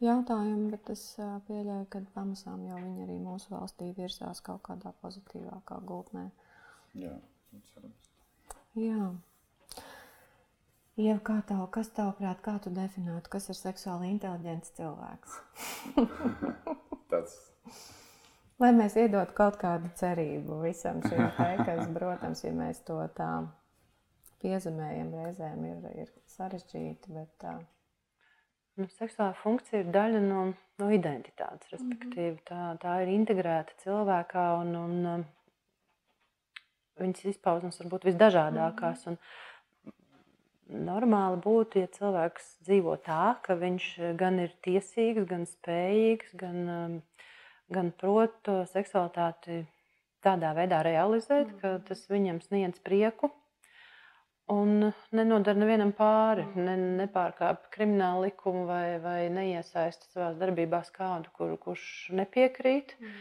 [0.02, 1.04] jautājumi, bet es
[1.48, 6.28] pieļauju, ka pamazām jau viņi arī mūsu valstī virzās kaut kādā pozitīvākā gultnē.
[6.96, 7.14] Jā,
[7.72, 8.12] cerams.
[8.76, 9.10] Jā.
[10.96, 15.36] Ieva, kā tev, kas tavuprāt, kā tu definētu, kas ir seksuāli inteliģents cilvēks?
[17.12, 17.36] Tas.
[18.60, 23.28] Lai mēs iedotu kaut kādu cerību visam šim te, kas, protams, ja mēs to tā
[24.42, 27.34] piezemējam, reizēm ir, ir sarežģīti, bet.
[27.44, 27.64] Uh,
[28.76, 30.40] Nu, seksuālā funkcija ir daļa no,
[30.82, 31.70] no identitātes.
[31.72, 32.48] Respektīvi, mm -hmm.
[32.50, 35.24] tā, tā ir integrēta cilvēkā un, un um,
[37.00, 39.06] viņas izpausmes var būt visdažādākās.
[39.06, 39.94] Mm -hmm.
[40.90, 43.88] Normāli būtu, ja cilvēks dzīvo tā, ka viņš
[44.20, 47.00] gan ir tiesīgs, gan spējīgs, gan, um,
[47.70, 49.64] gan prot seksualitāti
[50.20, 51.60] tādā veidā realizēt, mm -hmm.
[51.60, 53.30] ka tas viņam sniedz prieku
[54.52, 61.56] Un nenodara nevienam pāri, ne, nepārkāpj kriminālu likumu vai, vai neiesaista savā darbībās kādu, kur,
[61.64, 62.94] kurš nepiekrīt.
[63.00, 63.16] Mm.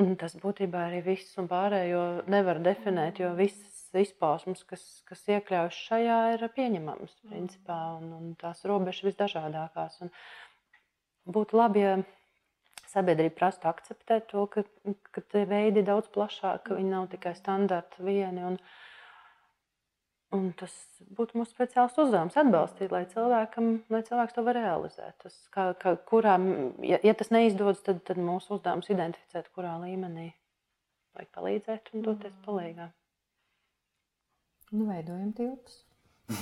[0.00, 2.02] Un tas būtībā arī viss un pārējo
[2.32, 8.64] nevar definēt, jo visas izpausmes, kas, kas iekļaujas šajā, ir pieņemamas principā, un, un tās
[8.66, 10.00] robežas visdažādākās.
[10.06, 10.10] Un
[11.36, 11.98] būtu labi, ja
[12.90, 14.64] sabiedrība prastu akceptēt to, ka,
[15.14, 18.46] ka tie veidi ir daudz plašāki, ka viņi nav tikai standarti vieni.
[18.52, 18.58] Un,
[20.36, 20.72] un tas
[21.18, 25.16] būtu mūsu speciāls uzdevums atbalstīt, lai, cilvēkam, lai cilvēks to var realizēt.
[25.24, 26.36] Tas, kā, kā, kurā,
[26.86, 30.30] ja, ja tas neizdodas, tad, tad mūsu uzdevums identificēt, kurā līmenī
[31.18, 32.42] vajag palīdzēt un doties Mm.
[32.46, 32.90] palīgā.
[34.70, 35.80] Nu, veidojam tiltus.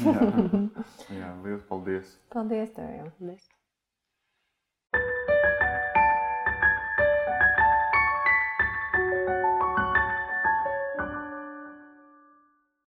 [0.04, 0.20] Jā,
[1.20, 2.18] jā liels paldies!
[2.34, 2.90] Paldies tev!
[2.98, 3.08] Jau.
[3.18, 3.48] Paldies!